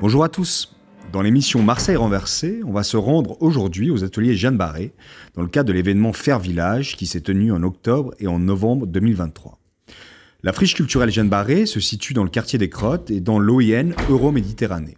Bonjour 0.00 0.24
à 0.24 0.28
tous. 0.28 0.74
Dans 1.12 1.22
l'émission 1.22 1.62
Marseille 1.62 1.96
renversée, 1.96 2.62
on 2.64 2.72
va 2.72 2.82
se 2.82 2.96
rendre 2.96 3.40
aujourd'hui 3.40 3.90
aux 3.90 4.02
ateliers 4.02 4.34
Jeanne 4.34 4.56
Barré 4.56 4.92
dans 5.34 5.42
le 5.42 5.48
cadre 5.48 5.68
de 5.68 5.72
l'événement 5.72 6.12
Faire 6.12 6.40
Village 6.40 6.96
qui 6.96 7.06
s'est 7.06 7.20
tenu 7.20 7.52
en 7.52 7.62
octobre 7.62 8.14
et 8.18 8.26
en 8.26 8.38
novembre 8.38 8.86
2023. 8.86 9.58
La 10.42 10.52
friche 10.52 10.74
culturelle 10.74 11.10
Jeanne 11.10 11.28
Barré 11.28 11.66
se 11.66 11.80
situe 11.80 12.14
dans 12.14 12.24
le 12.24 12.30
quartier 12.30 12.58
des 12.58 12.70
Crottes 12.70 13.10
et 13.10 13.20
dans 13.20 13.38
l'OIN 13.38 13.90
Euro-Méditerranée. 14.08 14.96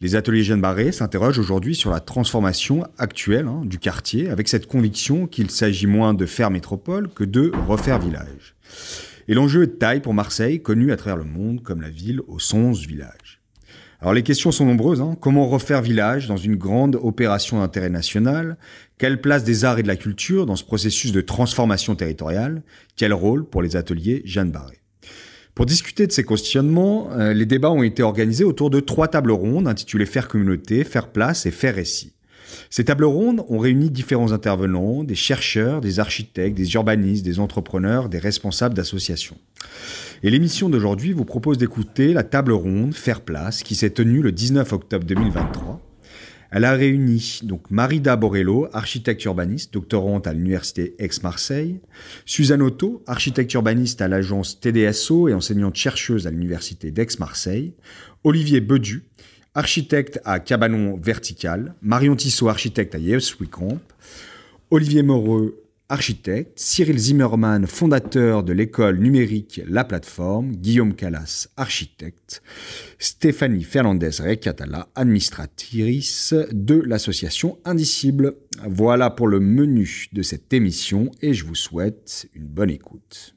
Les 0.00 0.14
ateliers 0.14 0.44
Jeanne 0.44 0.60
Barré 0.60 0.92
s'interrogent 0.92 1.40
aujourd'hui 1.40 1.74
sur 1.74 1.90
la 1.90 1.98
transformation 1.98 2.86
actuelle 2.98 3.48
hein, 3.48 3.62
du 3.64 3.80
quartier 3.80 4.28
avec 4.30 4.46
cette 4.46 4.68
conviction 4.68 5.26
qu'il 5.26 5.50
s'agit 5.50 5.88
moins 5.88 6.14
de 6.14 6.24
faire 6.24 6.52
métropole 6.52 7.08
que 7.08 7.24
de 7.24 7.50
refaire 7.66 7.98
village. 7.98 8.54
Et 9.26 9.34
l'enjeu 9.34 9.64
est 9.64 9.66
de 9.66 9.72
taille 9.72 10.00
pour 10.00 10.14
Marseille, 10.14 10.62
connue 10.62 10.92
à 10.92 10.96
travers 10.96 11.16
le 11.16 11.24
monde 11.24 11.64
comme 11.64 11.80
la 11.80 11.90
ville 11.90 12.20
aux 12.28 12.38
11 12.54 12.86
villages. 12.86 13.40
Alors 14.00 14.14
les 14.14 14.22
questions 14.22 14.52
sont 14.52 14.66
nombreuses. 14.66 15.00
Hein. 15.00 15.16
Comment 15.20 15.48
refaire 15.48 15.82
village 15.82 16.28
dans 16.28 16.36
une 16.36 16.54
grande 16.54 16.94
opération 16.94 17.58
d'intérêt 17.58 17.90
national? 17.90 18.56
Quelle 18.98 19.20
place 19.20 19.42
des 19.42 19.64
arts 19.64 19.80
et 19.80 19.82
de 19.82 19.88
la 19.88 19.96
culture 19.96 20.46
dans 20.46 20.54
ce 20.54 20.62
processus 20.62 21.10
de 21.10 21.20
transformation 21.20 21.96
territoriale? 21.96 22.62
Quel 22.94 23.12
rôle 23.12 23.44
pour 23.44 23.62
les 23.62 23.74
ateliers 23.74 24.22
Jeanne 24.24 24.52
Barré? 24.52 24.78
Pour 25.58 25.66
discuter 25.66 26.06
de 26.06 26.12
ces 26.12 26.22
questionnements, 26.22 27.08
euh, 27.14 27.32
les 27.32 27.44
débats 27.44 27.72
ont 27.72 27.82
été 27.82 28.04
organisés 28.04 28.44
autour 28.44 28.70
de 28.70 28.78
trois 28.78 29.08
tables 29.08 29.32
rondes 29.32 29.66
intitulées 29.66 30.06
Faire 30.06 30.28
communauté, 30.28 30.84
Faire 30.84 31.08
place 31.08 31.46
et 31.46 31.50
Faire 31.50 31.74
récit. 31.74 32.12
Ces 32.70 32.84
tables 32.84 33.02
rondes 33.02 33.44
ont 33.48 33.58
réuni 33.58 33.90
différents 33.90 34.30
intervenants, 34.30 35.02
des 35.02 35.16
chercheurs, 35.16 35.80
des 35.80 35.98
architectes, 35.98 36.56
des 36.56 36.74
urbanistes, 36.74 37.24
des 37.24 37.40
entrepreneurs, 37.40 38.08
des 38.08 38.20
responsables 38.20 38.76
d'associations. 38.76 39.36
Et 40.22 40.30
l'émission 40.30 40.68
d'aujourd'hui 40.68 41.12
vous 41.12 41.24
propose 41.24 41.58
d'écouter 41.58 42.12
la 42.12 42.22
table 42.22 42.52
ronde 42.52 42.94
Faire 42.94 43.22
place 43.22 43.64
qui 43.64 43.74
s'est 43.74 43.90
tenue 43.90 44.22
le 44.22 44.30
19 44.30 44.72
octobre 44.72 45.04
2023 45.06 45.87
elle 46.50 46.64
a 46.64 46.72
réuni 46.72 47.40
donc 47.42 47.70
Marida 47.70 48.16
Borello, 48.16 48.68
architecte 48.72 49.24
urbaniste, 49.24 49.72
doctorante 49.72 50.26
à 50.26 50.32
l'université 50.32 50.94
Aix-Marseille, 50.98 51.80
Suzanne 52.24 52.62
Otto, 52.62 53.02
architecte 53.06 53.52
urbaniste 53.52 54.00
à 54.00 54.08
l'agence 54.08 54.58
TDSO 54.60 55.28
et 55.28 55.34
enseignante 55.34 55.76
chercheuse 55.76 56.26
à 56.26 56.30
l'université 56.30 56.90
d'Aix-Marseille, 56.90 57.74
Olivier 58.24 58.60
Bedu, 58.60 59.04
architecte 59.54 60.20
à 60.24 60.40
Cabanon 60.40 60.96
Vertical, 60.96 61.74
Marion 61.82 62.16
Tissot, 62.16 62.48
architecte 62.48 62.94
à 62.94 62.98
Yes 62.98 63.34
Camp, 63.50 63.78
Olivier 64.70 65.02
Moreux, 65.02 65.67
architecte, 65.88 66.58
Cyril 66.58 66.98
Zimmermann, 66.98 67.66
fondateur 67.66 68.42
de 68.42 68.52
l'école 68.52 68.98
numérique 68.98 69.62
La 69.66 69.84
Plateforme, 69.84 70.52
Guillaume 70.52 70.94
Callas, 70.94 71.48
architecte, 71.56 72.42
Stéphanie 72.98 73.64
Fernandez-Recatala, 73.64 74.88
administratrice 74.94 76.34
de 76.52 76.80
l'association 76.80 77.58
Indicible. 77.64 78.34
Voilà 78.66 79.08
pour 79.08 79.28
le 79.28 79.40
menu 79.40 80.08
de 80.12 80.22
cette 80.22 80.52
émission 80.52 81.10
et 81.22 81.32
je 81.32 81.46
vous 81.46 81.54
souhaite 81.54 82.28
une 82.34 82.46
bonne 82.46 82.70
écoute. 82.70 83.34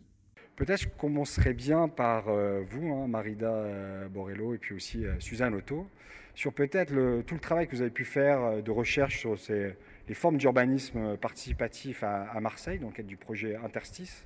Peut-être 0.58 0.92
qu'on 0.92 1.08
commencerait 1.08 1.54
bien 1.54 1.88
par 1.88 2.28
euh, 2.28 2.62
vous, 2.70 2.94
hein, 2.94 3.08
Marida 3.08 3.50
euh, 3.50 4.08
Borello, 4.10 4.54
et 4.54 4.58
puis 4.58 4.76
aussi 4.76 5.06
euh, 5.06 5.14
Suzanne 5.20 5.56
Otto, 5.56 5.88
sur 6.36 6.54
peut-être 6.54 6.94
tout 7.24 7.34
le 7.34 7.40
travail 7.40 7.68
que 7.68 7.76
vous 7.76 7.82
avez 7.82 7.92
pu 7.92 8.06
faire 8.06 8.62
de 8.62 8.72
recherche 8.72 9.20
sur 9.20 9.40
ces 9.40 9.74
les 10.08 10.14
formes 10.14 10.38
d'urbanisme 10.38 11.18
participatif 11.18 12.04
à, 12.04 12.40
Marseille, 12.40 12.80
dans 12.80 12.88
le 12.88 12.94
cadre 12.94 13.08
du 13.08 13.18
projet 13.18 13.56
Interstice. 13.56 14.26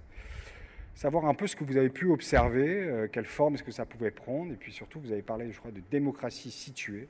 Savoir 0.96 1.26
un 1.26 1.34
peu 1.34 1.46
ce 1.46 1.58
que 1.58 1.66
vous 1.66 1.76
avez 1.76 1.90
pu 1.90 2.06
observer, 2.06 2.70
euh, 2.70 3.08
quelle 3.12 3.26
forme 3.26 3.56
est-ce 3.56 3.64
que 3.64 3.72
ça 3.72 3.86
pouvait 3.86 4.12
prendre, 4.12 4.54
et 4.54 4.56
puis 4.56 4.72
surtout, 4.72 5.02
vous 5.02 5.12
avez 5.12 5.22
parlé, 5.22 5.52
je 5.52 5.60
crois, 5.60 5.72
de 5.72 5.82
démocratie 5.92 6.52
située. 6.52 7.10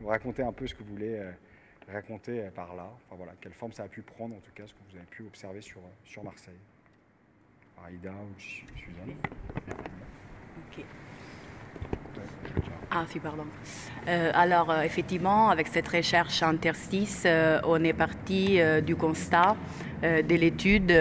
Vous 0.00 0.08
racontez 0.08 0.42
un 0.42 0.52
peu 0.52 0.66
ce 0.66 0.74
que 0.74 0.82
vous 0.82 0.90
voulez 0.90 1.14
euh, 1.14 1.30
raconter 1.88 2.40
euh, 2.40 2.50
par 2.50 2.74
là. 2.74 2.90
Enfin 2.92 3.16
voilà, 3.16 3.32
quelle 3.40 3.52
forme 3.52 3.70
ça 3.70 3.84
a 3.84 3.88
pu 3.88 4.02
prendre, 4.02 4.34
en 4.34 4.40
tout 4.40 4.50
cas, 4.52 4.66
ce 4.66 4.72
que 4.72 4.78
vous 4.90 4.96
avez 4.96 5.06
pu 5.06 5.22
observer 5.22 5.60
sur, 5.60 5.80
sur 6.04 6.24
Marseille. 6.24 6.58
Aïda 7.86 8.10
ou 8.10 8.40
Suzanne. 8.40 9.16
Ok. 10.58 10.84
Ah, 12.94 13.04
si, 13.08 13.18
pardon. 13.18 13.44
Euh, 14.06 14.30
alors, 14.34 14.70
euh, 14.70 14.82
effectivement, 14.82 15.48
avec 15.48 15.68
cette 15.68 15.88
recherche 15.88 16.42
interstice, 16.42 17.22
euh, 17.24 17.58
on 17.64 17.82
est 17.84 17.94
parti 17.94 18.60
du 18.84 18.96
constat 18.96 19.56
de 20.02 20.34
l'étude 20.34 20.92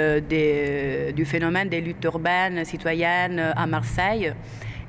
du 1.16 1.26
phénomène 1.26 1.70
des 1.70 1.82
luttes 1.82 2.04
urbaines 2.04 2.64
citoyennes 2.66 3.40
à 3.40 3.66
Marseille. 3.66 4.32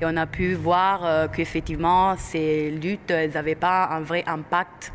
Et 0.00 0.04
on 0.04 0.16
a 0.18 0.26
pu 0.26 0.52
voir 0.52 1.30
qu'effectivement, 1.32 2.14
ces 2.18 2.70
luttes, 2.70 3.10
n'avaient 3.10 3.54
pas 3.54 3.86
un 3.86 4.00
vrai 4.00 4.22
impact 4.26 4.92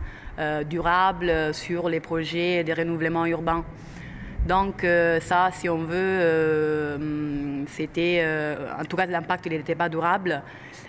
durable 0.69 1.53
sur 1.53 1.89
les 1.89 1.99
projets 1.99 2.63
de 2.63 2.73
renouvellement 2.73 3.25
urbain. 3.25 3.65
Donc 4.47 4.85
ça, 5.21 5.49
si 5.51 5.67
on 5.67 5.79
veut, 5.79 6.97
c'était, 7.67 8.25
en 8.79 8.85
tout 8.85 8.95
cas, 8.95 9.05
l'impact 9.05 9.47
n'était 9.47 9.75
pas 9.75 9.89
durable. 9.89 10.41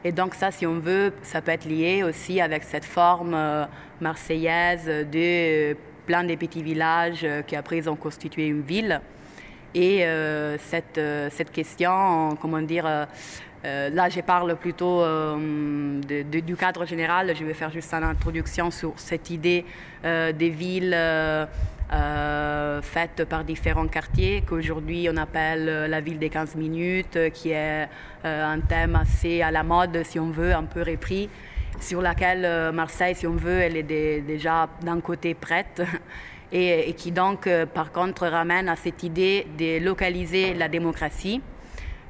Et 0.04 0.12
donc 0.12 0.34
ça, 0.34 0.50
si 0.50 0.66
on 0.66 0.78
veut, 0.78 1.12
ça 1.22 1.40
peut 1.40 1.50
être 1.50 1.64
lié 1.64 2.02
aussi 2.02 2.40
avec 2.40 2.62
cette 2.62 2.84
forme 2.84 3.34
euh, 3.34 3.64
marseillaise 4.00 4.86
de 4.86 5.76
plein 6.06 6.24
de 6.24 6.34
petits 6.36 6.62
villages 6.62 7.24
euh, 7.24 7.42
qui 7.42 7.56
après 7.56 7.88
ont 7.88 7.96
constitué 7.96 8.46
une 8.46 8.62
ville. 8.62 9.00
Et 9.74 10.04
euh, 10.04 10.56
cette, 10.58 11.00
cette 11.30 11.52
question, 11.52 12.36
comment 12.40 12.62
dire, 12.62 12.84
là 13.64 14.08
je 14.08 14.20
parle 14.22 14.56
plutôt 14.56 15.04
du 16.06 16.56
cadre 16.56 16.86
général, 16.86 17.34
je 17.36 17.44
vais 17.44 17.52
faire 17.52 17.70
juste 17.70 17.92
une 17.92 18.04
introduction 18.04 18.70
sur 18.70 18.94
cette 18.96 19.28
idée 19.28 19.66
des 20.02 20.48
villes 20.48 20.96
euh, 21.90 22.82
faite 22.82 23.24
par 23.24 23.44
différents 23.44 23.88
quartiers 23.88 24.42
qu'aujourd'hui 24.46 25.08
on 25.10 25.16
appelle 25.16 25.66
euh, 25.70 25.88
la 25.88 26.02
ville 26.02 26.18
des 26.18 26.28
15 26.28 26.54
minutes, 26.56 27.16
euh, 27.16 27.30
qui 27.30 27.52
est 27.52 27.88
un 28.24 28.60
thème 28.60 28.94
assez 28.94 29.40
à 29.40 29.50
la 29.50 29.62
mode, 29.62 30.02
si 30.04 30.18
on 30.18 30.30
veut, 30.30 30.52
un 30.52 30.64
peu 30.64 30.82
repris, 30.82 31.30
sur 31.80 32.02
laquelle 32.02 32.72
Marseille, 32.72 33.14
si 33.14 33.26
on 33.26 33.36
veut, 33.36 33.60
elle 33.60 33.76
est 33.76 34.20
déjà 34.20 34.68
d'un 34.82 35.00
côté 35.00 35.34
prête. 35.34 35.82
Et, 36.52 36.94
qui 36.94 37.12
donc, 37.12 37.48
par 37.74 37.92
contre, 37.92 38.26
ramène 38.26 38.68
à 38.70 38.76
cette 38.76 39.02
idée 39.02 39.46
de 39.58 39.84
localiser 39.84 40.54
la 40.54 40.66
démocratie. 40.66 41.42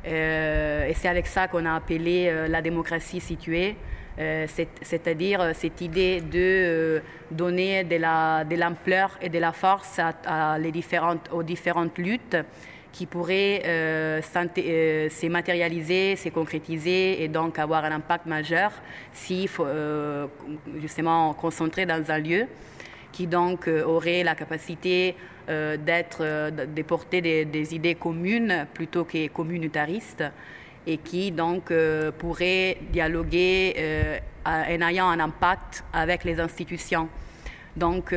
et 0.04 0.92
c'est 0.94 1.08
avec 1.08 1.26
ça 1.26 1.48
qu'on 1.48 1.66
a 1.66 1.74
appelé 1.74 2.46
la 2.48 2.62
démocratie 2.62 3.20
située. 3.20 3.76
Euh, 4.19 4.47
c'est-à-dire 4.82 5.41
euh, 5.41 5.53
cette 5.55 5.81
idée 5.81 6.20
de 6.20 6.31
euh, 6.35 7.00
donner 7.31 7.85
de 7.85 8.56
l'ampleur 8.56 9.17
et 9.23 9.29
de 9.29 9.38
la 9.38 9.53
force 9.53 10.00
aux 11.31 11.43
différentes 11.44 11.99
luttes 11.99 12.37
qui 12.91 13.06
pourraient 13.06 13.62
se 14.25 15.26
matérialiser, 15.29 16.17
se 16.17 16.31
concrétiser 16.31 17.23
et 17.23 17.29
donc 17.29 17.59
avoir 17.59 17.85
un 17.85 17.93
impact 17.93 18.26
majeur 18.26 18.73
s'il 19.12 19.47
faut 19.47 19.67
justement 20.81 21.35
concentrer 21.35 21.87
dans 21.87 22.11
un 22.11 22.19
lieu 22.19 22.47
qui 23.12 23.26
donc 23.26 23.69
aurait 23.69 24.25
la 24.25 24.35
capacité 24.35 25.15
d'être, 25.47 26.50
de 26.50 26.82
porter 26.82 27.20
des, 27.20 27.44
des, 27.44 27.75
idées 27.75 27.94
communes 27.94 28.67
plutôt 28.73 29.05
que 29.05 29.29
communautaristes 29.29 30.25
et 30.88 30.96
qui 30.96 31.31
donc 31.31 31.73
pourrait 32.19 32.79
dialoguer 32.90 34.20
en 34.44 34.88
ayant 34.88 35.08
un 35.08 35.20
impact 35.20 35.85
avec 35.93 36.25
les 36.25 36.40
institutions. 36.40 37.08
Donc, 37.76 38.14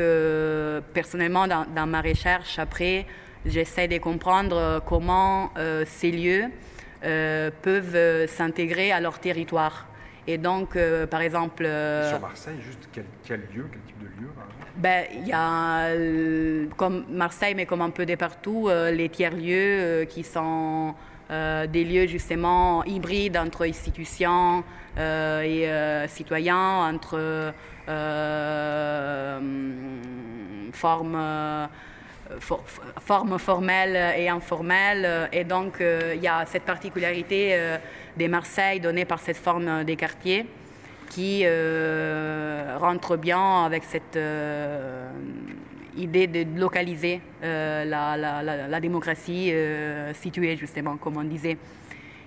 personnellement, 0.93 1.47
dans, 1.47 1.65
dans, 1.75 1.85
ma 1.85 2.01
recherche, 2.01 2.57
après, 2.57 3.05
j'essaie 3.45 3.87
de 3.87 3.97
comprendre 3.97 4.81
comment 4.87 5.51
ces 5.85 6.11
lieux 6.11 6.45
peuvent 7.01 8.27
s'intégrer 8.27 8.91
à 8.91 9.01
leur 9.01 9.19
territoire. 9.19 9.85
Et 10.27 10.37
donc, 10.37 10.75
euh, 10.75 11.07
par 11.07 11.21
exemple. 11.21 11.65
Euh, 11.65 12.09
Sur 12.09 12.19
Marseille, 12.19 12.57
juste 12.63 12.87
quel, 12.91 13.05
quel, 13.23 13.39
lieu, 13.53 13.65
quel 13.71 13.81
type 13.81 13.99
de 13.99 14.21
lieu 14.21 14.29
ben, 14.77 15.05
Il 15.13 15.27
y 15.27 15.33
a, 15.33 15.87
euh, 15.87 16.67
comme 16.77 17.05
Marseille, 17.09 17.55
mais 17.55 17.65
comme 17.65 17.81
un 17.81 17.89
peu 17.89 18.05
de 18.05 18.15
partout, 18.15 18.69
les 18.69 19.09
tiers-lieux 19.09 20.05
qui 20.05 20.23
sont 20.23 20.93
des 21.31 21.83
lieux 21.85 22.07
justement 22.07 22.83
hybrides 22.83 23.37
entre 23.37 23.65
institutions 23.65 24.63
et 24.97 25.67
citoyens, 26.07 26.93
entre 26.93 27.53
formes 30.73 31.69
forme 32.99 33.39
formelle 33.39 34.13
et 34.17 34.29
informelle. 34.29 35.29
Et 35.31 35.43
donc, 35.43 35.77
il 35.79 36.21
y 36.21 36.27
a 36.27 36.45
cette 36.45 36.63
particularité 36.63 37.57
des 38.17 38.27
Marseille 38.27 38.79
donnée 38.79 39.05
par 39.05 39.19
cette 39.19 39.37
forme 39.37 39.83
des 39.83 39.95
quartiers 39.95 40.45
qui 41.11 41.41
euh, 41.43 42.77
rentre 42.79 43.17
bien 43.17 43.65
avec 43.65 43.83
cette 43.83 44.15
euh, 44.15 45.11
idée 45.97 46.27
de 46.27 46.45
localiser 46.59 47.21
euh, 47.43 47.85
la, 47.85 48.79
démocratie 48.79 49.53
située 50.13 50.55
justement, 50.57 50.97
comme 50.97 51.17
on 51.17 51.23
disait. 51.23 51.57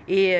Et 0.07 0.35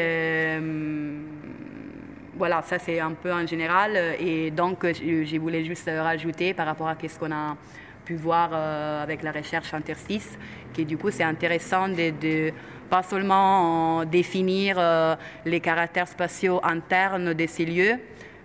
voilà, 2.38 2.62
ça 2.63 2.77
c'est 2.80 3.00
un 3.00 3.13
peu 3.13 3.31
en 3.33 3.45
général. 3.48 3.98
Et 4.19 4.51
donc, 4.51 4.86
je, 4.86 5.38
voulais 5.38 5.63
juste 5.63 5.89
rajouter 5.89 6.54
par 6.54 6.66
rapport 6.66 6.88
à 6.88 6.95
ce 7.07 7.19
qu'on 7.19 7.31
a 7.31 7.56
pu 8.04 8.16
voir 8.16 8.54
avec 8.54 9.24
la 9.24 9.31
recherche 9.31 9.74
interstice, 9.74 10.38
que 10.75 10.83
du 10.83 10.98
coup 10.98 11.10
c'est 11.10 11.24
intéressant 11.24 11.89
de 11.89 12.51
pas 12.89 13.04
seulement 13.04 14.06
définir 14.06 14.75
euh, 14.77 15.16
les 15.45 15.60
caractères 15.60 16.07
spatiaux 16.07 16.60
internes 16.63 17.33
de 17.33 17.48
ces 17.48 17.66
lieux, 17.66 18.00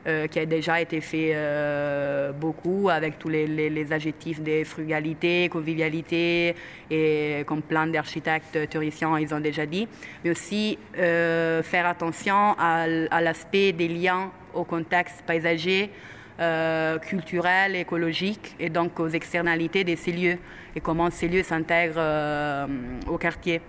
euh, 0.07 0.27
qui 0.27 0.39
a 0.39 0.47
déjà 0.47 0.81
été 0.81 1.01
fait 1.01 1.33
euh, 1.35 2.33
beaucoup 2.33 2.89
avec 2.91 3.19
tous 3.19 3.29
les, 3.29 3.93
adjectifs 3.93 4.41
de 4.41 4.65
frugalité, 4.65 5.49
convivialité 5.49 6.55
et 6.91 7.43
comme 7.47 7.63
plein 7.63 7.87
d'architectes 7.87 8.69
théoriciens 8.69 9.19
ils 9.19 9.35
ont 9.35 9.41
déjà 9.41 9.67
dit, 9.67 9.89
mais 10.25 10.31
aussi 10.31 10.79
faire 10.95 11.87
attention 11.87 12.55
à, 12.59 12.85
à 13.11 13.21
l'aspect 13.21 13.73
des 13.73 13.89
liens 13.89 14.31
au 14.55 14.65
contexte 14.65 15.23
paysager, 15.27 15.91
culturel, 17.03 17.77
écologique 17.77 18.57
et 18.59 18.71
donc 18.71 18.99
aux 19.01 19.09
externalités 19.09 19.85
de 19.85 19.95
ces 19.97 20.13
lieux 20.13 20.39
et 20.75 20.81
comment 20.81 21.11
ces 21.11 21.29
lieux 21.29 21.43
s'intègrent 21.43 22.69
au 23.09 23.19
quartier. 23.19 23.61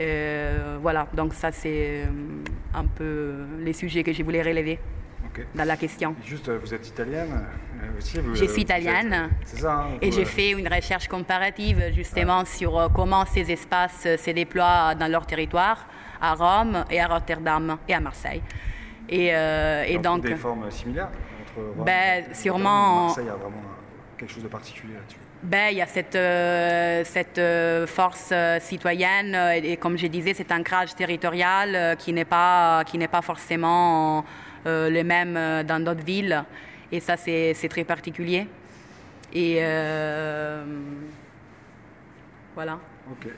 Euh, 0.00 0.78
voilà, 0.80 1.06
donc 1.12 1.34
ça 1.34 1.52
c'est 1.52 2.04
euh, 2.04 2.06
un 2.74 2.86
peu 2.86 3.34
les 3.58 3.74
sujets 3.74 4.02
que 4.02 4.12
je 4.14 4.22
voulais 4.22 4.42
relever 4.42 4.78
dans 5.54 5.64
la 5.64 5.76
question. 5.76 6.14
Juste, 6.24 6.48
euh, 6.48 6.58
vous 6.62 6.72
êtes 6.74 6.86
italienne 6.88 7.42
aussi 7.98 8.18
Je 8.34 8.44
suis 8.44 8.62
italienne. 8.62 9.30
C'est 9.44 9.60
ça. 9.60 9.72
Hein, 9.72 9.98
et 10.00 10.10
j'ai 10.12 10.24
fait 10.24 10.50
une 10.50 10.68
recherche 10.68 11.08
comparative 11.08 11.92
justement 11.94 12.44
sur 12.44 12.90
comment 12.94 13.24
ces 13.26 13.50
espaces 13.50 14.02
se 14.02 14.30
déploient 14.30 14.94
dans 14.94 15.10
leur 15.10 15.26
territoire, 15.26 15.86
à 16.20 16.34
Rome 16.34 16.84
et 16.90 17.00
à 17.00 17.06
Rotterdam 17.06 17.78
et 17.88 17.94
à 17.94 18.00
Marseille. 18.00 18.42
Et, 19.08 19.28
et 19.28 19.98
donc, 19.98 20.22
Des 20.22 20.36
formes 20.36 20.70
similaires 20.70 21.08
entre 21.40 21.66
Rome 21.76 21.84
ben, 21.84 22.24
sûrement. 22.32 23.06
Marseille 23.06 23.28
a 23.28 23.34
vraiment 23.34 23.62
quelque 24.16 24.32
chose 24.32 24.42
de 24.42 24.48
particulier 24.48 24.94
là-dessus 24.94 25.18
ben, 25.42 25.68
il 25.70 25.78
y 25.78 25.82
a 25.82 25.86
cette, 25.86 26.16
euh, 26.16 27.02
cette 27.04 27.38
euh, 27.38 27.86
force 27.86 28.28
euh, 28.30 28.60
citoyenne 28.60 29.34
et, 29.54 29.76
comme 29.78 29.96
je 29.96 30.06
disais, 30.06 30.34
cet 30.34 30.52
ancrage 30.52 30.94
territorial 30.94 31.96
qui 31.96 32.12
n'est 32.12 32.26
pas, 32.26 32.84
qui 32.84 32.98
n'est 32.98 33.08
pas 33.08 33.22
forcément 33.22 34.24
le 34.66 35.02
même 35.02 35.64
dans 35.64 35.82
d'autres 35.82 36.04
villes. 36.04 36.44
Et 36.92 37.00
ça, 37.00 37.16
c'est, 37.16 37.54
très 37.68 37.84
particulier. 37.84 38.46
Et 39.32 39.60
voilà. 42.54 42.78
Ok. 43.10 43.28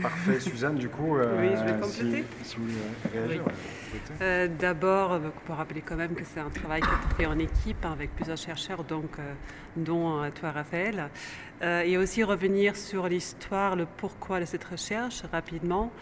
Parfait. 0.00 0.40
Suzanne, 0.40 0.76
du 0.76 0.88
coup, 0.88 1.16
oui, 1.16 1.50
je 1.56 1.64
vais 1.64 1.80
compléter. 1.80 2.24
Si, 2.42 2.56
vous 2.56 2.66
réagir, 3.12 3.42
euh, 4.20 4.48
D'abord, 4.58 5.12
on 5.12 5.46
peut 5.46 5.52
rappeler 5.52 5.82
quand 5.82 5.96
même 5.96 6.14
que 6.14 6.24
c'est 6.24 6.40
un 6.40 6.50
travail 6.50 6.80
qui 6.80 6.88
est 6.88 7.14
fait 7.16 7.26
en 7.26 7.38
équipe 7.38 7.84
avec 7.84 8.14
plusieurs 8.14 8.36
chercheurs, 8.36 8.82
donc, 8.82 9.18
euh, 9.18 9.32
dont 9.76 10.22
euh, 10.22 10.30
toi, 10.30 10.50
Raphaël. 10.50 11.10
et 11.62 11.96
aussi 11.96 12.24
revenir 12.24 12.76
sur 12.76 13.08
l'histoire, 13.08 13.76
le 13.76 13.86
pourquoi 13.86 14.40
de 14.40 14.44
cette 14.44 14.64
recherche 14.64 15.22
rapidement. 15.32 15.92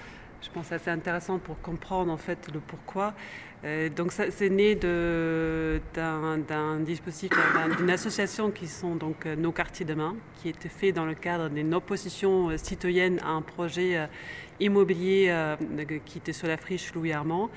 Je 0.40 0.48
pense 0.50 0.68
que 0.68 0.78
c'est 0.78 0.90
intéressant 0.90 1.38
pour 1.38 1.60
comprendre 1.60 2.10
en 2.10 2.16
fait 2.16 2.50
le 2.52 2.58
pourquoi. 2.60 3.14
Euh, 3.64 3.88
donc 3.88 4.12
c'est 4.12 4.50
né 4.50 4.74
d'un 4.74 6.80
dispositif, 6.80 7.30
d'une 7.78 7.90
association 7.90 8.50
qui 8.50 8.66
sont 8.66 8.96
donc 8.96 9.24
euh, 9.24 9.36
nos 9.36 9.52
quartiers 9.52 9.86
demain, 9.86 10.16
qui 10.40 10.48
était 10.48 10.68
fait 10.68 10.90
dans 10.90 11.04
le 11.04 11.14
cadre 11.14 11.48
d'une 11.48 11.72
opposition 11.72 12.50
euh, 12.50 12.56
citoyenne 12.56 13.20
à 13.24 13.28
un 13.28 13.42
projet 13.42 14.08
immobilier 14.58 15.32
qui 16.04 16.18
était 16.18 16.32
sur 16.32 16.48
la 16.48 16.56
friche 16.56 16.92
Louis 16.94 17.12
Armand 17.12 17.50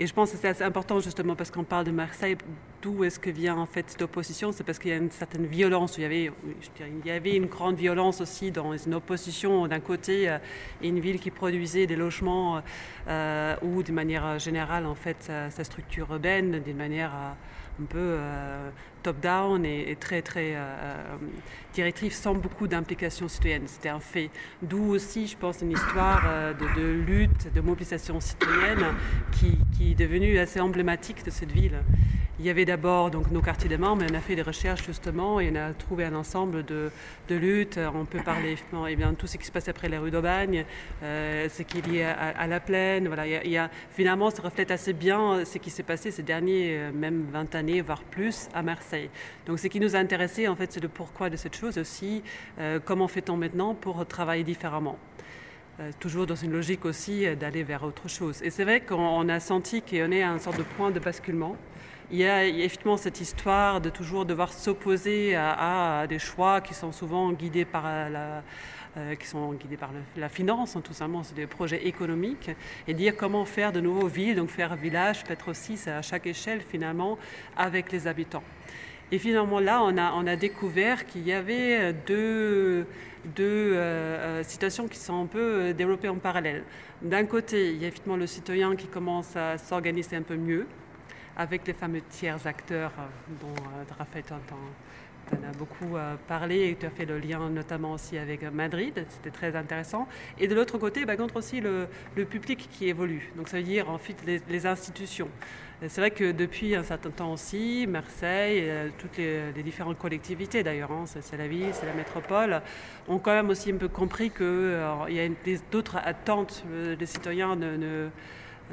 et 0.00 0.06
je 0.06 0.14
pense 0.14 0.32
que 0.32 0.38
c'est 0.38 0.48
assez 0.48 0.64
important 0.64 0.98
justement 0.98 1.36
parce 1.36 1.50
qu'on 1.50 1.62
parle 1.62 1.84
de 1.84 1.90
Marseille, 1.90 2.34
d'où 2.80 3.04
est-ce 3.04 3.18
que 3.18 3.28
vient 3.28 3.58
en 3.58 3.66
fait 3.66 3.84
cette 3.90 4.00
opposition? 4.00 4.50
C'est 4.50 4.64
parce 4.64 4.78
qu'il 4.78 4.90
y 4.90 4.94
a 4.94 4.96
une 4.96 5.10
certaine 5.10 5.44
violence. 5.44 5.98
Il 5.98 6.04
y 6.04 7.10
avait, 7.10 7.36
une 7.36 7.44
grande 7.44 7.76
violence 7.76 8.22
aussi 8.22 8.50
dans 8.50 8.74
une 8.74 8.94
opposition 8.94 9.68
d'un 9.68 9.80
côté, 9.80 10.30
euh, 10.30 10.38
une 10.82 11.00
ville 11.00 11.20
qui 11.20 11.30
produisait 11.30 11.86
des 11.86 11.96
logements 11.96 12.62
euh, 13.08 13.54
ou 13.60 13.82
de 13.82 13.92
manière 13.92 14.38
générale 14.38 14.86
en 14.86 14.94
fait 14.94 15.30
sa, 15.50 15.64
structure 15.64 16.10
urbaine 16.10 16.60
d'une 16.60 16.78
manière 16.78 17.12
un 17.80 17.86
peu 17.86 17.98
euh, 17.98 18.70
top-down 19.02 19.64
et, 19.64 19.96
très 19.98 20.22
très 20.22 20.56
directive 21.72 22.12
sans 22.12 22.34
beaucoup 22.34 22.68
d'implication 22.68 23.28
citoyenne. 23.28 23.62
C'était 23.66 23.88
un 23.88 24.00
fait. 24.00 24.30
D'où 24.62 24.90
aussi, 24.90 25.26
je 25.26 25.36
pense, 25.36 25.62
une 25.62 25.72
histoire 25.72 26.22
de, 26.58 26.80
de, 26.80 26.90
lutte, 26.90 27.52
de 27.52 27.60
mobilisation 27.60 28.20
citoyenne 28.20 28.84
qui, 29.32 29.58
qui 29.76 29.94
devenu 29.94 30.38
assez 30.38 30.60
emblématique 30.60 31.24
de 31.24 31.30
cette 31.30 31.52
ville. 31.52 31.78
Il 32.40 32.46
y 32.46 32.48
avait 32.48 32.64
d'abord 32.64 33.10
donc 33.10 33.30
nos 33.30 33.42
quartiers 33.42 33.68
des 33.68 33.76
membres, 33.76 34.02
mais 34.02 34.10
on 34.10 34.14
a 34.14 34.20
fait 34.20 34.34
des 34.34 34.40
recherches 34.40 34.86
justement 34.86 35.40
et 35.40 35.50
on 35.52 35.56
a 35.56 35.74
trouvé 35.74 36.06
un 36.06 36.14
ensemble 36.14 36.64
de, 36.64 36.90
de 37.28 37.34
luttes. 37.34 37.78
On 37.94 38.06
peut 38.06 38.22
parler 38.24 38.52
et 38.52 38.58
eh 38.88 38.96
bien 38.96 39.12
tout 39.12 39.26
ce 39.26 39.36
qui 39.36 39.44
se 39.44 39.52
passe 39.52 39.68
après 39.68 39.90
les 39.90 39.98
rues 39.98 40.10
d'Aubagne, 40.10 40.64
euh, 41.02 41.50
ce 41.50 41.62
qui 41.62 41.78
est 41.78 41.86
lié 41.86 42.02
à, 42.04 42.46
la 42.46 42.58
plaine. 42.58 43.08
Voilà, 43.08 43.26
il 43.26 43.50
y, 43.50 43.58
a, 43.58 43.68
finalement, 43.90 44.30
ça 44.30 44.40
reflète 44.40 44.70
assez 44.70 44.94
bien 44.94 45.44
ce 45.44 45.58
qui 45.58 45.68
s'est 45.68 45.82
passé 45.82 46.10
ces 46.10 46.22
derniers, 46.22 46.78
euh, 46.78 46.92
même 46.94 47.26
20 47.30 47.54
années, 47.56 47.69
voire 47.78 48.02
plus, 48.02 48.48
à 48.52 48.62
Marseille. 48.62 49.08
Donc, 49.46 49.60
ce 49.60 49.68
qui 49.68 49.78
nous 49.78 49.94
a 49.94 50.00
intéressé, 50.00 50.48
en 50.48 50.56
fait, 50.56 50.72
c'est 50.72 50.80
le 50.80 50.88
pourquoi 50.88 51.30
de 51.30 51.36
cette 51.36 51.56
chose 51.56 51.78
aussi. 51.78 52.22
Euh, 52.58 52.80
comment 52.84 53.06
fait-on 53.06 53.36
maintenant 53.36 53.74
pour 53.74 54.04
travailler 54.06 54.42
différemment? 54.42 54.98
Euh, 55.80 55.90
toujours 55.98 56.26
dans 56.26 56.34
une 56.34 56.52
logique 56.52 56.84
aussi 56.84 57.24
euh, 57.24 57.34
d'aller 57.36 57.62
vers 57.62 57.84
autre 57.84 58.08
chose. 58.08 58.42
Et 58.42 58.50
c'est 58.50 58.64
vrai 58.64 58.80
qu'on 58.80 59.28
a 59.28 59.40
senti 59.40 59.80
qu'on 59.80 60.10
est 60.10 60.22
à 60.22 60.30
un 60.30 60.38
sorte 60.38 60.58
de 60.58 60.64
point 60.76 60.90
de 60.90 60.98
basculement. 60.98 61.56
Il 62.10 62.18
y 62.18 62.26
a 62.26 62.44
effectivement 62.44 62.96
cette 62.96 63.20
histoire 63.20 63.80
de 63.80 63.88
toujours 63.88 64.26
devoir 64.26 64.52
s'opposer 64.52 65.36
à, 65.36 66.06
des 66.08 66.18
choix 66.18 66.60
qui 66.60 66.74
sont 66.74 66.90
souvent 66.90 67.30
guidés 67.32 67.64
par 67.64 67.84
la, 67.84 68.42
qui 69.18 69.26
sont 69.26 69.52
guidés 69.52 69.76
par 69.76 69.90
la 70.16 70.28
finance, 70.28 70.74
hein, 70.74 70.80
tout 70.82 70.92
simplement, 70.92 71.22
c'est 71.22 71.34
des 71.34 71.46
projets 71.46 71.86
économiques, 71.86 72.50
et 72.88 72.94
dire 72.94 73.16
comment 73.16 73.44
faire 73.44 73.72
de 73.72 73.80
nouveaux 73.80 74.08
villes, 74.08 74.36
donc 74.36 74.50
faire 74.50 74.74
village, 74.76 75.22
peut-être 75.24 75.48
aussi 75.48 75.78
à 75.88 76.02
chaque 76.02 76.26
échelle 76.26 76.60
finalement, 76.60 77.18
avec 77.56 77.92
les 77.92 78.06
habitants. 78.06 78.42
Et 79.12 79.18
finalement 79.18 79.58
là, 79.58 79.82
on 79.82 80.26
a, 80.26 80.36
découvert 80.36 81.04
qu'il 81.06 81.26
y 81.26 81.32
avait 81.32 81.92
deux 81.92 82.86
euh, 83.38 83.74
euh, 83.76 84.42
situations 84.44 84.86
qui 84.86 84.98
sont 84.98 85.22
un 85.22 85.26
peu 85.26 85.38
euh, 85.40 85.72
développées 85.72 86.08
en 86.08 86.16
parallèle. 86.16 86.62
D'un 87.02 87.24
côté, 87.24 87.72
il 87.72 87.82
y 87.82 87.84
a 87.84 87.88
effectivement 87.88 88.16
le 88.16 88.26
citoyen 88.26 88.76
qui 88.76 88.86
commence 88.86 89.34
à 89.34 89.58
s'organiser 89.58 90.16
un 90.16 90.22
peu 90.22 90.36
mieux 90.36 90.66
avec 91.36 91.66
les 91.66 91.72
fameux 91.72 92.02
tiers 92.02 92.46
acteurs 92.46 92.92
dont 93.40 93.54
Raphaël 93.98 94.24
en 95.36 95.48
a 95.48 95.52
beaucoup 95.52 95.96
parlé 96.28 96.70
et 96.70 96.76
tu 96.76 96.86
as 96.86 96.90
fait 96.90 97.04
le 97.04 97.18
lien 97.18 97.48
notamment 97.50 97.92
aussi 97.92 98.18
avec 98.18 98.42
Madrid, 98.52 99.04
c'était 99.08 99.30
très 99.30 99.56
intéressant. 99.56 100.06
Et 100.38 100.48
de 100.48 100.54
l'autre 100.54 100.78
côté, 100.78 101.06
par 101.06 101.16
contre 101.16 101.36
aussi 101.36 101.60
le, 101.60 101.88
public 102.24 102.68
qui 102.70 102.88
évolue, 102.88 103.30
donc 103.36 103.48
ça 103.48 103.58
veut 103.58 103.62
dire 103.62 103.90
en 103.90 103.98
fait 103.98 104.16
les 104.48 104.66
institutions. 104.66 105.28
C'est 105.88 106.02
vrai 106.02 106.10
que 106.10 106.32
depuis 106.32 106.74
un 106.74 106.82
certain 106.82 107.08
temps 107.10 107.32
aussi, 107.32 107.86
Marseille, 107.88 108.60
euh, 108.68 108.90
toutes 108.98 109.16
les, 109.16 109.62
différentes 109.62 109.96
collectivités 109.96 110.62
d'ailleurs, 110.62 110.92
hein, 110.92 111.04
c'est 111.06 111.36
la 111.38 111.48
ville, 111.48 111.70
c'est 111.72 111.86
la 111.86 111.94
métropole, 111.94 112.60
ont 113.08 113.18
quand 113.18 113.32
même 113.32 113.48
aussi 113.48 113.72
un 113.72 113.78
peu 113.78 113.88
compris 113.88 114.28
qu'il 114.28 114.44
euh, 114.44 115.06
y 115.08 115.20
a 115.20 115.28
d'autres 115.72 115.96
attentes. 115.96 116.64
Les 116.98 117.06
citoyens 117.06 117.56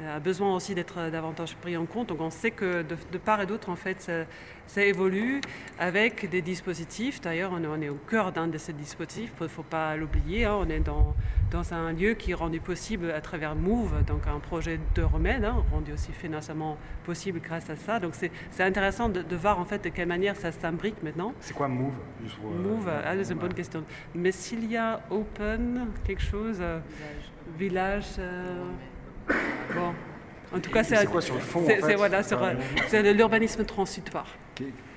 a 0.06 0.20
besoin 0.20 0.54
aussi 0.54 0.74
d'être 0.74 1.10
davantage 1.10 1.56
pris 1.56 1.76
en 1.76 1.86
compte. 1.86 2.08
Donc 2.08 2.20
on 2.20 2.30
sait 2.30 2.50
que 2.50 2.82
de, 2.82 3.18
part 3.18 3.40
et 3.40 3.46
d'autre, 3.46 3.68
en 3.70 3.76
fait, 3.76 4.10
ça, 4.66 4.84
évolue 4.84 5.40
avec 5.78 6.28
des 6.28 6.42
dispositifs. 6.42 7.20
D'ailleurs, 7.20 7.52
on, 7.52 7.82
est 7.82 7.88
au 7.88 7.98
cœur 8.08 8.32
d'un 8.32 8.46
de 8.46 8.58
ces 8.58 8.72
dispositifs, 8.72 9.32
il 9.40 9.42
ne 9.44 9.48
faut 9.48 9.62
pas 9.62 9.96
l'oublier. 9.96 10.44
Hein. 10.44 10.56
on 10.60 10.68
est 10.68 10.80
dans, 10.80 11.14
dans 11.50 11.72
un 11.72 11.92
lieu 11.92 12.14
qui 12.14 12.32
est 12.32 12.34
rendu 12.34 12.60
possible 12.60 13.10
à 13.10 13.20
travers 13.20 13.54
Move, 13.54 14.04
donc 14.04 14.26
un 14.26 14.38
projet 14.38 14.78
de 14.94 15.02
remède, 15.02 15.44
hein, 15.44 15.64
rendu 15.72 15.92
aussi 15.92 16.12
financièrement 16.12 16.76
possible 17.04 17.40
grâce 17.40 17.70
à 17.70 17.76
ça. 17.76 17.98
Donc 17.98 18.14
c'est 18.14 18.62
intéressant 18.62 19.08
de, 19.08 19.36
voir 19.36 19.58
en 19.58 19.64
fait 19.64 19.82
de 19.84 19.88
quelle 19.88 20.08
manière 20.08 20.36
ça 20.36 20.52
s'imbrique 20.52 21.02
maintenant. 21.02 21.32
C'est 21.40 21.54
quoi 21.54 21.68
Move 21.68 21.94
Move, 22.42 22.88
ah, 22.88 23.14
c'est 23.22 23.32
une 23.32 23.38
bonne 23.38 23.54
question. 23.54 23.84
Mais 24.14 24.32
s'il 24.32 24.70
y 24.70 24.76
a 24.76 25.00
Open, 25.10 25.86
quelque 26.04 26.22
chose, 26.22 26.58
euh, 26.60 26.80
village, 27.58 28.06
euh, 28.18 28.64
bon. 29.74 29.94
En 30.54 30.60
tout 30.60 30.70
cas, 30.70 30.82
c'est 30.82 31.06
quoi 31.06 31.20
sur 31.20 31.34
le 31.34 31.40
fond 31.40 31.64
C'est 31.66 31.94
voilà, 31.94 32.22
c'est 32.22 33.12
l'urbanisme 33.12 33.64
transitoire. 33.64 34.26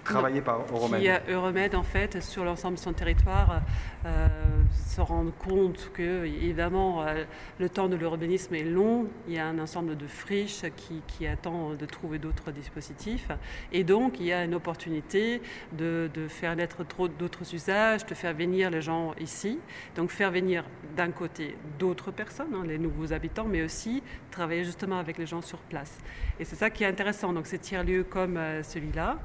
Travaillé 0.04 0.42
par 0.42 0.62
Euromède. 0.74 1.02
Qui 1.02 1.10
a 1.10 1.22
Euromède, 1.30 1.76
en 1.76 1.84
fait, 1.84 2.22
sur 2.24 2.44
l'ensemble 2.44 2.76
de 2.76 2.80
son 2.80 2.94
territoire, 2.94 3.62
euh, 4.06 4.28
se 4.74 5.02
rendre 5.02 5.32
compte 5.38 5.92
que, 5.94 6.26
évidemment, 6.26 7.04
euh, 7.04 7.24
le 7.60 7.70
temps 7.70 7.88
de 7.88 7.96
l'urbanisme 7.96 8.56
est 8.56 8.64
long. 8.64 9.08
Il 9.28 9.34
y 9.34 9.40
a 9.40 9.46
un 9.46 9.60
ensemble 9.60 9.96
de 9.96 10.08
friches 10.08 10.66
qui, 10.76 11.02
qui 11.08 11.28
attend 11.28 11.76
de 11.76 11.86
trouver 11.86 12.18
d'autres 12.20 12.52
dispositifs. 12.52 13.30
Et 13.72 13.84
donc, 13.84 14.20
il 14.20 14.26
y 14.28 14.34
a 14.34 14.44
une 14.44 14.56
opportunité 14.56 15.42
de, 15.72 16.10
faire 16.30 16.56
naître 16.56 16.84
d'autres 17.20 17.54
usages, 17.54 18.06
de 18.06 18.14
faire 18.14 18.34
venir 18.34 18.70
les 18.70 18.82
gens 18.82 19.14
ici. 19.20 19.60
Donc, 19.96 20.10
faire 20.10 20.32
venir 20.32 20.66
d'un 20.96 21.12
côté 21.12 21.56
d'autres 21.80 22.12
personnes, 22.12 22.54
hein, 22.54 22.64
les 22.66 22.78
nouveaux 22.78 23.14
habitants, 23.14 23.46
mais 23.48 23.64
aussi 23.64 24.04
travailler 24.30 24.64
justement 24.64 25.00
avec 25.00 25.18
les 25.18 25.26
gens 25.26 25.42
sur 25.42 25.60
place. 25.60 25.98
Et 26.40 26.46
c'est 26.46 26.56
ça 26.56 26.70
qui 26.70 26.84
est 26.84 26.88
intéressant. 26.88 27.34
Donc, 27.34 27.48
ces 27.48 27.60
tiers-lieux 27.60 28.04
comme 28.04 28.38
euh, 28.38 28.64
celui-là, 28.64 29.20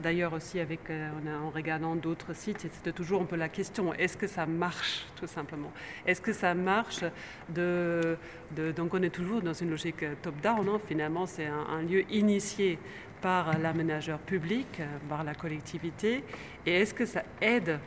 d'ailleurs 0.00 0.32
aussi 0.32 0.58
euh, 0.90 1.10
en 1.44 1.50
regardant 1.50 1.96
d'autres 1.96 2.34
sites, 2.34 2.60
c'était 2.60 2.92
toujours 2.92 3.22
un 3.22 3.24
peu 3.24 3.36
la 3.36 3.48
question, 3.48 3.67
est-ce 3.98 4.16
que 4.16 4.26
ça 4.26 4.46
marche 4.46 5.06
tout 5.16 5.26
simplement? 5.26 5.72
Est-ce 6.06 6.20
que 6.20 6.32
ça 6.32 6.54
marche 6.54 7.04
de, 7.48 8.16
Donc 8.76 8.94
on 8.94 9.02
est 9.02 9.10
toujours 9.10 9.42
dans 9.42 9.52
une 9.52 9.70
logique 9.70 10.04
top-down, 10.22 10.68
hein. 10.68 10.80
finalement 10.86 11.26
c'est 11.26 11.46
un, 11.46 11.82
lieu 11.82 12.04
initié 12.10 12.78
par 13.20 13.58
l'aménageur 13.58 14.18
public, 14.20 14.66
euh, 14.78 14.86
par 15.08 15.24
la 15.24 15.34
collectivité, 15.34 16.22
et 16.64 16.82
est-ce 16.82 16.94
que 16.94 17.04
ça 17.04 17.24
aide 17.40 17.80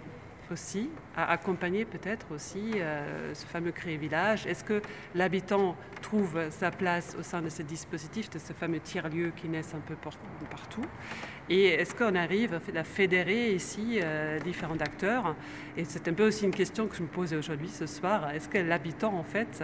aussi 0.51 0.89
à 1.15 1.31
accompagner 1.31 1.85
peut-être 1.85 2.27
aussi 2.31 2.73
euh, 2.75 3.33
ce 3.33 3.45
fameux 3.45 3.71
créer 3.71 3.97
village 3.97 4.45
Est-ce 4.45 4.63
que 4.63 4.81
l'habitant 5.15 5.75
trouve 6.01 6.49
sa 6.49 6.71
place 6.71 7.15
au 7.19 7.23
sein 7.23 7.41
de 7.41 7.49
ce 7.49 7.61
dispositif, 7.61 8.29
de 8.29 8.39
ce 8.39 8.53
fameux 8.53 8.79
tiers-lieu 8.79 9.31
qui 9.35 9.49
naissent 9.49 9.73
un 9.73 9.79
peu 9.79 9.95
partout? 9.95 10.85
Et 11.49 11.65
est-ce 11.65 11.95
qu'on 11.95 12.15
arrive 12.15 12.59
à 12.75 12.83
fédérer 12.83 13.53
ici 13.53 13.99
euh, 14.01 14.39
différents 14.39 14.79
acteurs? 14.79 15.35
Et 15.75 15.83
c'est 15.83 16.07
un 16.07 16.13
peu 16.13 16.27
aussi 16.27 16.45
une 16.45 16.53
question 16.53 16.87
que 16.87 16.95
je 16.95 17.03
me 17.03 17.07
pose 17.07 17.33
aujourd'hui 17.33 17.67
ce 17.67 17.85
soir. 17.85 18.29
Est-ce 18.31 18.47
que 18.47 18.57
l'habitant 18.57 19.13
en 19.13 19.23
fait 19.23 19.63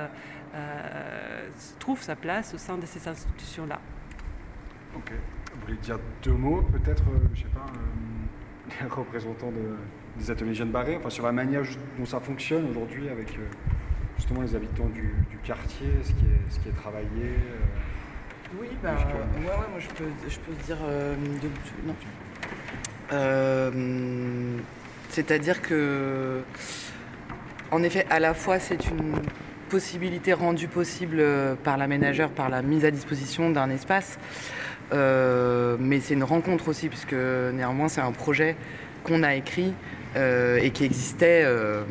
euh, 0.54 1.50
trouve 1.80 2.02
sa 2.02 2.16
place 2.16 2.54
au 2.54 2.58
sein 2.58 2.78
de 2.78 2.86
ces 2.86 3.08
institutions-là? 3.08 3.80
Ok. 4.96 5.12
Vous 5.54 5.62
voulez 5.62 5.78
dire 5.78 6.00
deux 6.24 6.34
mots 6.34 6.62
peut-être, 6.62 7.04
je 7.34 7.42
sais 7.42 7.48
pas, 7.48 7.66
les 8.82 8.88
représentants 8.88 9.52
de 9.52 9.76
des 10.18 10.32
ateliers 10.32 10.54
jeunes 10.54 10.72
barrés, 10.72 10.96
enfin 10.98 11.10
sur 11.10 11.26
la 11.26 11.32
manière 11.32 11.62
dont 11.98 12.06
ça 12.06 12.20
fonctionne 12.20 12.70
aujourd'hui 12.70 13.10
avec 13.10 13.30
euh, 13.32 13.44
justement 14.18 14.42
les 14.42 14.56
habitants 14.56 14.90
du, 14.94 15.14
quartier, 15.44 15.88
ce 16.04 16.10
qui 16.10 16.26
est, 16.26 16.52
ce 16.52 16.60
qui 16.60 16.70
est 16.70 16.76
travaillé. 16.76 17.08
Euh, 17.24 18.60
oui, 18.60 18.68
bah, 18.82 18.96
ouais, 19.40 19.46
moi 19.46 19.80
je 19.80 19.88
peux, 19.90 20.10
je 20.28 20.40
peux 20.40 20.54
dire 20.66 20.78
euh, 20.84 21.16
non. 21.86 21.96
C'est-à-dire 25.10 25.62
que, 25.62 26.42
en 27.72 27.82
effet, 27.84 28.06
à 28.10 28.20
la 28.20 28.34
fois 28.34 28.60
c'est 28.60 28.90
une 28.90 29.14
possibilité 29.70 30.34
rendue 30.34 30.68
possible 30.68 31.24
par 31.64 31.78
l'aménageur, 31.78 32.30
par 32.30 32.50
la 32.50 32.62
mise 32.62 32.86
à 32.86 32.92
disposition 32.92 33.50
d'un 33.50 33.70
espace, 33.70 34.20
mais 34.92 36.00
c'est 36.02 36.14
une 36.14 36.24
rencontre 36.24 36.68
aussi, 36.70 36.90
puisque 36.90 37.14
néanmoins 37.14 37.88
c'est 37.88 38.02
un 38.02 38.12
projet 38.12 38.56
qu'on 39.04 39.24
a 39.24 39.36
écrit 39.36 39.74
euh, 39.74 39.97
et 40.18 40.72
qui 40.72 40.84
existait 40.84 41.44
euh, 41.46 41.84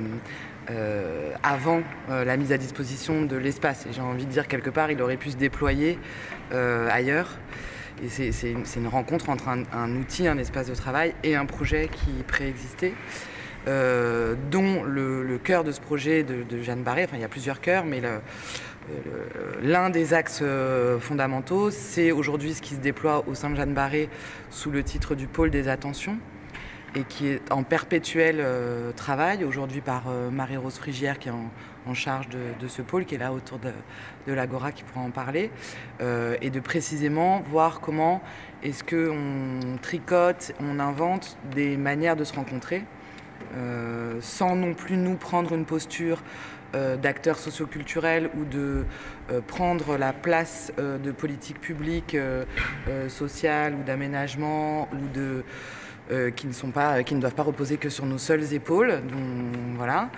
euh, 0.71 1.33
avant 1.43 1.83
la 2.09 2.37
mise 2.37 2.53
à 2.53 2.59
disposition 2.59 3.23
de 3.23 3.37
l'espace. 3.37 3.87
Et 3.87 3.93
j'ai 3.93 4.01
envie 4.01 4.27
de 4.27 4.31
dire 4.31 4.49
quelque 4.49 4.71
part, 4.71 4.91
il 4.91 5.01
aurait 5.01 5.17
pu 5.17 5.31
se 5.31 5.37
déployer 5.37 5.99
ailleurs. 6.53 7.31
Et 8.05 8.09
c'est 8.09 8.53
une 8.77 8.89
rencontre 8.89 9.31
entre 9.31 9.49
un, 9.49 9.97
outil, 9.97 10.29
un 10.29 10.39
espace 10.39 10.67
de 10.67 10.75
travail 10.75 11.15
et 11.23 11.35
un 11.35 11.47
projet 11.47 11.89
qui 11.89 12.23
préexistait. 12.27 12.95
dont 13.67 14.83
le, 14.85 15.39
cœur 15.43 15.65
de 15.65 15.73
ce 15.73 15.81
projet 15.81 16.25
de, 16.25 16.63
Jeanne 16.63 16.83
Barré, 16.83 17.05
enfin 17.05 17.17
il 17.17 17.23
y 17.23 17.25
a 17.25 17.29
plusieurs 17.29 17.61
cœurs, 17.61 17.85
mais 17.85 18.03
l'un 19.63 19.91
des 19.91 20.15
axes 20.15 20.43
fondamentaux, 21.01 21.71
c'est 21.71 22.11
aujourd'hui 22.11 22.55
ce 22.55 22.63
qui 22.63 22.75
se 22.75 22.81
déploie 22.81 23.25
au 23.29 23.35
sein 23.35 23.51
de 23.51 23.57
Jeanne 23.57 23.75
Barré 23.75 24.09
sous 24.51 24.71
le 24.71 24.83
titre 24.83 25.15
du 25.15 25.27
pôle 25.27 25.51
des 25.51 25.69
attentions, 25.69 26.19
et 26.97 27.05
qui 27.05 27.29
est 27.29 27.53
en 27.53 27.63
perpétuel 27.63 28.37
euh, 28.41 28.91
travail, 28.93 29.45
aujourd'hui 29.45 29.83
par 29.83 30.05
euh, 30.09 30.31
Marie-Rose 30.31 30.79
Frigière 30.79 31.19
qui 31.19 31.29
est 31.29 31.33
en, 31.33 31.95
charge 31.95 32.27
de, 32.29 32.67
ce 32.67 32.83
pôle, 32.83 33.05
qui 33.05 33.15
est 33.15 33.19
là 33.19 33.33
autour 33.33 33.61
de, 33.61 34.33
l'Agora, 34.33 34.73
qui 34.73 34.83
pourra 34.83 35.05
en 35.05 35.13
parler, 35.13 35.53
euh, 36.01 36.37
et 36.43 36.51
de 36.51 36.59
précisément 36.59 37.41
voir 37.49 37.81
comment 37.81 38.23
est-ce 38.65 38.83
qu'on 38.83 39.77
tricote, 39.83 40.53
on 40.59 40.81
invente 40.81 41.39
des 41.55 41.77
manières 41.77 42.17
de 42.17 42.25
se 42.25 42.35
rencontrer, 42.35 42.83
sans 44.21 44.57
non 44.57 44.75
plus 44.75 44.97
nous 44.97 45.15
prendre 45.15 45.55
une 45.55 45.65
posture 45.65 46.25
d'acteurs 46.73 47.39
socioculturels 47.39 48.31
ou 48.37 48.45
de 48.45 48.85
prendre 49.47 49.97
la 49.97 50.13
place 50.13 50.73
de 50.77 51.13
politique 51.13 51.61
publique 51.61 52.17
sociale 53.07 53.75
ou 53.77 53.85
d'aménagement 53.85 54.89
ou 54.93 55.09
de 55.15 55.45
euh, 56.13 56.31
qui, 56.31 56.47
ne 56.47 56.53
sont 56.53 56.71
pas, 56.71 57.03
qui 57.03 57.17
ne 57.17 57.21
doivent 57.21 57.35
pas 57.35 57.43
reposer 57.43 57.79
que 57.79 57.89
sur 57.89 58.07
nos 58.07 58.19
seules 58.19 58.55
épaules. 58.55 59.01
voilà. 59.75 60.09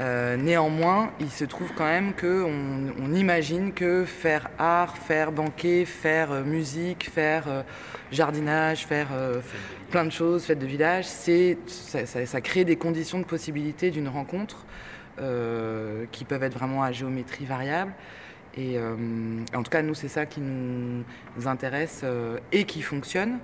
Euh, 0.00 0.36
néanmoins, 0.36 1.12
il 1.20 1.30
se 1.30 1.44
trouve 1.44 1.70
quand 1.76 1.84
même 1.84 2.14
qu'on 2.14 2.92
on 3.00 3.14
imagine 3.14 3.72
que 3.72 4.04
faire 4.04 4.50
art, 4.58 4.96
faire 4.96 5.30
banquet, 5.30 5.84
faire 5.84 6.32
euh, 6.32 6.42
musique, 6.42 7.08
faire 7.08 7.64
jardinage, 8.10 8.86
faire 8.86 9.06
plein 9.92 10.04
de 10.04 10.10
choses, 10.10 10.44
fête 10.44 10.58
de 10.58 10.66
village, 10.66 11.04
c'est, 11.04 11.58
ça, 11.66 12.40
crée 12.40 12.64
des 12.64 12.76
conditions 12.76 13.20
de 13.20 13.24
possibilité 13.24 13.92
d'une 13.92 14.08
rencontre 14.08 14.64
qui 16.12 16.24
peuvent 16.24 16.42
être 16.42 16.58
vraiment 16.58 16.82
à 16.82 16.92
géométrie 16.92 17.44
variable. 17.44 17.92
Et 18.56 18.78
en 18.78 19.62
tout 19.62 19.70
cas, 19.70 19.82
nous, 19.82 19.94
c'est 19.94 20.08
ça 20.08 20.24
qui 20.24 20.40
nous 20.40 21.04
intéresse 21.46 22.04
et 22.52 22.64
qui 22.64 22.82
fonctionne. 22.82 23.38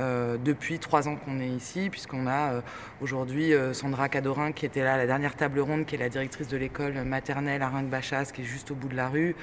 Euh, 0.00 0.38
depuis 0.42 0.78
trois 0.78 1.06
ans 1.06 1.16
qu'on 1.16 1.38
est 1.38 1.48
ici, 1.48 1.90
puisqu'on 1.90 2.26
a 2.26 2.52
euh, 2.52 2.60
aujourd'hui 3.02 3.52
euh, 3.52 3.74
Sandra 3.74 4.08
Cadorin 4.08 4.52
qui 4.52 4.64
était 4.64 4.82
là 4.82 4.94
à 4.94 4.96
la 4.96 5.06
dernière 5.06 5.36
table 5.36 5.60
ronde, 5.60 5.84
qui 5.84 5.96
est 5.96 5.98
la 5.98 6.08
directrice 6.08 6.48
de 6.48 6.56
l'école 6.56 6.94
maternelle 7.04 7.60
à 7.60 7.68
Ringue-Bachas, 7.68 8.32
qui 8.32 8.40
est 8.42 8.44
juste 8.44 8.70
au 8.70 8.74
bout 8.74 8.88
de 8.88 8.96
la 8.96 9.08
rue, 9.08 9.36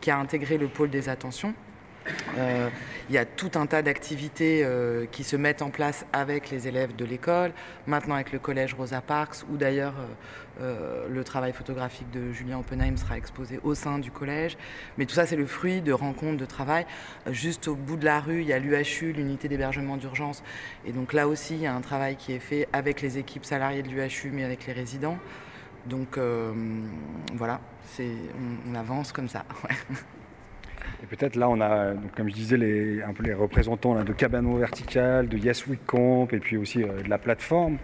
qui 0.00 0.10
a 0.10 0.18
intégré 0.18 0.56
le 0.56 0.68
pôle 0.68 0.88
des 0.88 1.08
attentions. 1.10 1.52
Euh, 2.38 2.68
il 3.08 3.14
y 3.14 3.18
a 3.18 3.24
tout 3.24 3.50
un 3.54 3.66
tas 3.66 3.82
d'activités 3.82 4.62
euh, 4.64 5.06
qui 5.10 5.24
se 5.24 5.36
mettent 5.36 5.62
en 5.62 5.70
place 5.70 6.06
avec 6.12 6.50
les 6.50 6.68
élèves 6.68 6.96
de 6.96 7.04
l'école, 7.04 7.52
maintenant 7.86 8.14
avec 8.14 8.32
le 8.32 8.38
collège 8.38 8.74
Rosa 8.74 9.00
Parks, 9.00 9.44
où 9.50 9.56
d'ailleurs 9.56 9.94
euh, 10.60 11.06
le 11.08 11.24
travail 11.24 11.52
photographique 11.52 12.10
de 12.10 12.32
Julien 12.32 12.58
Oppenheim 12.58 12.96
sera 12.96 13.18
exposé 13.18 13.60
au 13.62 13.74
sein 13.74 13.98
du 13.98 14.10
collège. 14.10 14.56
Mais 14.96 15.04
tout 15.06 15.14
ça, 15.14 15.26
c'est 15.26 15.36
le 15.36 15.46
fruit 15.46 15.82
de 15.82 15.92
rencontres, 15.92 16.38
de 16.38 16.46
travail. 16.46 16.86
juste 17.30 17.68
au 17.68 17.74
bout 17.74 17.96
de 17.96 18.04
la 18.04 18.20
rue, 18.20 18.40
il 18.40 18.48
y 18.48 18.52
a 18.52 18.58
l'UHU, 18.58 19.12
l'unité 19.12 19.48
d'hébergement 19.48 19.96
d'urgence. 19.96 20.42
Et 20.86 20.92
donc 20.92 21.12
là 21.12 21.28
aussi, 21.28 21.54
il 21.54 21.62
y 21.62 21.66
a 21.66 21.74
un 21.74 21.80
travail 21.80 22.16
qui 22.16 22.32
est 22.32 22.40
fait 22.40 22.68
avec 22.72 23.02
les 23.02 23.18
équipes 23.18 23.44
salariées 23.44 23.82
de 23.82 23.88
l'UHU, 23.88 24.30
mais 24.32 24.44
avec 24.44 24.66
les 24.66 24.72
résidents. 24.72 25.18
Donc 25.86 26.18
voilà, 27.34 27.60
on, 27.98 28.72
on, 28.72 28.74
avance 28.74 29.12
comme 29.12 29.28
ça. 29.28 29.44
Et 31.02 31.06
peut-être 31.06 31.36
là, 31.36 31.48
on 31.48 31.60
a, 31.60 31.92
comme 32.16 32.28
je 32.28 32.34
disais, 32.34 32.56
les, 32.56 33.02
un 33.02 33.12
peu 33.12 33.22
les 33.22 33.34
représentants 33.34 34.02
de 34.02 34.12
Cabano 34.12 34.56
Vertical, 34.56 35.28
de 35.28 35.36
Yes 35.36 35.66
We 35.66 35.78
Camp, 35.86 36.28
et 36.32 36.38
puis 36.38 36.56
aussi 36.56 36.82
euh, 36.82 37.02
de 37.02 37.10
la 37.10 37.18
plateforme. 37.18 37.78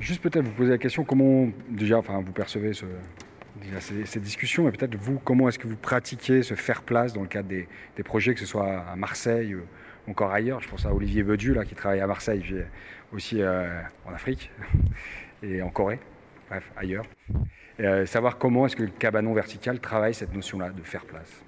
Juste 0.00 0.22
peut-être 0.22 0.44
vous 0.44 0.52
poser 0.52 0.70
la 0.70 0.78
question, 0.78 1.04
comment 1.04 1.48
déjà, 1.68 1.98
enfin, 1.98 2.20
vous 2.24 2.32
percevez 2.32 2.72
ce, 2.72 2.86
ces, 4.04 4.20
discussions, 4.20 4.68
et 4.68 4.72
peut-être 4.72 4.94
vous, 4.96 5.18
comment 5.18 5.48
est-ce 5.48 5.58
que 5.58 5.66
vous 5.66 5.76
pratiquez 5.76 6.42
ce 6.42 6.54
faire 6.54 6.82
place 6.82 7.12
dans 7.12 7.22
le 7.22 7.28
cadre 7.28 7.48
des, 7.48 7.66
projets, 8.04 8.34
que 8.34 8.40
ce 8.40 8.46
soit 8.46 8.80
à 8.80 8.96
Marseille 8.96 9.54
ou 9.54 9.62
encore 10.10 10.32
ailleurs? 10.32 10.60
Je 10.60 10.68
pense 10.68 10.86
à 10.86 10.94
Olivier 10.94 11.22
Bedu, 11.22 11.54
là, 11.54 11.64
qui 11.64 11.74
travaille 11.74 12.00
à 12.00 12.06
Marseille, 12.06 12.40
puis 12.40 12.56
aussi 13.12 13.42
euh, 13.42 13.80
en 14.06 14.12
Afrique 14.12 14.50
et 15.42 15.62
en 15.62 15.70
Corée, 15.70 15.98
bref, 16.48 16.70
ailleurs. 16.76 17.04
Et, 17.78 17.86
euh, 17.86 18.06
savoir 18.06 18.38
comment 18.38 18.66
est-ce 18.66 18.76
que 18.76 18.82
le 18.82 18.90
cabanon 18.90 19.32
vertical 19.34 19.80
travaille 19.80 20.14
cette 20.14 20.34
notion-là 20.34 20.70
de 20.70 20.82
faire 20.82 21.04
place. 21.04 21.44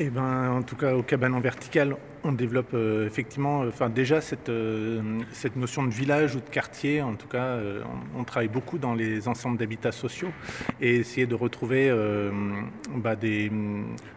Eh 0.00 0.10
ben, 0.10 0.50
en 0.52 0.62
tout 0.62 0.76
cas, 0.76 0.94
au 0.94 1.02
cabanon 1.02 1.40
vertical, 1.40 1.96
on 2.22 2.32
développe 2.32 2.70
euh, 2.74 3.06
effectivement, 3.06 3.62
euh, 3.62 3.68
enfin 3.68 3.88
déjà 3.88 4.20
cette, 4.20 4.48
euh, 4.48 5.20
cette 5.32 5.56
notion 5.56 5.82
de 5.82 5.90
village 5.90 6.36
ou 6.36 6.40
de 6.40 6.48
quartier. 6.48 7.02
En 7.02 7.14
tout 7.14 7.26
cas, 7.26 7.58
on, 8.16 8.22
travaille 8.22 8.48
beaucoup 8.48 8.78
dans 8.78 8.94
les 8.94 9.26
ensembles 9.26 9.56
d'habitats 9.56 9.92
sociaux 9.92 10.28
et 10.80 10.96
essayer 10.96 11.26
de 11.26 11.34
retrouver 11.34 11.92
bah, 12.94 13.16
des, 13.16 13.50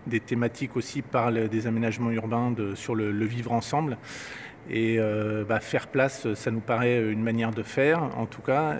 des, 0.06 0.20
thématiques 0.20 0.76
aussi 0.76 1.02
par 1.02 1.32
des 1.32 1.68
aménagements 1.68 2.12
urbains 2.12 2.52
de, 2.52 2.76
sur 2.76 2.94
le, 2.94 3.26
vivre 3.26 3.54
ensemble. 3.54 3.98
Et 4.70 5.00
bah, 5.48 5.60
faire 5.60 5.88
place, 5.88 6.34
ça 6.34 6.52
nous 6.52 6.60
paraît 6.60 7.12
une 7.12 7.24
manière 7.24 7.52
de 7.52 7.64
faire, 7.64 8.04
en 8.18 8.26
tout 8.26 8.42
cas, 8.42 8.78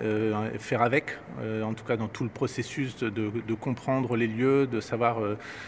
faire 0.58 0.82
avec, 0.82 1.18
en 1.62 1.74
tout 1.74 1.84
cas 1.84 1.96
dans 1.96 2.08
tout 2.08 2.24
le 2.24 2.30
processus 2.30 2.96
de 2.96 3.54
comprendre 3.54 4.16
les 4.16 4.26
lieux, 4.26 4.66
de 4.66 4.80
savoir, 4.80 5.18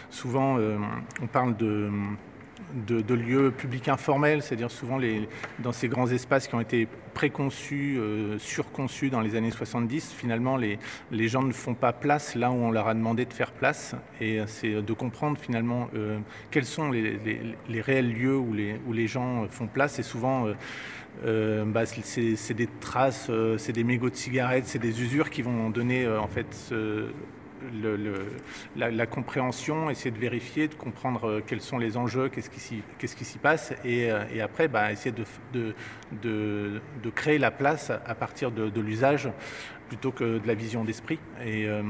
souvent 0.09 0.57
on 1.21 1.27
parle 1.27 1.55
de 1.57 1.89
de, 2.87 3.13
lieux 3.13 3.51
publics 3.51 3.87
informels, 3.87 4.41
c'est-à-dire 4.41 4.71
souvent 4.71 4.97
les, 4.97 5.27
dans 5.59 5.71
ces 5.71 5.87
grands 5.87 6.07
espaces 6.07 6.47
qui 6.47 6.55
ont 6.55 6.61
été 6.61 6.87
préconçus, 7.13 7.97
euh, 7.97 8.37
surconçus 8.39 9.09
dans 9.09 9.21
les 9.21 9.35
années 9.35 9.51
70, 9.51 10.13
finalement 10.13 10.57
les, 10.57 10.79
les, 11.11 11.27
gens 11.27 11.43
ne 11.43 11.53
font 11.53 11.73
pas 11.73 11.93
place 11.93 12.35
là 12.35 12.51
où 12.51 12.55
on 12.55 12.71
leur 12.71 12.87
a 12.87 12.93
demandé 12.93 13.25
de 13.25 13.33
faire 13.33 13.51
place. 13.51 13.95
Et 14.19 14.39
c'est 14.47 14.81
de 14.81 14.93
comprendre 14.93 15.37
finalement 15.39 15.89
euh, 15.95 16.19
quels 16.51 16.65
sont 16.65 16.91
les, 16.91 17.19
les, 17.69 17.81
réels 17.81 18.11
lieux 18.11 18.37
où 18.37 18.53
les, 18.53 18.79
où 18.87 18.93
les 18.93 19.07
gens 19.07 19.47
font 19.49 19.67
place. 19.67 19.99
Et 19.99 20.03
souvent, 20.03 20.47
euh, 21.25 21.65
bah, 21.65 21.85
c'est 21.85 22.53
des 22.53 22.69
traces, 22.79 23.31
c'est 23.57 23.73
des 23.73 23.83
mégots 23.83 24.09
de 24.09 24.15
cigarettes, 24.15 24.65
c'est 24.67 24.79
des 24.79 25.01
usures 25.01 25.29
qui 25.29 25.41
vont 25.41 25.69
donner 25.69 26.07
en 26.07 26.27
fait 26.27 26.73
la, 28.75 29.05
compréhension, 29.05 29.89
essayer 29.89 30.11
de 30.11 30.19
vérifier, 30.19 30.67
de 30.67 30.75
comprendre 30.75 31.27
euh, 31.29 31.43
quels 31.45 31.61
sont 31.61 31.77
les 31.77 31.97
enjeux, 31.97 32.29
qu'est-ce 32.29 32.49
qui 32.49 33.25
s'y 33.25 33.37
passe, 33.37 33.73
et, 33.83 34.11
euh, 34.11 34.43
après 34.43 34.67
bah, 34.67 34.91
essayer 34.91 35.13
de, 35.13 35.73
créer 37.11 37.37
la 37.37 37.51
place 37.51 37.91
à 37.91 38.15
partir 38.15 38.51
de, 38.51 38.79
l'usage 38.79 39.29
plutôt 39.87 40.11
que 40.11 40.39
de 40.39 40.47
la 40.47 40.55
vision 40.55 40.83
d'esprit, 40.83 41.19
et, 41.45 41.67
euh, 41.67 41.81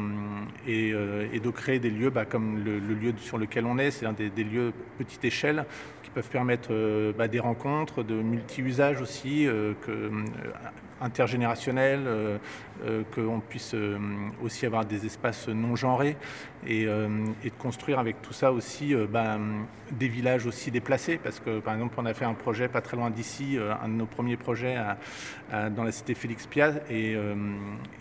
et, 0.67 1.39
de 1.39 1.49
créer 1.49 1.79
des 1.79 1.89
lieux 1.89 2.09
bah, 2.09 2.25
comme 2.25 2.63
le, 2.63 2.79
lieu 2.79 3.13
sur 3.17 3.37
lequel 3.37 3.65
on 3.65 3.77
est, 3.77 3.91
c'est-à-dire 3.91 4.17
des, 4.17 4.29
des, 4.29 4.43
lieux 4.43 4.73
petite 4.97 5.23
échelle 5.23 5.65
qui 6.03 6.09
peuvent 6.09 6.29
permettre 6.29 7.13
bah, 7.17 7.27
des 7.27 7.39
rencontres, 7.39 8.03
de 8.03 8.15
multi-usages 8.15 9.01
aussi, 9.01 9.47
que, 9.81 10.11
intergénérationnel, 11.01 12.03
euh, 12.07 12.37
euh, 12.85 13.03
qu'on 13.13 13.39
puisse 13.39 13.73
euh, 13.73 13.97
aussi 14.43 14.65
avoir 14.65 14.85
des 14.85 15.05
espaces 15.05 15.47
non 15.47 15.75
genrés 15.75 16.17
et, 16.67 16.85
de 16.85 17.49
construire 17.59 17.99
avec 17.99 18.21
tout 18.21 18.33
ça 18.33 18.51
aussi 18.51 18.95
ben, 19.09 19.67
des 19.91 20.07
villages 20.07 20.47
aussi 20.47 20.71
déplacés. 20.71 21.19
Parce 21.23 21.39
que 21.39 21.59
par 21.59 21.75
exemple 21.75 21.93
on 21.97 22.05
a 22.05 22.13
fait 22.13 22.25
un 22.25 22.33
projet 22.33 22.67
pas 22.67 22.81
très 22.81 22.97
loin 22.97 23.11
d'ici, 23.11 23.59
un 23.83 23.87
de 23.87 23.93
nos 23.93 24.07
premiers 24.07 24.35
projets 24.35 24.75
dans 25.51 25.83
la 25.83 25.91
cité 25.91 26.15
Félix 26.15 26.47
Piaz 26.47 26.81
et, 26.89 27.15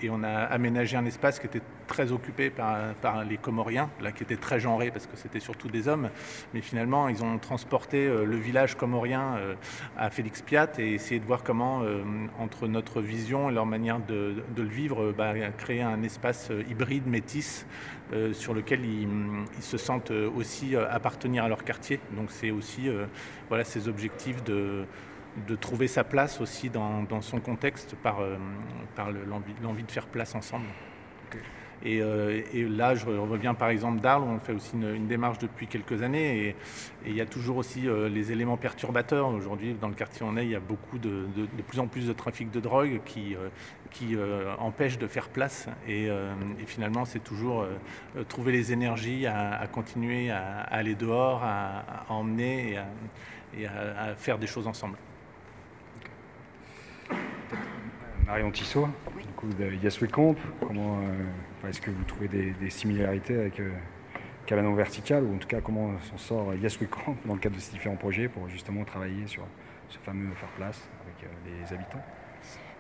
et, 0.03 0.11
on 0.11 0.23
a 0.23 0.31
aménagé 0.31 0.97
un 0.97 1.05
espace 1.05 1.39
qui 1.39 1.47
était 1.47 1.61
très 1.87 2.11
occupé 2.13 2.51
par, 2.51 3.25
les 3.25 3.37
Comoriens, 3.37 3.91
là 4.01 4.13
qui 4.13 4.23
était 4.23 4.37
très 4.37 4.61
genré 4.61 4.91
parce 4.91 5.07
que 5.07 5.17
c'était 5.17 5.41
surtout 5.41 5.69
des 5.69 5.87
hommes, 5.89 6.09
mais 6.55 6.63
finalement 6.63 7.09
ils 7.09 7.23
ont 7.23 7.39
transporté 7.39 8.09
le 8.09 8.37
village 8.37 8.77
comorien 8.77 9.39
à 9.97 10.11
Félix 10.11 10.41
Piat 10.43 10.71
et 10.79 10.95
essayé 10.95 11.21
de 11.21 11.27
voir 11.27 11.43
comment 11.43 11.83
entre 12.39 12.67
notre 12.67 13.01
vision 13.01 13.51
et 13.51 13.53
leur 13.53 13.67
manière 13.67 14.01
de, 14.01 14.43
le 14.57 14.65
vivre, 14.65 15.03
euh, 15.03 15.15
bah, 15.17 15.35
créer 15.57 15.83
un 15.83 16.03
espace 16.03 16.49
euh, 16.51 16.63
hybride, 16.69 17.07
métis, 17.07 17.67
euh, 18.13 18.33
sur 18.33 18.55
lequel 18.55 18.85
ils, 18.85 19.09
se 19.61 19.79
sentent 19.79 20.11
aussi 20.11 20.77
appartenir 20.77 21.45
à 21.45 21.49
leur 21.49 21.65
quartier. 21.65 22.01
Donc 22.17 22.31
c'est 22.31 22.51
aussi 22.51 22.89
voilà, 23.49 23.65
ces 23.65 23.89
objectifs 23.89 24.45
de, 24.45 24.85
de 25.49 25.57
trouver 25.57 25.89
sa 25.89 26.05
place 26.05 26.41
aussi 26.41 26.71
dans, 26.71 27.21
son 27.21 27.41
contexte 27.41 27.97
par, 27.97 28.19
par 28.95 29.11
l'envie 29.11 29.83
de 29.83 29.91
faire 29.91 30.07
place 30.07 30.35
ensemble. 30.35 30.67
Euh, 31.87 32.43
et, 32.53 32.65
là, 32.65 32.95
je 32.95 33.07
reviens 33.07 33.55
par 33.55 33.69
exemple 33.69 34.01
d'Arles, 34.01 34.23
où 34.23 34.27
on 34.27 34.39
fait 34.39 34.53
aussi 34.53 34.73
une, 34.75 35.07
démarche 35.07 35.39
depuis 35.39 35.67
quelques 35.67 36.03
années. 36.03 36.49
Et, 36.49 36.57
il 37.07 37.15
y 37.15 37.21
a 37.21 37.27
toujours 37.27 37.57
aussi 37.59 37.87
euh, 37.87 38.09
les 38.09 38.33
éléments 38.33 38.57
perturbateurs. 38.57 39.29
Aujourd'hui, 39.29 39.75
dans 39.75 39.89
le 39.89 39.95
quartier 39.95 40.25
où 40.25 40.29
on 40.29 40.37
est, 40.37 40.45
il 40.45 40.51
y 40.51 40.57
a 40.57 40.61
beaucoup 40.61 40.99
de, 40.99 41.27
de, 41.37 41.63
plus 41.63 41.79
en 41.79 41.87
plus 41.87 42.07
de 42.07 42.13
trafic 42.13 42.51
de 42.51 42.61
drogue 42.61 43.01
qui, 43.05 43.35
euh, 43.35 43.49
qui 43.91 44.17
empêche 44.59 44.99
de 44.99 45.07
faire 45.07 45.29
place. 45.29 45.69
Et, 45.89 46.09
finalement, 46.67 47.05
c'est 47.05 47.23
toujours 47.23 47.67
trouver 48.29 48.53
les 48.53 48.73
énergies 48.73 49.27
à, 49.27 49.67
continuer 49.71 50.31
à, 50.31 50.61
aller 50.61 50.95
dehors, 50.95 51.43
à, 51.45 52.07
emmener 52.09 52.79
et, 53.57 53.67
à, 53.67 54.15
faire 54.17 54.39
des 54.39 54.47
choses 54.47 54.67
ensemble. 54.67 54.97
Marion 58.27 58.51
Tissot, 58.51 58.89
du 59.19 59.33
coup 59.37 59.49
de 59.49 59.71
Yes 59.83 60.01
We 60.01 60.11
Comp, 60.11 60.39
comment 60.67 60.99
est-ce 61.69 61.81
que 61.81 61.91
vous 61.91 62.05
trouvez 62.05 62.29
des, 62.29 62.71
similarités 62.71 63.39
avec 63.39 63.61
euh, 63.61 63.71
Cabanon 64.47 64.75
Vertical, 64.75 65.25
ou 65.25 65.35
en 65.35 65.39
tout 65.39 65.49
cas 65.49 65.61
comment 65.61 65.99
s'en 66.11 66.19
sort 66.19 66.55
Yes 66.55 66.79
We 66.81 66.89
Camp 66.89 67.17
dans 67.25 67.35
le 67.35 67.41
cadre 67.41 67.57
de 67.57 67.61
ces 67.61 67.73
différents 67.73 67.97
projets 67.97 68.29
pour 68.29 68.49
justement 68.49 68.85
travailler 68.85 69.27
sur 69.27 69.45
ce 69.89 69.99
fameux 69.99 70.33
faire 70.35 70.49
place 70.51 70.89
avec 71.03 71.25
euh, 71.25 71.35
les 71.47 71.75
habitants? 71.75 72.03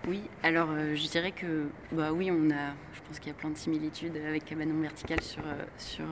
Oui, 0.06 0.22
alors 0.42 0.68
euh, 0.70 0.94
je 0.94 1.08
dirais 1.08 1.32
que 1.32 1.68
bah 1.92 2.12
oui, 2.12 2.30
on 2.30 2.50
a, 2.50 2.74
je 2.92 3.00
pense 3.06 3.18
qu'il 3.18 3.28
y 3.28 3.34
a 3.34 3.38
plein 3.38 3.50
de 3.50 3.56
similitudes 3.56 4.16
avec 4.26 4.44
Cabanon 4.44 4.80
Vertical 4.80 5.20
sur, 5.20 5.44
sur 5.78 6.04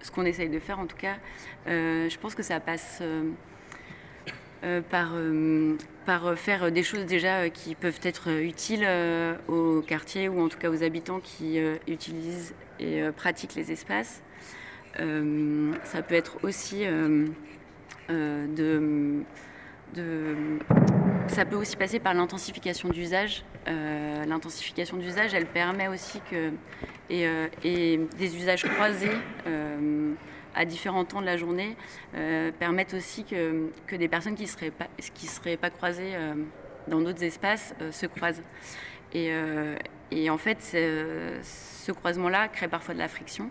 ce 0.00 0.10
qu'on 0.10 0.24
essaye 0.24 0.48
de 0.48 0.58
faire 0.58 0.78
en 0.78 0.86
tout 0.86 0.96
cas. 0.96 1.16
je 1.66 2.18
pense 2.18 2.34
que 2.34 2.42
ça 2.42 2.60
passe 2.60 3.00
euh, 3.02 3.30
par, 4.90 5.12
euh, 5.14 5.76
par 6.04 6.38
faire 6.38 6.70
des 6.70 6.82
choses 6.82 7.06
déjà 7.06 7.38
euh, 7.38 7.48
qui 7.48 7.74
peuvent 7.74 8.00
être 8.02 8.28
utiles 8.30 8.86
au 9.48 9.80
quartier 9.80 10.28
ou 10.28 10.42
en 10.42 10.48
tout 10.48 10.58
cas 10.58 10.70
aux 10.70 10.82
habitants 10.82 11.20
qui 11.20 11.58
utilisent 11.86 12.54
et 12.78 13.02
pratiquent 13.16 13.54
les 13.54 13.72
espaces. 13.72 14.22
ça 14.96 16.02
peut 16.02 16.14
être 16.14 16.38
aussi 16.42 16.84
de, 18.08 19.22
ça 21.28 21.44
peut 21.44 21.56
aussi 21.56 21.76
passer 21.76 21.98
par 21.98 22.14
l'intensification 22.14 22.88
d'usage. 22.88 23.44
l'intensification 23.66 24.96
d'usage, 24.96 25.34
elle 25.34 25.46
permet 25.46 25.88
aussi 25.88 26.20
que 26.30 26.50
et 27.10 28.00
des 28.18 28.36
usages 28.36 28.64
croisés 28.64 29.16
à 30.54 30.64
différents 30.64 31.04
temps 31.04 31.20
de 31.20 31.26
la 31.26 31.36
journée 31.36 31.76
euh, 32.14 32.50
permettent 32.52 32.94
aussi 32.94 33.24
que, 33.24 33.70
que, 33.86 33.96
des 33.96 34.08
personnes 34.08 34.34
qui 34.34 34.44
ne 34.44 34.48
seraient, 34.48 34.70
pas, 34.70 34.88
seraient 35.00 35.56
pas 35.56 35.70
croisées 35.70 36.14
euh, 36.14 36.34
dans 36.88 37.00
d'autres 37.00 37.22
espaces 37.22 37.74
euh, 37.80 37.92
se 37.92 38.06
croisent. 38.06 38.42
Et, 39.12 39.32
et 40.12 40.30
en 40.30 40.38
fait, 40.38 40.60
ce 40.62 41.90
croisement-là 41.90 42.46
crée 42.46 42.68
parfois 42.68 42.94
de 42.94 43.00
la 43.00 43.08
friction. 43.08 43.50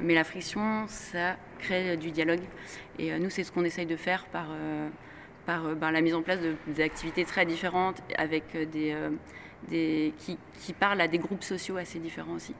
mais 0.00 0.14
la 0.14 0.24
friction, 0.24 0.86
ça 0.88 1.36
crée 1.58 1.98
du 1.98 2.10
dialogue. 2.10 2.40
Et 2.98 3.18
nous, 3.18 3.28
c'est 3.28 3.44
ce 3.44 3.52
qu'on 3.52 3.64
essaye 3.64 3.84
de 3.84 3.96
faire 3.96 4.24
par, 4.28 4.46
par 5.44 5.76
ben, 5.76 5.90
la 5.90 6.00
mise 6.00 6.14
en 6.14 6.22
place 6.22 6.38
d'activités 6.68 7.26
très 7.26 7.44
différentes 7.44 8.02
avec 8.16 8.56
des, 8.70 8.96
des, 9.68 10.14
qui, 10.16 10.38
qui 10.54 10.72
parlent 10.72 11.02
à 11.02 11.08
des 11.08 11.18
groupes 11.18 11.44
sociaux 11.44 11.76
assez 11.76 11.98
différents 11.98 12.36
aussi. 12.36 12.54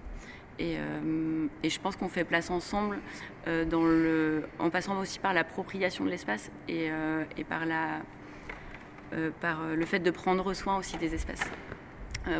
Euh, 0.60 1.46
et, 1.62 1.70
je 1.70 1.80
pense 1.80 1.96
qu'on 1.96 2.08
fait 2.08 2.24
place 2.24 2.50
ensemble 2.50 2.98
euh, 3.46 4.40
en 4.58 4.70
passant 4.70 4.98
aussi 5.00 5.18
par 5.18 5.34
l'appropriation 5.34 6.04
de 6.04 6.10
l'espace 6.10 6.50
et, 6.68 6.88
euh, 6.90 7.24
par, 7.48 7.66
le 9.76 9.86
fait 9.86 9.98
de 10.00 10.10
prendre 10.10 10.52
soin 10.54 10.78
aussi 10.78 10.96
des 10.96 11.14
espaces. 11.14 11.50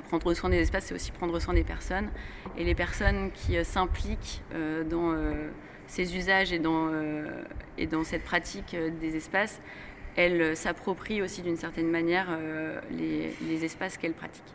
prendre 0.09 0.33
soin 0.35 0.51
des 0.51 0.59
espaces, 0.59 0.87
c'est 0.87 0.95
aussi 0.95 1.13
prendre 1.13 1.39
soin 1.39 1.55
des 1.55 1.65
personnes. 1.65 2.11
Et 2.57 2.65
les 2.65 2.75
personnes 2.75 3.31
qui 3.33 3.63
s'impliquent 3.65 4.43
dans 4.89 5.15
ces 5.87 6.17
usages 6.17 6.53
et 6.53 6.59
dans, 6.59 6.91
et 7.79 7.87
dans 7.87 8.03
cette 8.03 8.25
pratique 8.25 8.77
des 9.01 9.17
espaces, 9.17 9.61
elles 10.17 10.57
s'approprient 10.57 11.23
aussi 11.23 11.43
d'une 11.43 11.57
certaine 11.57 11.91
manière 11.91 12.27
les, 12.91 13.35
les, 13.43 13.65
espaces 13.65 13.97
qu'elles 13.97 14.15
pratiquent 14.15 14.55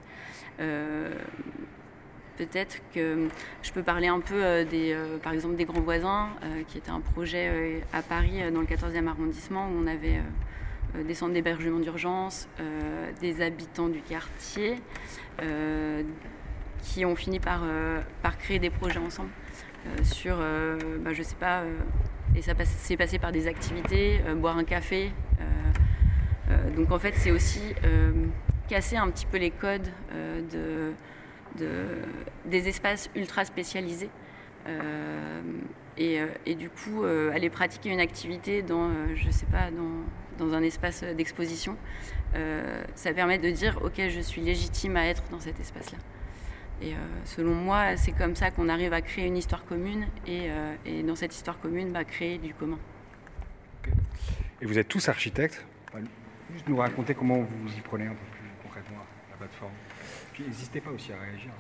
peut-être 2.38 2.82
que 2.94 3.28
je 3.64 3.72
peux 3.72 3.84
parler 3.84 4.08
un 4.08 4.20
peu 4.20 4.44
euh, 4.44 4.66
des, 4.66 4.94
euh, 4.94 5.18
par 5.18 5.34
exemple 5.34 5.56
des 5.56 5.66
Grands 5.66 5.82
Voisins, 5.82 6.30
euh, 6.44 6.64
qui 6.68 6.78
était 6.78 6.92
un 6.92 7.02
projet 7.02 7.82
à 7.94 8.02
Paris 8.02 8.40
dans 8.54 8.62
le 8.62 8.66
14e 8.66 9.08
arrondissement 9.08 9.68
où 9.68 9.82
on 9.82 9.88
avait 9.88 10.22
des 11.06 11.14
centres 11.14 11.34
d'hébergement 11.34 11.80
d'urgence, 11.80 12.48
des 13.22 13.42
habitants 13.42 13.88
du 13.88 14.02
quartier 14.02 14.76
qui 16.84 17.06
ont 17.06 17.16
fini 17.16 17.40
par, 17.40 17.62
par 18.22 18.38
créer 18.38 18.60
des 18.60 18.70
projets 18.70 19.00
ensemble 19.00 19.30
sur, 20.04 20.38
bah, 21.00 21.14
je 21.14 21.24
sais 21.24 21.36
pas, 21.36 21.64
et 22.36 22.42
ça 22.42 22.54
s'est 22.66 22.98
passé 22.98 23.20
par 23.20 23.32
des 23.32 23.48
activités, 23.48 24.20
boire 24.36 24.58
un 24.58 24.64
café. 24.66 25.12
donc 26.76 26.92
en 26.92 27.00
fait, 27.00 27.14
c'est 27.16 27.32
aussi 27.32 27.74
casser 28.68 28.98
un 28.98 29.10
petit 29.10 29.26
peu 29.26 29.38
les 29.38 29.52
codes 29.52 29.88
de 30.52 30.92
des 31.56 32.68
espaces 32.68 33.10
ultra 33.16 33.46
spécialisés. 33.46 34.10
Euh, 34.68 35.42
et, 35.98 36.56
du 36.56 36.70
coup, 36.70 37.04
aller 37.04 37.50
pratiquer 37.50 37.90
une 37.90 38.00
activité 38.00 38.62
dans, 38.62 38.90
je 39.16 39.30
sais 39.30 39.46
pas, 39.46 39.70
dans, 39.72 40.46
dans 40.46 40.56
un 40.56 40.64
espace 40.64 41.04
d'exposition, 41.04 41.78
ça 42.96 43.14
permet 43.14 43.38
de 43.38 43.50
dire, 43.50 43.80
ok, 43.84 44.02
je 44.10 44.20
suis 44.20 44.42
légitime 44.42 44.98
à 44.98 45.06
être 45.06 45.24
dans 45.30 45.40
cet 45.40 45.60
espace-là. 45.60 45.98
Et 46.82 46.94
selon 47.26 47.54
moi, 47.54 47.96
c'est 47.98 48.14
comme 48.14 48.36
ça 48.36 48.50
qu'on 48.50 48.68
arrive 48.68 48.94
à 48.94 49.02
créer 49.02 49.28
une 49.28 49.38
histoire 49.38 49.64
commune 49.66 50.08
et, 50.26 50.50
dans 51.04 51.16
cette 51.16 51.36
histoire 51.36 51.60
commune, 51.60 51.92
bah, 51.92 52.04
créer 52.04 52.40
du 52.40 52.56
commun. 52.56 52.80
Et 54.62 54.66
vous 54.66 54.78
êtes 54.80 54.88
tous 54.88 55.08
architectes? 55.10 55.66
Juste 56.54 56.68
nous 56.68 56.78
raconter 56.78 57.14
comment 57.14 57.40
vous 57.40 57.70
y 57.78 57.82
prenez 57.82 58.06
un 58.06 58.12
peu 58.14 58.26
plus 58.32 58.50
concrètement 58.64 58.98
la 59.32 59.38
plateforme. 59.38 59.72
Puis 60.42 60.50
n'hésitez 60.50 60.82
pas 60.82 60.92
aussi 60.92 61.12
à 61.14 61.20
réagir. 61.20 61.52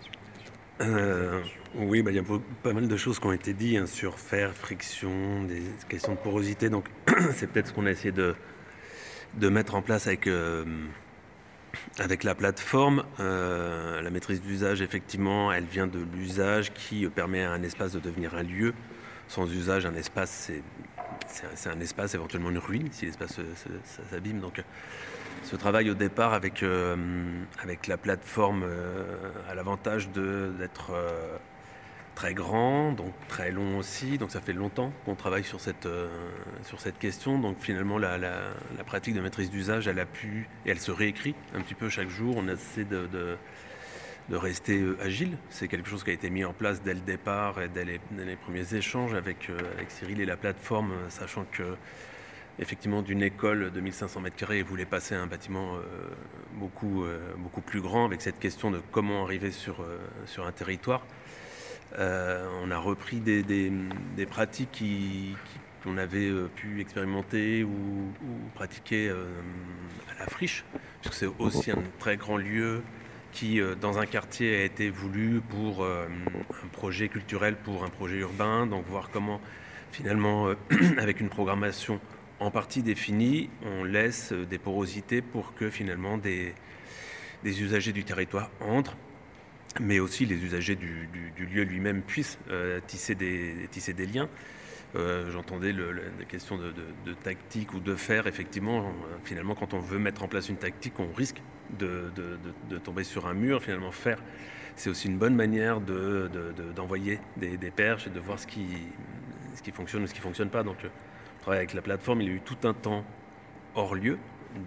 Euh, 0.81 1.41
oui, 1.75 2.01
bah, 2.01 2.11
il 2.11 2.15
y 2.15 2.19
a 2.19 2.23
pas 2.63 2.73
mal 2.73 2.87
de 2.87 2.97
choses 2.97 3.19
qui 3.19 3.27
ont 3.27 3.31
été 3.31 3.53
dites 3.53 3.77
hein, 3.77 3.85
sur 3.85 4.17
fer, 4.17 4.53
friction, 4.53 5.43
des 5.43 5.61
questions 5.87 6.13
de 6.13 6.17
porosité. 6.17 6.69
Donc, 6.69 6.85
c'est 7.35 7.47
peut-être 7.47 7.67
ce 7.67 7.73
qu'on 7.73 7.85
a 7.85 7.91
essayé 7.91 8.11
de, 8.11 8.35
mettre 9.49 9.75
en 9.75 9.81
place 9.81 10.07
avec, 10.07 10.25
euh, 10.25 10.65
la 11.97 12.35
plateforme. 12.35 13.03
Euh, 13.19 14.01
la 14.01 14.09
maîtrise 14.09 14.41
d'usage, 14.41 14.81
effectivement, 14.81 15.51
elle 15.53 15.65
vient 15.65 15.87
de 15.87 15.99
l'usage 16.15 16.73
qui 16.73 17.07
permet 17.07 17.43
à 17.43 17.51
un 17.51 17.61
espace 17.61 17.91
de 17.91 17.99
devenir 17.99 18.33
un 18.33 18.43
lieu. 18.43 18.73
Sans 19.27 19.45
usage, 19.53 19.85
un 19.85 19.95
espace, 19.95 20.51
c'est 21.27 21.69
un, 21.69 21.79
espace, 21.79 22.15
éventuellement 22.15 22.49
une 22.49 22.57
ruine, 22.57 22.89
si 22.91 23.05
l'espace 23.05 23.39
s'abîme. 24.09 24.39
Donc, 24.39 24.61
ce 25.43 25.57
travail 25.57 25.89
au 25.89 25.95
départ 25.95 26.33
avec, 26.33 26.63
euh, 26.63 26.95
avec 27.61 27.87
la 27.87 27.97
plateforme 27.97 28.63
euh, 28.63 29.31
a 29.49 29.55
l'avantage 29.55 30.09
d'être 30.09 30.91
euh, 30.93 31.37
très 32.15 32.33
grand, 32.33 32.93
donc 32.93 33.13
très 33.27 33.51
long 33.51 33.77
aussi. 33.77 34.17
Donc 34.17 34.31
ça 34.31 34.39
fait 34.39 34.53
longtemps 34.53 34.93
qu'on 35.03 35.15
travaille 35.15 35.43
sur 35.43 35.59
cette, 35.59 35.89
sur 36.63 36.79
cette 36.79 36.97
question. 36.99 37.37
Donc 37.37 37.57
finalement, 37.59 37.97
la, 37.97 38.17
la, 38.17 38.83
pratique 38.85 39.13
de 39.13 39.21
maîtrise 39.21 39.49
d'usage, 39.49 39.87
elle 39.87 39.99
a 39.99 40.05
pu, 40.05 40.47
et 40.65 40.71
elle 40.71 40.79
se 40.79 40.91
réécrit 40.91 41.35
un 41.53 41.59
petit 41.61 41.75
peu 41.75 41.89
chaque 41.89 42.09
jour. 42.09 42.35
On 42.37 42.47
essaie 42.47 42.85
de, 42.85 43.07
de, 43.07 43.37
rester 44.37 44.81
agile. 45.01 45.37
C'est 45.49 45.67
quelque 45.67 45.89
chose 45.89 46.05
qui 46.05 46.11
a 46.11 46.13
été 46.13 46.29
mis 46.29 46.45
en 46.45 46.53
place 46.53 46.81
dès 46.81 46.93
le 46.93 47.01
départ 47.01 47.61
et 47.61 47.67
dès 47.67 47.83
les, 47.83 47.99
dès 48.11 48.23
les 48.23 48.37
premiers 48.37 48.73
échanges 48.73 49.13
avec, 49.13 49.49
avec 49.75 49.91
Cyril 49.91 50.21
et 50.21 50.25
la 50.25 50.37
plateforme, 50.37 50.93
sachant 51.09 51.45
que 51.51 51.75
effectivement 52.61 53.01
d'une 53.01 53.23
école 53.23 53.71
de 53.71 53.81
1500 53.81 54.21
mètres 54.21 54.35
carrés 54.35 54.59
et 54.59 54.63
voulait 54.63 54.85
passer 54.85 55.15
à 55.15 55.21
un 55.21 55.27
bâtiment 55.27 55.75
euh, 55.75 55.81
beaucoup, 56.53 57.03
euh, 57.03 57.33
beaucoup 57.37 57.61
plus 57.61 57.81
grand 57.81 58.05
avec 58.05 58.21
cette 58.21 58.39
question 58.39 58.69
de 58.69 58.79
comment 58.91 59.23
arriver 59.23 59.51
sur, 59.51 59.81
euh, 59.81 59.97
sur 60.27 60.45
un 60.45 60.51
territoire. 60.51 61.03
on 61.97 62.71
a 62.71 62.77
repris 62.77 63.19
des, 63.19 63.43
des, 63.43 64.25
pratiques 64.25 64.83
qu'on 65.83 65.97
avait 65.97 66.31
pu 66.55 66.79
expérimenter 66.79 67.63
ou, 67.63 68.13
pratiquer 68.53 69.09
à 69.09 70.19
la 70.19 70.27
friche, 70.27 70.63
puisque 71.01 71.15
c'est 71.15 71.31
aussi 71.39 71.71
un 71.71 71.83
très 71.99 72.15
grand 72.15 72.37
lieu 72.37 72.81
qui, 73.33 73.59
dans 73.81 73.97
un 73.97 74.05
quartier, 74.05 74.55
a 74.55 74.63
été 74.63 74.89
voulu 74.89 75.41
pour 75.41 75.83
un 75.83 76.67
projet 76.71 77.09
culturel, 77.09 77.57
pour 77.57 77.83
un 77.83 77.89
projet 77.89 78.19
urbain, 78.19 78.67
donc 78.67 78.85
voir 78.85 79.09
comment 79.11 79.41
finalement, 79.91 80.47
avec 80.97 81.19
une 81.19 81.29
programmation 81.29 81.99
en 82.41 82.49
partie 82.49 82.81
définie, 82.81 83.49
on 83.63 83.83
laisse 83.83 84.33
des 84.33 84.57
porosités 84.57 85.21
pour 85.21 85.53
que 85.53 85.69
finalement 85.69 86.17
des, 86.17 86.55
usagers 87.45 87.93
du 87.93 88.03
territoire 88.03 88.49
entrent, 88.59 88.97
mais 89.79 89.99
aussi 89.99 90.25
les 90.25 90.43
usagers 90.43 90.75
du, 90.75 91.07
lieu 91.37 91.63
lui-même 91.63 92.01
puissent 92.01 92.39
euh, 92.49 92.79
tisser, 92.87 93.13
des, 93.13 94.05
liens. 94.07 94.27
Euh, 94.95 95.29
j'entendais 95.31 95.71
la 95.71 96.25
question 96.27 96.57
de, 96.57 97.13
tactique 97.23 97.75
ou 97.75 97.79
de 97.79 97.93
faire. 97.93 98.25
Effectivement, 98.25 98.79
euh, 98.79 98.91
finalement, 99.23 99.53
quand 99.53 99.75
on 99.75 99.79
veut 99.79 99.99
mettre 99.99 100.23
en 100.23 100.27
place 100.27 100.49
une 100.49 100.57
tactique, 100.57 100.99
on 100.99 101.13
risque 101.13 101.43
de, 101.77 102.11
tomber 102.83 103.03
sur 103.03 103.27
un 103.27 103.35
mur. 103.35 103.61
Finalement, 103.61 103.91
faire, 103.91 104.17
c'est 104.75 104.89
aussi 104.89 105.07
une 105.07 105.19
bonne 105.19 105.35
manière 105.35 105.79
d'envoyer 105.79 107.19
des, 107.37 107.71
perches 107.71 108.07
et 108.07 108.09
de 108.09 108.19
voir 108.19 108.39
ce 108.39 108.47
qui, 108.47 108.65
ce 109.53 109.61
qui 109.61 109.71
fonctionne 109.71 110.01
ou 110.01 110.07
ce 110.07 110.13
qui 110.13 110.19
ne 110.19 110.23
fonctionne 110.23 110.49
pas. 110.49 110.63
Donc, 110.63 110.79
travail 111.41 111.59
avec 111.59 111.73
la 111.73 111.81
plateforme, 111.81 112.21
il 112.21 112.27
y 112.27 112.31
a 112.31 112.35
eu 112.35 112.41
tout 112.41 112.67
un 112.67 112.73
temps 112.73 113.03
hors 113.75 113.95
lieu. 113.95 114.17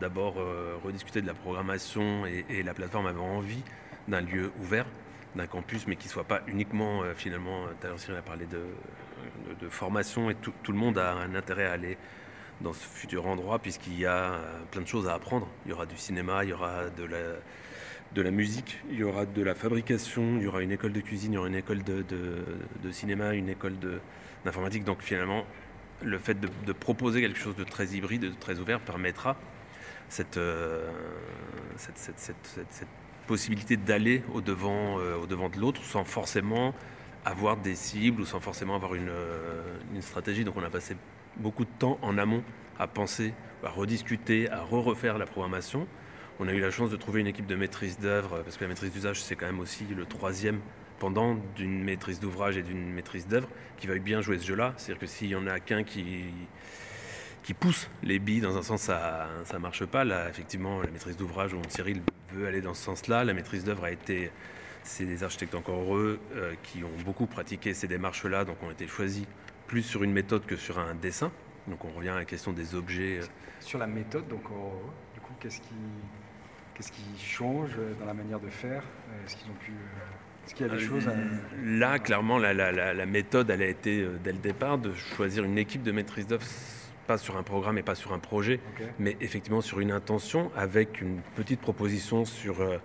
D'abord, 0.01 0.35
euh, 0.39 0.77
rediscuter 0.83 1.21
de 1.23 1.27
la 1.27 1.35
programmation 1.35 2.25
et, 2.27 2.63
la 2.63 2.75
plateforme 2.75 3.07
avait 3.07 3.21
envie 3.21 3.63
d'un 4.09 4.23
lieu 4.23 4.51
ouvert, 4.61 4.87
d'un 5.37 5.47
campus, 5.47 5.87
mais 5.87 5.97
qui 5.97 6.09
ne 6.09 6.13
soit 6.13 6.25
pas 6.25 6.41
uniquement, 6.47 7.03
euh, 7.03 7.15
finalement, 7.15 7.67
l'heure 7.83 7.99
Cyril 7.99 8.17
a 8.17 8.23
parlé 8.23 8.47
de, 8.47 8.63
de, 9.61 9.69
formation 9.69 10.31
et 10.31 10.35
tout, 10.35 10.53
le 10.69 10.79
monde 10.79 10.99
a 10.99 11.13
un 11.13 11.35
intérêt 11.35 11.67
à 11.67 11.73
aller 11.73 11.99
dans 12.61 12.73
ce 12.73 12.87
futur 12.87 13.27
endroit 13.27 13.59
puisqu'il 13.59 13.99
y 13.99 14.07
a 14.07 14.33
euh, 14.33 14.61
plein 14.71 14.81
de 14.81 14.87
choses 14.87 15.07
à 15.07 15.15
apprendre. 15.15 15.49
Il 15.67 15.71
y 15.71 15.73
aura 15.73 15.87
du 15.87 15.97
cinéma, 15.97 16.45
il 16.45 16.51
y 16.51 16.53
aura 16.55 16.89
de 16.89 17.05
la, 17.05 17.19
de 18.15 18.23
la 18.23 18.31
musique, 18.31 18.81
il 18.91 18.97
y 18.97 19.05
aura 19.05 19.27
de 19.27 19.43
la 19.43 19.55
fabrication, 19.55 20.39
il 20.39 20.45
y 20.45 20.47
aura 20.47 20.63
une 20.63 20.73
école 20.73 20.93
de 20.93 21.01
cuisine, 21.01 21.33
il 21.33 21.35
y 21.35 21.39
aura 21.39 21.49
une 21.49 21.57
école 21.57 21.83
de, 21.83 22.03
de 22.03 22.91
cinéma, 22.91 23.35
une 23.35 23.51
école 23.51 23.75
d'informatique. 24.45 24.85
Donc 24.85 25.03
finalement, 25.03 25.45
le 26.05 26.19
fait 26.19 26.39
de, 26.39 26.73
proposer 26.73 27.21
quelque 27.21 27.39
chose 27.39 27.57
de 27.57 27.65
très 27.65 27.87
hybride, 27.89 28.23
de 28.23 28.31
très 28.31 28.59
ouvert, 28.59 28.81
permettra 28.81 29.37
cette, 30.09 30.37
euh, 30.37 30.91
possibilité 33.27 33.77
d'aller 33.77 34.23
au-devant 34.35 34.99
euh, 34.99 35.17
au 35.17 35.27
devant 35.27 35.49
de 35.49 35.59
l'autre 35.59 35.83
sans 35.83 36.05
forcément 36.05 36.75
avoir 37.25 37.57
des 37.57 37.75
cibles 37.75 38.21
ou 38.21 38.27
sans 38.27 38.39
forcément 38.39 38.75
avoir 38.75 38.95
une, 38.95 39.09
euh, 39.09 39.79
une, 39.95 40.03
stratégie. 40.03 40.45
Donc 40.45 40.57
on 40.59 40.63
a 40.63 40.71
passé 40.71 40.97
beaucoup 41.39 41.65
de 41.65 41.71
temps 41.79 41.99
en 42.03 42.19
amont 42.19 42.43
à 42.79 42.87
penser, 42.87 43.33
à 43.65 43.71
rediscuter, 43.71 44.51
à 44.51 44.63
re-refaire 44.63 45.17
la 45.17 45.27
programmation. 45.27 45.87
On 46.39 46.49
a 46.49 46.53
eu 46.53 46.61
la 46.61 46.71
chance 46.71 46.91
de 46.91 46.97
trouver 46.97 47.21
une 47.21 47.29
équipe 47.29 47.47
de 47.47 47.55
maîtrise 47.55 47.99
d'œuvre, 47.99 48.43
parce 48.43 48.57
que 48.57 48.65
la 48.65 48.69
maîtrise 48.69 48.93
d'usage, 48.93 49.23
c'est 49.23 49.37
quand 49.37 49.47
même 49.47 49.61
aussi 49.61 49.85
le 49.87 50.05
troisième 50.05 50.61
pendant 50.99 51.37
d'une 51.57 51.83
maîtrise 51.83 52.21
d'ouvrage 52.21 52.57
et 52.57 52.63
d'une 52.63 52.93
maîtrise 52.93 53.27
d'œuvre 53.27 53.49
qui 53.77 53.87
va 53.87 53.99
bien 53.99 54.21
jouer 54.21 54.39
ce 54.39 54.47
jeu-là. 54.47 54.75
C'est-à-dire 54.77 55.01
que 55.01 55.07
s'il 55.07 55.29
y 55.29 55.35
en 55.35 55.47
a 55.47 55.61
qu'un 55.61 55.85
qui, 55.85 56.25
qui 57.43 57.55
pousse 57.55 57.89
les 58.03 58.19
billes 58.19 58.41
dans 58.41 58.57
un 58.57 58.63
sens, 58.63 58.83
ça 58.83 59.29
ne 59.53 59.59
marche 59.59 59.85
pas. 59.85 60.05
Là, 60.05 60.29
effectivement, 60.29 60.81
la 60.81 60.91
maîtrise 60.91 61.17
d'ouvrage, 61.17 61.53
où 61.55 61.61
Cyril 61.69 62.03
veut 62.33 62.47
aller 62.47 62.61
dans 62.61 62.75
ce 62.75 62.83
sens-là. 62.83 63.25
La 63.25 63.35
maîtrise 63.35 63.65
d'œuvre 63.65 63.85
a 63.85 63.91
été. 63.91 64.31
C'est 64.83 65.07
des 65.07 65.25
architectes 65.25 65.55
encore 65.55 65.81
heureux 65.81 66.21
euh, 66.35 66.55
qui 66.63 66.85
ont 66.85 67.03
beaucoup 67.07 67.25
pratiqué 67.25 67.73
ces 67.73 67.89
démarches-là, 67.89 68.45
donc 68.45 68.63
ont 68.63 68.71
été 68.71 68.87
choisis 68.87 69.25
plus 69.67 69.83
sur 69.83 70.03
une 70.03 70.13
méthode 70.13 70.45
que 70.45 70.57
sur 70.57 70.79
un 70.79 70.95
dessin. 70.95 71.33
Donc 71.69 71.87
on 71.87 71.91
revient 71.91 72.11
à 72.11 72.17
la 72.17 72.27
question 72.27 72.53
des 72.53 72.75
objets. 72.75 73.21
Euh. 73.21 73.27
Sur 73.61 73.79
la 73.79 73.87
méthode, 73.87 74.29
donc 74.29 74.43
du 75.15 75.21
coup, 75.21 75.33
qu'est-ce 75.41 75.61
qui, 75.61 75.75
qu'est-ce 76.75 76.93
qui 76.93 77.03
change 77.19 77.71
dans 78.01 78.07
la 78.07 78.15
manière 78.15 78.41
de 78.41 78.49
faire? 78.49 78.83
Est-ce 79.25 79.37
qu'ils 79.37 79.51
ont 79.51 79.55
pu 79.55 79.73
est-ce 80.47 80.55
qu'il 80.55 80.67
y 80.67 80.71
a 80.71 80.73
des 80.75 80.83
euh, 80.83 80.89
choses 80.89 81.09
Là, 81.65 81.99
clairement, 81.99 82.39
la, 82.39 83.07
méthode, 83.07 83.51
elle 83.51 83.63
a 83.63 83.67
été 83.67 84.03
euh, 84.03 84.19
dès 84.23 84.33
le 84.33 84.39
départ 84.39 84.79
de 84.79 84.93
choisir 84.93 85.45
une 85.45 85.59
équipe 85.59 85.83
de 85.83 85.93
maîtrise 85.93 86.27
d'œuvre, 86.27 86.45
pas 87.07 87.19
sur 87.19 87.37
un 87.37 87.43
programme 87.43 87.79
et 87.79 87.83
pas 87.83 87.95
sur 87.95 88.13
un 88.13 88.19
projet, 88.19 88.61
mais 88.99 89.17
effectivement 89.21 89.61
sur 89.61 89.81
une 89.81 89.93
intention 89.93 90.51
avec 90.57 91.01
une 91.01 91.21
petite 91.37 91.61
proposition 91.61 92.25
sur, 92.25 92.61
euh, 92.61 92.79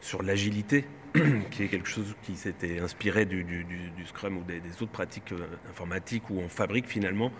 sur 0.00 0.22
l'agilité, 0.22 0.84
qui 1.50 1.62
est 1.62 1.68
quelque 1.68 1.88
chose 1.88 2.14
qui 2.22 2.36
s'était 2.36 2.80
inspiré 2.80 3.24
du, 3.24 3.66
Scrum 4.06 4.38
ou 4.38 4.42
des, 4.44 4.60
autres 4.80 4.92
pratiques 4.92 5.32
informatiques 5.70 6.30
où 6.30 6.38
on 6.38 6.48
fabrique 6.48 6.86
finalement 6.86 7.32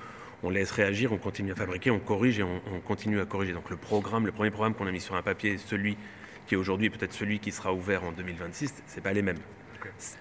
on 0.47 0.51
laisse 0.51 0.71
réagir, 0.71 1.13
on 1.13 1.19
continue 1.19 1.53
à 1.53 1.55
fabriquer, 1.57 1.91
on 1.91 1.99
corrige 1.99 2.39
et 2.39 2.43
on, 2.43 2.61
on, 2.73 2.81
continue 2.81 3.21
à 3.21 3.27
corriger. 3.27 3.53
Donc 3.53 3.69
le 3.69 3.77
programme, 3.77 4.27
le 4.27 4.33
premier 4.33 4.51
programme 4.51 4.75
qu'on 4.75 4.87
a 4.87 4.93
mis 4.93 5.01
sur 5.01 5.17
un 5.17 5.23
papier, 5.23 5.59
celui 5.59 5.97
qui 6.47 6.55
est 6.55 6.57
aujourd'hui 6.57 6.89
peut-être 6.89 7.13
celui 7.13 7.41
qui 7.41 7.51
sera 7.51 7.73
ouvert 7.73 8.05
en 8.05 8.13
2026, 8.13 8.73
c'est 8.87 9.01
pas 9.01 9.13
les 9.13 9.23
mêmes. 9.23 9.39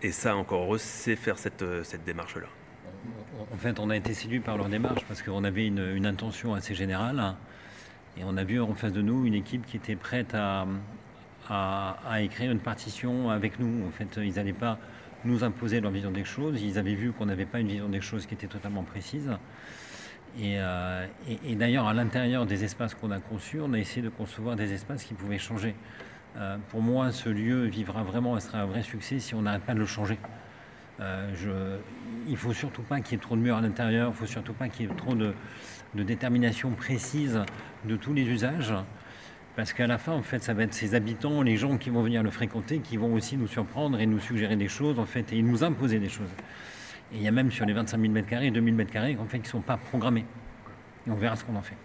Et 0.02 0.12
ça, 0.12 0.36
encore 0.36 0.64
heureux, 0.64 0.78
c'est 0.78 1.16
faire 1.16 1.38
cette, 1.38 1.62
euh, 1.62 1.84
cette 1.84 2.04
démarche-là. 2.04 2.48
En 3.54 3.58
fait, 3.58 3.80
on 3.80 3.90
a 3.90 3.96
été 3.96 4.14
séduit 4.14 4.40
par 4.40 4.58
leur 4.58 4.70
démarche 4.70 5.04
parce 5.08 5.22
qu'on 5.22 5.44
avait 5.44 5.68
une, 5.68 6.06
intention 6.06 6.56
assez 6.56 6.74
générale 6.74 7.36
et 8.18 8.24
on 8.24 8.38
a 8.38 8.44
vu 8.44 8.60
en 8.60 8.74
face 8.74 8.94
de 8.94 9.02
nous 9.02 9.26
une 9.26 9.34
équipe 9.34 9.66
qui 9.66 9.78
était 9.78 9.96
prête 9.96 10.34
à, 10.34 10.66
à, 11.50 12.22
écrire 12.22 12.52
une 12.52 12.60
partition 12.60 13.30
avec 13.30 13.60
nous. 13.60 13.86
En 13.88 13.92
fait, 13.92 14.08
ils 14.18 14.34
n'allaient 14.34 14.54
pas 14.54 14.80
nous 15.24 15.44
imposer 15.44 15.82
leur 15.82 15.92
vision 15.92 16.12
des 16.12 16.24
choses. 16.24 16.62
Ils 16.62 16.80
avaient 16.80 16.96
vu 16.96 17.12
qu'on 17.12 17.26
n'avait 17.26 17.46
pas 17.46 17.60
une 17.60 17.68
vision 17.68 17.90
des 17.90 18.02
choses 18.02 18.26
qui 18.26 18.34
était 18.34 18.48
totalement 18.48 18.84
précise. 18.84 19.30
Et, 20.38 20.56
euh, 20.58 21.06
et 21.46 21.56
d'ailleurs, 21.56 21.88
à 21.88 21.94
l'intérieur 21.94 22.46
des 22.46 22.64
espaces 22.64 22.94
qu'on 22.94 23.12
a 23.12 23.20
conçus, 23.20 23.60
on 23.62 23.74
a 23.74 23.80
essayé 23.80 24.02
de 24.02 24.10
concevoir 24.10 24.56
des 24.56 24.74
espaces 24.74 25.04
qui 25.04 25.14
pouvaient 25.14 25.38
changer. 25.38 25.76
Euh, 26.38 26.58
pour 26.70 26.82
moi, 26.82 27.12
ce 27.12 27.30
lieu 27.30 27.66
vivra 27.66 28.04
vraiment, 28.04 28.38
et 28.38 28.42
sera 28.42 28.60
un 28.60 28.66
vrai 28.66 28.84
succès 28.84 29.20
si 29.20 29.34
on 29.34 29.44
n'arrête 29.44 29.64
pas 29.64 29.74
de 29.74 29.80
le 29.80 29.86
changer. 29.86 30.18
Euh, 31.00 31.78
il 32.26 32.32
ne 32.32 32.38
faut 32.38 32.54
surtout 32.54 32.82
pas 32.82 33.00
qu'il 33.00 33.14
y 33.14 33.16
ait 33.16 33.22
trop 33.22 33.36
de 33.36 33.42
murs 33.42 33.58
à 33.58 33.62
l'intérieur, 33.62 34.10
il 34.10 34.12
ne 34.12 34.16
faut 34.16 34.26
surtout 34.26 34.54
pas 34.54 34.68
qu'il 34.68 34.86
y 34.88 34.92
ait 34.92 34.96
trop 34.96 35.14
de, 35.14 35.34
détermination 35.94 36.72
précise 36.72 37.42
de 37.86 37.96
tous 37.96 38.14
les 38.14 38.24
usages, 38.24 38.74
parce 39.56 39.72
qu'à 39.72 39.88
la 39.88 39.98
fin, 39.98 40.12
en 40.12 40.24
fait, 40.24 40.44
ça 40.44 40.54
va 40.54 40.64
être 40.64 40.74
ces 40.74 40.96
habitants, 40.96 41.42
les 41.42 41.56
gens 41.56 41.78
qui 41.78 41.90
vont 41.90 42.02
venir 42.02 42.24
le 42.24 42.32
fréquenter, 42.32 42.80
qui 42.80 42.98
vont 42.98 43.14
aussi 43.14 43.38
nous 43.38 43.48
surprendre 43.48 44.02
et 44.02 44.06
nous 44.06 44.20
suggérer 44.20 44.58
des 44.58 44.68
choses, 44.68 45.00
en 45.00 45.06
fait, 45.06 45.32
et 45.32 45.42
nous 45.42 45.64
imposer 45.64 46.00
des 46.00 46.10
choses. 46.10 46.32
Et 47.14 47.18
il 47.18 47.22
y 47.22 47.28
a 47.28 47.32
même 47.32 47.52
sur 47.52 47.66
les 47.66 47.74
25 47.74 48.00
000 48.00 48.14
m2, 48.14 48.52
2 48.52 48.62
000 48.62 48.78
m2 48.78 49.20
en 49.20 49.26
fait, 49.26 49.38
qui 49.40 49.46
ne 49.46 49.50
sont 49.50 49.62
pas 49.62 49.78
programmés. 49.78 50.26
Et 51.08 51.12
on 51.12 51.16
verra 51.16 51.36
ce 51.36 51.44
qu'on 51.44 51.56
en 51.56 51.62
fait. 51.62 51.76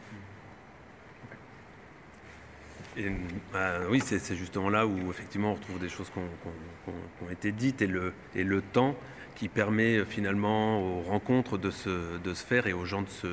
Bah, 3.53 3.79
oui, 3.89 4.01
c'est 4.05 4.35
justement 4.35 4.69
là 4.69 4.87
où 4.87 5.11
effectivement 5.11 5.53
on 5.53 5.55
retrouve 5.55 5.79
des 5.79 5.89
choses 5.89 6.11
qui 6.11 6.19
ont, 6.19 7.31
été 7.31 7.53
dites 7.53 7.83
et 7.83 7.87
le, 7.87 8.63
temps 8.73 8.97
qui 9.37 9.49
permet 9.49 9.99
euh, 9.99 10.05
finalement 10.05 10.81
aux 10.81 11.01
rencontres 11.01 11.57
de 11.57 11.71
se, 11.71 12.19
faire 12.35 12.67
et 12.67 12.73
aux 12.73 12.85
gens 12.85 13.03
de 13.03 13.09
se, 13.09 13.29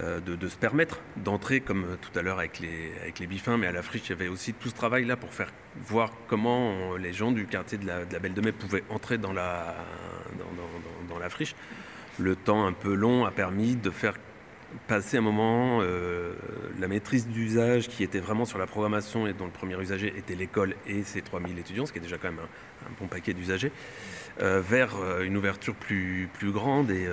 euh, 0.00 0.20
de, 0.20 0.48
se 0.48 0.56
permettre 0.56 1.00
d'entrer, 1.16 1.60
comme 1.60 1.96
tout 2.00 2.18
à 2.18 2.22
l'heure 2.22 2.38
avec 2.38 2.60
les, 2.60 2.92
avec 3.02 3.18
les 3.18 3.26
bifins, 3.26 3.58
mais 3.58 3.66
à 3.66 3.72
la 3.72 3.82
friche, 3.82 4.06
il 4.06 4.10
y 4.10 4.12
avait 4.12 4.28
aussi 4.28 4.54
tout 4.54 4.68
ce 4.68 4.74
travail-là 4.74 5.16
pour 5.16 5.32
faire 5.32 5.52
voir 5.86 6.12
comment 6.28 6.96
les 6.96 7.12
gens 7.12 7.32
du 7.32 7.46
quartier 7.46 7.78
de 7.78 7.86
la, 7.86 8.04
Belle 8.04 8.34
de 8.34 8.40
Mai 8.40 8.52
pouvaient 8.52 8.84
entrer 8.88 9.18
dans 9.18 9.32
la, 9.32 9.76
dans, 10.38 11.14
dans, 11.14 11.28
friche. 11.28 11.54
Le 12.18 12.36
temps 12.36 12.66
un 12.66 12.72
peu 12.72 12.94
long 12.94 13.24
a 13.24 13.30
permis 13.30 13.76
de 13.76 13.90
faire 13.90 14.14
passer 14.86 15.18
un 15.18 15.22
moment 15.22 15.80
euh, 15.82 16.34
la 16.80 16.88
maîtrise 16.88 17.26
d'usage 17.28 17.88
qui 17.88 18.02
était 18.02 18.20
vraiment 18.20 18.44
sur 18.44 18.58
la 18.58 18.66
programmation 18.66 19.26
et 19.26 19.32
dont 19.32 19.44
le 19.44 19.50
premier 19.50 19.80
usager 19.80 20.12
était 20.16 20.34
l'école 20.34 20.74
et 20.86 21.02
ses 21.02 21.22
3000 21.22 21.58
étudiants, 21.58 21.86
ce 21.86 21.92
qui 21.92 21.98
est 21.98 22.02
déjà 22.02 22.18
quand 22.18 22.30
même 22.30 22.40
un, 22.40 22.90
bon 22.98 23.06
paquet 23.06 23.34
d'usagers, 23.34 23.72
euh, 24.40 24.60
vers 24.60 24.96
euh, 24.96 25.22
une 25.22 25.36
ouverture 25.36 25.74
plus, 25.74 26.28
plus 26.32 26.52
grande 26.52 26.90
et, 26.90 27.06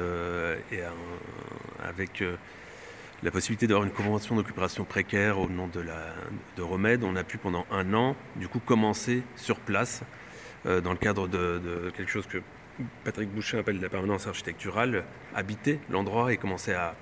avec 1.83 2.23
la 3.23 3.32
possibilité 3.32 3.67
d'avoir 3.67 3.86
une 3.86 3.93
convention 3.93 4.36
d'occupation 4.36 4.86
précaire 4.86 5.39
au 5.39 5.49
nom 5.49 5.67
de, 5.67 5.79
la, 5.79 6.13
de 6.58 6.62
Remède. 6.62 7.03
On 7.03 7.15
a 7.15 7.23
pu 7.23 7.38
pendant 7.38 7.65
un 7.71 7.93
an 7.93 8.15
du 8.36 8.47
coup 8.47 8.60
commencer 8.60 9.23
sur 9.36 9.60
place 9.60 10.03
dans 10.65 10.91
le 10.91 10.97
cadre 10.97 11.29
de, 11.29 11.89
quelque 11.95 12.12
chose 12.12 12.27
que 12.27 12.39
Patrick 13.03 13.29
Boucher 13.29 13.60
appelle 13.60 13.79
la 13.79 13.89
permanence 13.89 14.27
architecturale, 14.27 15.03
habiter 15.36 15.79
l'endroit 15.89 16.32
et 16.32 16.38
commencer 16.38 16.73
à, 16.73 16.95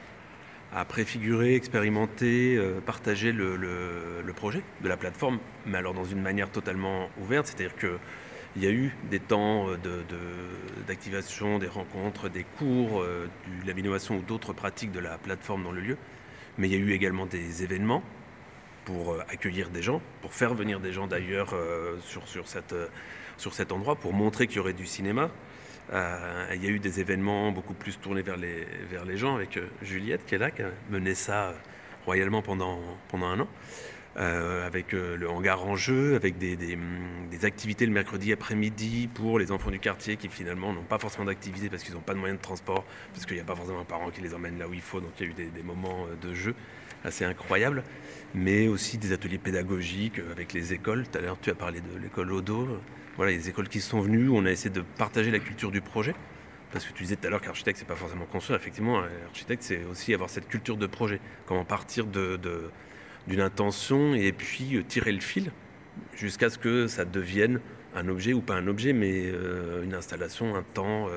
préfigurer, 0.86 1.56
expérimenter, 1.56 2.56
euh, 2.56 2.80
partager 2.82 3.32
le, 3.32 4.34
projet 4.36 4.62
de 4.82 4.90
la 4.90 4.98
plateforme, 4.98 5.40
mais 5.66 5.78
alors 5.78 5.94
dans 5.94 6.06
une 6.06 6.22
manière 6.22 6.52
totalement 6.52 7.10
ouverte, 7.20 7.48
c'est-à-dire 7.48 7.76
qu'il 8.58 8.70
y 8.70 8.72
a 8.72 8.76
eu 8.76 8.96
des 9.10 9.20
temps 9.20 9.68
euh, 9.70 9.78
d'activation, 10.88 11.60
des 11.60 11.68
rencontres, 11.68 12.30
des 12.30 12.44
cours, 12.44 13.02
euh, 13.02 13.30
de 13.66 13.72
l'innovation 13.72 14.18
ou 14.18 14.22
d'autres 14.22 14.54
pratiques 14.54 14.92
de 14.92 15.00
la 15.00 15.18
plateforme 15.18 15.64
dans 15.64 15.72
le 15.72 15.82
lieu, 15.82 15.98
mais 16.58 16.68
il 16.68 16.74
y 16.74 16.76
a 16.76 16.80
eu 16.80 16.92
également 16.92 17.26
des 17.26 17.64
événements 17.64 18.04
pour 18.86 19.20
accueillir 19.30 19.70
des 19.70 19.82
gens, 19.82 20.02
pour 20.22 20.34
faire 20.34 20.54
venir 20.54 20.80
des 20.80 20.94
gens 20.94 21.08
d'ailleurs 21.08 21.54
sur, 22.00 22.48
cet 22.48 23.72
endroit, 23.74 23.98
pour 23.98 24.14
montrer 24.14 24.48
qu'il 24.48 24.58
y 24.58 24.60
aurait 24.60 24.72
du 24.72 24.86
cinéma, 24.86 25.30
euh, 25.94 26.48
il 26.54 26.64
y 26.64 26.68
a 26.68 26.70
eu 26.70 26.80
des 26.80 27.00
événements 27.00 27.52
beaucoup 27.52 27.74
plus 27.74 27.98
tournés 28.00 28.22
vers 28.22 28.36
les, 28.36 29.18
gens 29.18 29.36
avec 29.36 29.58
euh, 29.58 29.68
Juliette 29.82 30.26
qui 30.26 30.36
est 30.36 30.38
là, 30.38 30.52
qui 30.52 30.62
a 30.62 30.70
mené 30.90 31.16
ça 31.16 31.46
euh, 31.46 31.54
royalement 32.06 32.42
pendant 32.42 32.80
un 33.14 33.40
an. 33.40 33.48
Avec 34.18 34.94
le 34.94 35.30
hangar 35.30 35.66
en 35.66 35.76
jeu, 35.76 36.16
avec 36.16 36.38
des, 36.38 36.56
des, 36.56 37.46
activités 37.46 37.86
le 37.86 37.92
mercredi 37.92 38.34
après-midi 38.34 39.08
pour 39.14 39.38
les 39.38 39.52
enfants 39.52 39.70
du 39.70 39.80
quartier 39.80 40.18
qui 40.18 40.28
finalement 40.28 40.74
n'ont 40.74 40.82
pas 40.84 40.98
forcément 40.98 41.26
d'activité 41.26 41.70
parce 41.70 41.84
qu'ils 41.84 41.94
n'ont 41.94 42.02
pas 42.02 42.16
de 42.16 42.20
moyens 42.20 42.40
de 42.40 42.44
transport, 42.44 42.84
parce 43.14 43.28
qu'il 43.28 43.36
n'y 43.36 43.42
a 43.42 43.46
pas 43.46 43.56
forcément 43.56 43.80
un 43.80 43.86
parent 43.86 44.10
qui 44.10 44.22
les 44.22 44.34
emmène 44.34 44.58
là 44.58 44.68
où 44.68 44.74
il 44.74 44.82
faut. 44.82 45.00
Donc 45.00 45.12
il 45.20 45.26
y 45.26 45.30
a 45.30 45.32
eu 45.32 45.34
des, 45.34 45.64
moments 45.64 46.08
de 46.20 46.34
jeu 46.34 46.56
assez 47.04 47.26
incroyables, 47.26 47.84
mais 48.34 48.68
aussi 48.68 48.98
des 48.98 49.14
ateliers 49.14 49.38
pédagogiques 49.38 50.20
avec 50.32 50.52
les 50.54 50.74
écoles. 50.74 51.06
Tout 51.08 51.20
à 51.20 51.22
l'heure, 51.22 51.38
tu 51.40 51.52
as 51.52 51.56
parlé 51.56 51.80
de 51.82 51.98
l'école 52.02 52.32
Odo 52.32 52.80
voilà, 53.18 53.32
les 53.32 53.50
écoles 53.50 53.68
qui 53.68 53.82
sont 53.82 54.00
venues, 54.00 54.30
on 54.30 54.46
a 54.46 54.52
essayé 54.52 54.70
de 54.70 54.82
partager 54.82 55.32
la 55.32 55.40
culture 55.40 55.72
du 55.72 55.82
projet. 55.82 56.14
Parce 56.72 56.86
que 56.86 56.94
tu 56.94 57.04
disais 57.04 57.16
tout 57.16 57.26
à 57.26 57.30
l'heure 57.32 57.42
qu'architecte, 57.42 57.80
c'est 57.80 57.88
pas 57.88 57.96
forcément 57.96 58.26
construire. 58.26 58.60
Effectivement, 58.60 59.02
architecte, 59.28 59.64
c'est 59.64 59.84
aussi 59.86 60.14
avoir 60.14 60.30
cette 60.30 60.48
culture 60.48 60.78
de 60.78 60.86
projet. 60.86 61.20
Comment 61.48 61.66
partir 61.66 62.06
de, 62.06 62.40
intention 63.36 64.14
et 64.14 64.32
puis 64.32 64.76
euh, 64.76 64.84
tirer 64.84 65.12
le 65.12 65.20
fil 65.20 65.52
jusqu'à 66.16 66.50
ce 66.50 66.58
que 66.58 66.88
ça 66.88 67.06
devienne 67.06 67.60
un 67.96 68.08
objet 68.08 68.34
ou 68.34 68.42
pas 68.42 68.56
un 68.56 68.68
objet, 68.68 68.94
mais 68.94 69.24
euh, 69.26 69.84
une 69.84 69.94
installation, 69.94 70.56
un 70.56 70.64
temps, 70.64 71.10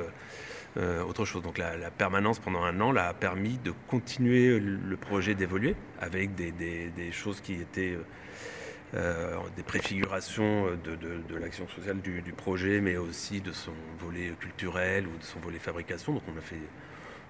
euh, 0.76 1.02
autre 1.02 1.24
chose. 1.24 1.42
Donc 1.42 1.58
la, 1.58 1.90
permanence 1.90 2.38
pendant 2.38 2.62
un 2.62 2.80
an 2.80 2.92
l'a 2.92 3.12
permis 3.12 3.58
de 3.58 3.72
continuer 3.88 4.58
le 4.60 4.96
projet 4.96 5.34
d'évoluer 5.34 5.74
avec 6.00 6.34
des, 6.34 7.12
choses 7.12 7.40
qui 7.40 7.54
étaient 7.54 7.98
des 8.94 9.62
préfigurations 9.64 10.68
de, 10.84 11.34
l'action 11.36 11.68
sociale 11.68 12.00
du, 12.00 12.32
projet, 12.32 12.80
mais 12.80 12.96
aussi 12.96 13.40
de 13.40 13.52
son 13.52 13.72
volet 13.98 14.32
culturel 14.38 15.06
ou 15.06 15.18
de 15.18 15.24
son 15.24 15.40
volet 15.40 15.58
fabrication. 15.58 16.14
Donc 16.14 16.22
on 16.32 16.38
a 16.38 16.40
fait 16.40 16.62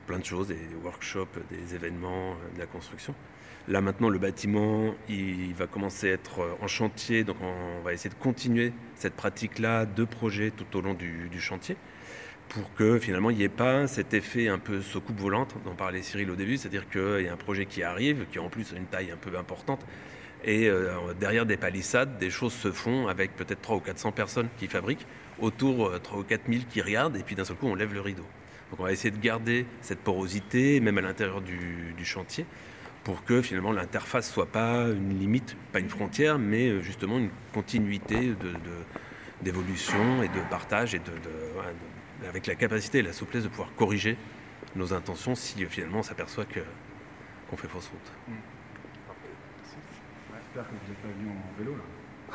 plein 0.06 0.18
de 0.18 0.24
choses, 0.24 0.48
des 0.48 0.58
workshops, 0.84 1.38
des 1.50 1.74
événements, 1.74 2.36
de 2.54 2.58
la 2.60 2.66
construction. 2.66 3.14
Là 3.68 3.80
maintenant, 3.80 4.08
le 4.08 4.18
bâtiment, 4.18 4.94
il 5.08 5.54
va 5.54 5.66
commencer 5.66 6.10
à 6.10 6.14
être 6.14 6.56
en 6.60 6.66
chantier, 6.66 7.24
donc 7.24 7.36
on 7.42 7.82
va 7.82 7.92
essayer 7.92 8.10
de 8.10 8.20
continuer 8.20 8.72
cette 8.96 9.14
pratique-là 9.14 9.86
de 9.86 10.04
projet 10.04 10.50
tout 10.50 10.76
au 10.76 10.80
long 10.80 10.94
du, 10.94 11.40
chantier 11.40 11.76
pour 12.48 12.74
que 12.74 12.98
finalement 12.98 13.30
il 13.30 13.36
n'y 13.36 13.44
ait 13.44 13.48
pas 13.48 13.86
cet 13.86 14.12
effet 14.12 14.48
un 14.48 14.58
peu 14.58 14.82
soucoupe 14.82 15.20
volante 15.20 15.54
dont 15.64 15.76
parlait 15.76 16.02
Cyril 16.02 16.30
au 16.30 16.34
début, 16.34 16.56
c'est-à-dire 16.56 16.88
qu'il 16.90 17.20
y 17.20 17.28
a 17.28 17.32
un 17.32 17.36
projet 17.36 17.64
qui 17.64 17.84
arrive, 17.84 18.26
qui 18.30 18.40
en 18.40 18.48
plus 18.48 18.72
a 18.72 18.76
une 18.76 18.86
taille 18.86 19.12
un 19.12 19.16
peu 19.16 19.38
importante, 19.38 19.86
et 20.44 20.68
euh, 20.68 21.14
derrière 21.18 21.46
des 21.46 21.56
palissades, 21.56 22.18
des 22.18 22.30
choses 22.30 22.54
se 22.54 22.72
font 22.72 23.08
avec 23.08 23.36
peut-être 23.36 23.60
300 23.60 23.76
ou 23.76 23.80
400 23.80 24.12
personnes 24.12 24.48
qui 24.58 24.66
fabriquent, 24.66 25.06
autour 25.38 25.92
3 26.02 26.18
euh, 26.18 26.20
ou 26.22 26.24
4 26.24 26.42
000 26.48 26.62
qui 26.68 26.80
regardent, 26.80 27.16
et 27.16 27.22
puis 27.22 27.34
d'un 27.34 27.44
seul 27.44 27.56
coup, 27.56 27.66
on 27.66 27.74
lève 27.74 27.92
le 27.92 28.00
rideau. 28.00 28.26
Donc 28.70 28.80
on 28.80 28.84
va 28.84 28.92
essayer 28.92 29.10
de 29.10 29.20
garder 29.20 29.66
cette 29.80 30.00
porosité, 30.00 30.80
même 30.80 30.96
à 30.98 31.00
l'intérieur 31.00 31.40
du, 31.40 32.04
chantier, 32.04 32.46
pour 33.04 33.24
que 33.24 33.42
finalement 33.42 33.72
l'interface 33.72 34.30
soit 34.30 34.46
pas 34.46 34.88
une 34.88 35.18
limite, 35.18 35.56
pas 35.72 35.80
une 35.80 35.88
frontière, 35.88 36.38
mais 36.38 36.68
euh, 36.68 36.82
justement 36.82 37.18
une 37.18 37.30
continuité 37.52 38.34
d'évolution 39.42 40.22
et 40.22 40.28
de 40.28 40.40
partage, 40.50 40.94
et 40.94 40.98
de, 40.98 41.12
avec 42.28 42.46
la 42.46 42.54
capacité 42.54 42.98
et 42.98 43.02
la 43.02 43.12
souplesse 43.12 43.42
de 43.44 43.48
pouvoir 43.48 43.74
corriger 43.74 44.16
nos 44.76 44.92
intentions 44.92 45.34
si 45.34 45.64
finalement 45.66 46.00
on 46.00 46.02
s'aperçoit 46.02 46.44
qu'on 46.44 47.56
fait 47.56 47.68
fausse 47.68 47.88
route. 47.88 48.12
Mm. 48.28 48.32
J'espère 50.52 50.64
que 50.64 50.70
vous 50.70 50.88
n'êtes 50.88 50.98
pas 50.98 51.08
venu 51.16 51.30
en 51.30 51.52
vélo 51.58 51.76
là. 51.76 51.84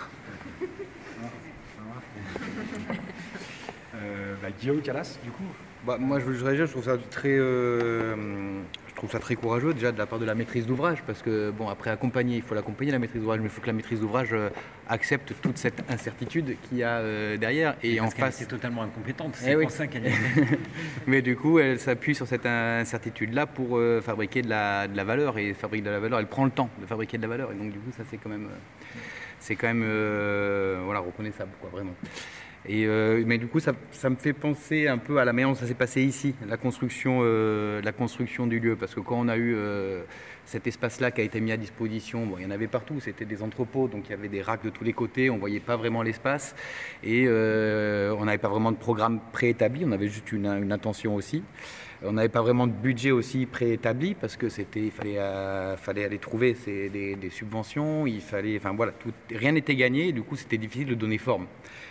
euh, 3.96 4.36
bah, 4.42 4.52
Guillaume 4.58 4.82
Calas, 4.82 5.20
du 5.24 5.32
coup 5.32 5.44
bah, 5.86 5.98
Moi, 6.00 6.20
je 6.20 6.26
voudrais 6.26 6.56
dire, 6.56 6.66
je 6.66 6.72
trouve 6.72 6.86
ça 6.86 6.98
très. 6.98 7.38
Euh, 7.38 8.64
je 8.96 9.00
trouve 9.02 9.12
ça 9.12 9.20
très 9.20 9.36
courageux 9.36 9.74
déjà 9.74 9.92
de 9.92 9.98
la 9.98 10.06
part 10.06 10.20
de 10.20 10.26
la 10.26 10.36
maîtrise 10.36 10.66
d'ouvrage 10.66 11.04
parce 11.06 11.22
que 11.22 11.52
bon 11.52 11.68
après 11.68 11.90
accompagner 11.90 12.38
il 12.38 12.42
faut 12.42 12.56
l'accompagner 12.56 12.94
la 12.94 13.00
maîtrise 13.00 13.20
d'ouvrage 13.20 13.40
mais 13.42 13.48
il 13.48 13.50
faut 13.50 13.60
que 13.60 13.68
la 13.68 13.74
maîtrise 13.74 14.00
d'ouvrage 14.00 14.30
euh, 14.32 14.50
accepte 14.88 15.34
toute 15.42 15.58
cette 15.58 15.84
incertitude 15.92 16.56
qu'il 16.64 16.78
y 16.78 16.84
a 16.84 17.00
euh, 17.00 17.36
derrière. 17.36 17.76
Et, 17.84 18.00
en 18.00 18.10
face 18.10 18.38
c'est 18.38 18.48
totalement 18.48 18.84
incompétente 18.84 19.36
c'est 19.36 19.52
eh 19.52 19.70
ça 19.70 19.88
qu'elle 19.88 20.06
est 20.08 20.14
mais 21.08 21.22
du 21.22 21.36
coup 21.36 21.60
elle 21.60 21.78
s'appuie 21.78 22.16
sur 22.16 22.26
cette 22.26 22.46
incertitude 22.46 23.34
là 23.34 23.46
pour 23.46 23.78
fabriquer 24.02 24.42
de 24.42 24.50
la, 24.50 24.88
de 24.88 24.96
la, 24.96 25.04
valeur 25.04 25.38
et 25.38 25.54
fabrique 25.54 25.84
de 25.84 25.90
la 25.90 26.00
valeur 26.00 26.20
elle 26.20 26.28
prend 26.28 26.46
le 26.46 26.52
temps 26.52 26.70
de 26.80 26.86
fabriquer 26.86 27.18
de 27.18 27.24
la 27.24 27.28
valeur 27.28 27.52
et 27.52 27.56
donc 27.56 27.74
du 27.74 27.80
coup 27.80 27.92
ça 27.98 28.04
c'est 28.10 28.18
quand 28.18 28.30
même 28.30 28.48
c'est 29.42 29.58
quand 29.58 29.68
même 29.68 29.84
voilà 30.86 31.02
reconnaissable 31.02 31.52
quoi 31.60 31.70
vraiment 31.70 31.96
euh, 32.70 33.24
mais 33.26 33.38
du 33.38 33.48
coup, 33.48 33.60
ça, 33.60 33.74
me 34.10 34.16
fait 34.16 34.34
penser 34.34 34.88
un 34.88 34.98
peu 34.98 35.18
à 35.20 35.26
la 35.26 35.34
manière 35.34 35.50
dont 35.50 35.56
ça 35.56 35.68
s'est 35.68 35.74
passé 35.74 36.02
ici, 36.02 36.36
la 36.48 36.58
construction, 36.58 37.20
euh, 37.24 37.82
la 37.82 37.92
construction 37.92 38.48
du 38.48 38.60
lieu. 38.60 38.76
Parce 38.76 38.96
que 38.96 39.00
quand 39.00 39.20
on 39.20 39.28
a 39.28 39.38
eu 39.38 39.54
euh, 39.56 40.04
cet 40.46 40.68
espace-là 40.68 41.12
qui 41.12 41.22
a 41.22 41.24
été 41.24 41.40
mis 41.42 41.52
à 41.52 41.58
disposition, 41.58 42.26
bon, 42.26 42.38
il 42.38 42.44
y 42.44 42.46
en 42.46 42.52
avait 42.52 42.68
partout, 42.68 43.00
c'était 43.00 43.26
des 43.26 43.44
entrepôts, 43.44 43.88
donc 43.88 44.08
il 44.08 44.12
y 44.12 44.14
avait 44.14 44.30
des 44.30 44.42
racks 44.42 44.64
de 44.64 44.70
tous 44.70 44.84
les 44.84 44.94
côtés, 44.94 45.30
on 45.30 45.36
ne 45.36 45.40
voyait 45.40 45.60
pas 45.60 45.76
vraiment 45.76 46.02
l'espace. 46.02 46.56
Et 47.04 47.28
on 47.28 48.26
n'avait 48.26 48.38
pas 48.38 48.50
vraiment 48.50 48.72
de 48.72 48.78
programme 48.78 49.20
préétabli, 49.32 49.84
on 49.86 49.92
avait 49.92 50.08
juste 50.08 50.32
une 50.32 50.72
intention 50.72 51.16
aussi. 51.16 51.44
On 52.04 52.14
n'avait 52.14 52.30
pas 52.30 52.42
vraiment 52.42 52.68
de 52.68 52.74
budget 52.74 53.12
aussi 53.12 53.46
préétabli 53.46 54.16
parce 54.16 54.38
que 54.38 54.50
c'était, 54.50 54.90
fallait, 54.90 55.18
fallait 55.78 56.06
aller 56.06 56.20
trouver 56.20 56.56
des, 56.66 57.30
subventions, 57.30 58.06
il 58.06 58.22
fallait, 58.22 58.58
enfin 58.58 58.74
voilà, 58.74 58.94
rien 59.32 59.52
n'était 59.54 59.76
gagné. 59.76 60.12
du 60.12 60.22
coup, 60.22 60.36
c'était 60.36 60.58
difficile 60.58 60.88
de 60.88 60.96
donner 60.96 61.18
forme 61.18 61.48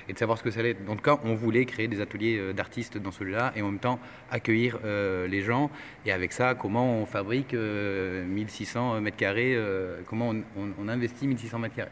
et 0.09 0.13
de 0.13 0.19
savoir 0.19 0.39
ce 0.39 0.43
que 0.43 0.51
ça 0.51 0.61
allait 0.61 0.71
être. 0.71 0.89
En 0.89 0.97
tout 0.97 1.03
cas, 1.03 1.19
on 1.25 1.35
voulait 1.35 1.65
créer 1.65 1.89
des 1.89 2.01
ateliers 2.01 2.39
euh, 2.39 2.53
d'artistes 2.53 2.99
dans 2.99 3.11
celui-là 3.11 3.53
et 3.57 3.63
en 3.63 3.67
même 3.71 3.81
temps 3.81 3.99
accueillir 4.31 4.79
euh, 4.85 5.27
les 5.27 5.43
gens. 5.43 5.71
Et 6.07 6.13
avec 6.13 6.33
ça, 6.33 6.55
comment 6.55 6.99
on 6.99 7.07
fabrique 7.07 7.55
1600 7.55 8.95
euh, 8.97 9.01
mètres 9.01 9.17
carrés, 9.17 9.59
comment 10.07 10.33
on, 10.57 10.89
investit 10.89 11.27
1600 11.27 11.59
mètres 11.59 11.75
carrés. 11.75 11.91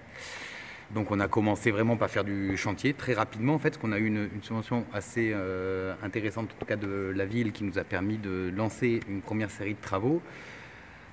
Donc 0.94 1.10
on 1.10 1.20
a 1.20 1.28
commencé 1.28 1.70
vraiment 1.70 1.96
par 1.96 2.10
faire 2.10 2.24
du 2.24 2.56
chantier 2.56 2.92
très 2.92 3.14
rapidement 3.14 3.54
en 3.54 3.58
fait, 3.58 3.70
parce 3.70 3.78
qu'on 3.78 3.92
a 3.92 3.98
eu 3.98 4.06
une, 4.06 4.28
subvention 4.42 4.84
assez 4.92 5.34
intéressante 6.02 6.50
en 6.54 6.60
tout 6.60 6.66
cas 6.66 6.76
de 6.76 7.12
la 7.14 7.24
ville 7.24 7.52
qui 7.52 7.64
nous 7.64 7.78
a 7.78 7.84
permis 7.84 8.18
de 8.18 8.52
lancer 8.54 9.00
une 9.08 9.22
première 9.22 9.50
série 9.50 9.74
de 9.74 9.80
travaux. 9.80 10.20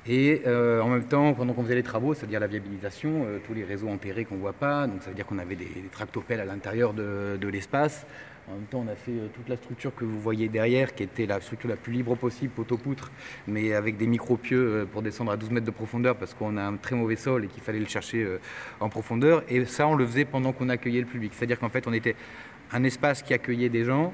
Et 0.07 0.41
euh, 0.47 0.81
en 0.81 0.89
même 0.89 1.03
temps, 1.03 1.33
pendant 1.33 1.53
qu'on 1.53 1.63
faisait 1.63 1.75
les 1.75 1.83
travaux, 1.83 2.13
c'est-à-dire 2.13 2.39
la 2.39 2.47
viabilisation, 2.47 3.25
euh, 3.25 3.37
tous 3.45 3.53
les 3.53 3.63
réseaux 3.63 3.89
enterrés 3.89 4.25
qu'on 4.25 4.35
ne 4.35 4.39
voit 4.39 4.53
pas, 4.53 4.87
donc 4.87 5.03
ça 5.03 5.09
veut 5.09 5.15
dire 5.15 5.25
qu'on 5.25 5.39
avait 5.39 5.55
des, 5.55 5.67
tractopelles 5.91 6.39
à 6.39 6.45
l'intérieur 6.45 6.93
de, 6.93 7.47
l'espace, 7.47 8.05
En 8.49 8.55
même 8.55 8.65
temps, 8.65 8.83
on 8.83 8.91
a 8.91 8.95
fait 8.95 9.11
euh, 9.11 9.27
toute 9.31 9.47
la 9.47 9.57
structure 9.57 9.93
que 9.93 10.03
vous 10.03 10.19
voyez 10.19 10.49
derrière, 10.49 10.95
qui 10.95 11.03
était 11.03 11.27
la 11.27 11.39
structure 11.39 11.69
la 11.69 11.75
plus 11.75 11.93
libre 11.93 12.15
possible, 12.15 12.51
poteau-poutre, 12.51 13.11
mais 13.47 13.73
avec 13.73 13.95
des 13.97 14.07
micro-pieux 14.07 14.57
euh, 14.57 14.85
pour 14.85 15.03
descendre 15.03 15.31
à 15.31 15.37
12 15.37 15.51
mètres 15.51 15.67
de 15.67 15.71
profondeur 15.71 16.15
parce 16.15 16.33
qu'on 16.33 16.57
a 16.57 16.63
un 16.63 16.75
très 16.77 16.95
mauvais 16.95 17.15
sol 17.15 17.45
et 17.45 17.47
qu'il 17.47 17.61
fallait 17.61 17.79
le 17.79 17.85
chercher 17.85 18.23
euh, 18.23 18.39
en 18.79 18.89
profondeur. 18.89 19.43
Et 19.49 19.63
ça, 19.65 19.87
on 19.87 19.93
le 19.93 20.03
faisait 20.03 20.25
pendant 20.25 20.51
qu'on 20.51 20.69
accueillait 20.69 21.01
le 21.01 21.05
public. 21.05 21.31
C'est-à-dire 21.35 21.59
qu'en 21.59 21.69
fait, 21.69 21.85
on 21.85 21.93
était 21.93 22.15
un 22.71 22.83
espace 22.83 23.21
qui 23.21 23.35
accueillait 23.35 23.69
des 23.69 23.83
gens 23.83 24.13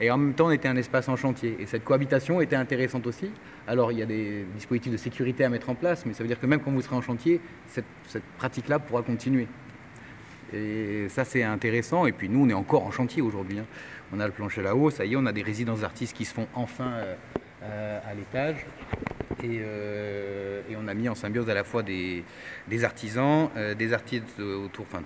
et 0.00 0.10
en 0.10 0.18
même 0.18 0.34
temps, 0.34 0.48
on 0.48 0.50
était 0.50 0.68
un 0.68 0.76
espace 0.76 1.08
en 1.08 1.14
chantier. 1.14 1.56
Et 1.60 1.66
cette 1.66 1.84
cohabitation 1.84 2.40
était 2.40 2.56
intéressante 2.56 3.06
aussi. 3.06 3.30
Alors, 3.68 3.92
il 3.92 3.98
y 3.98 4.02
a 4.02 4.06
des 4.06 4.44
dispositifs 4.56 4.92
de 4.92 4.96
sécurité 4.96 5.44
à 5.44 5.48
mettre 5.48 5.70
en 5.70 5.76
place, 5.76 6.04
mais 6.04 6.12
ça 6.12 6.24
veut 6.24 6.28
dire 6.28 6.40
que 6.40 6.46
même 6.46 6.60
quand 6.60 6.72
vous 6.72 6.82
serez 6.82 6.96
en 6.96 7.02
chantier, 7.02 7.40
cette, 7.68 7.86
cette 8.08 8.24
pratique-là 8.36 8.80
pourra 8.80 9.02
continuer. 9.02 9.46
Et 10.52 11.08
ça, 11.08 11.24
c'est 11.24 11.42
intéressant. 11.42 12.06
Et 12.06 12.12
puis, 12.12 12.28
nous, 12.28 12.44
on 12.44 12.48
est 12.48 12.54
encore 12.54 12.84
en 12.84 12.90
chantier 12.90 13.22
aujourd'hui. 13.22 13.58
hein. 13.58 13.66
On 14.12 14.20
a 14.20 14.26
le 14.26 14.32
plancher 14.32 14.62
là-haut, 14.62 14.90
ça 14.90 15.04
y 15.04 15.14
est, 15.14 15.16
on 15.16 15.26
a 15.26 15.32
des 15.32 15.42
résidences 15.42 15.80
d'artistes 15.80 16.16
qui 16.16 16.24
se 16.24 16.32
font 16.32 16.46
enfin 16.54 16.92
euh, 16.92 17.14
euh, 17.64 17.98
à 18.08 18.14
l'étage. 18.14 18.64
Et, 19.42 19.58
euh, 19.60 20.62
et 20.70 20.76
on 20.76 20.86
a 20.86 20.94
mis 20.94 21.08
en 21.08 21.14
symbiose 21.14 21.50
à 21.50 21.54
la 21.54 21.64
fois 21.64 21.82
des, 21.82 22.24
artisans, 22.84 23.50
des 23.76 23.92
artistes 23.92 24.38
autour, 24.38 24.86
enfin, 24.90 25.02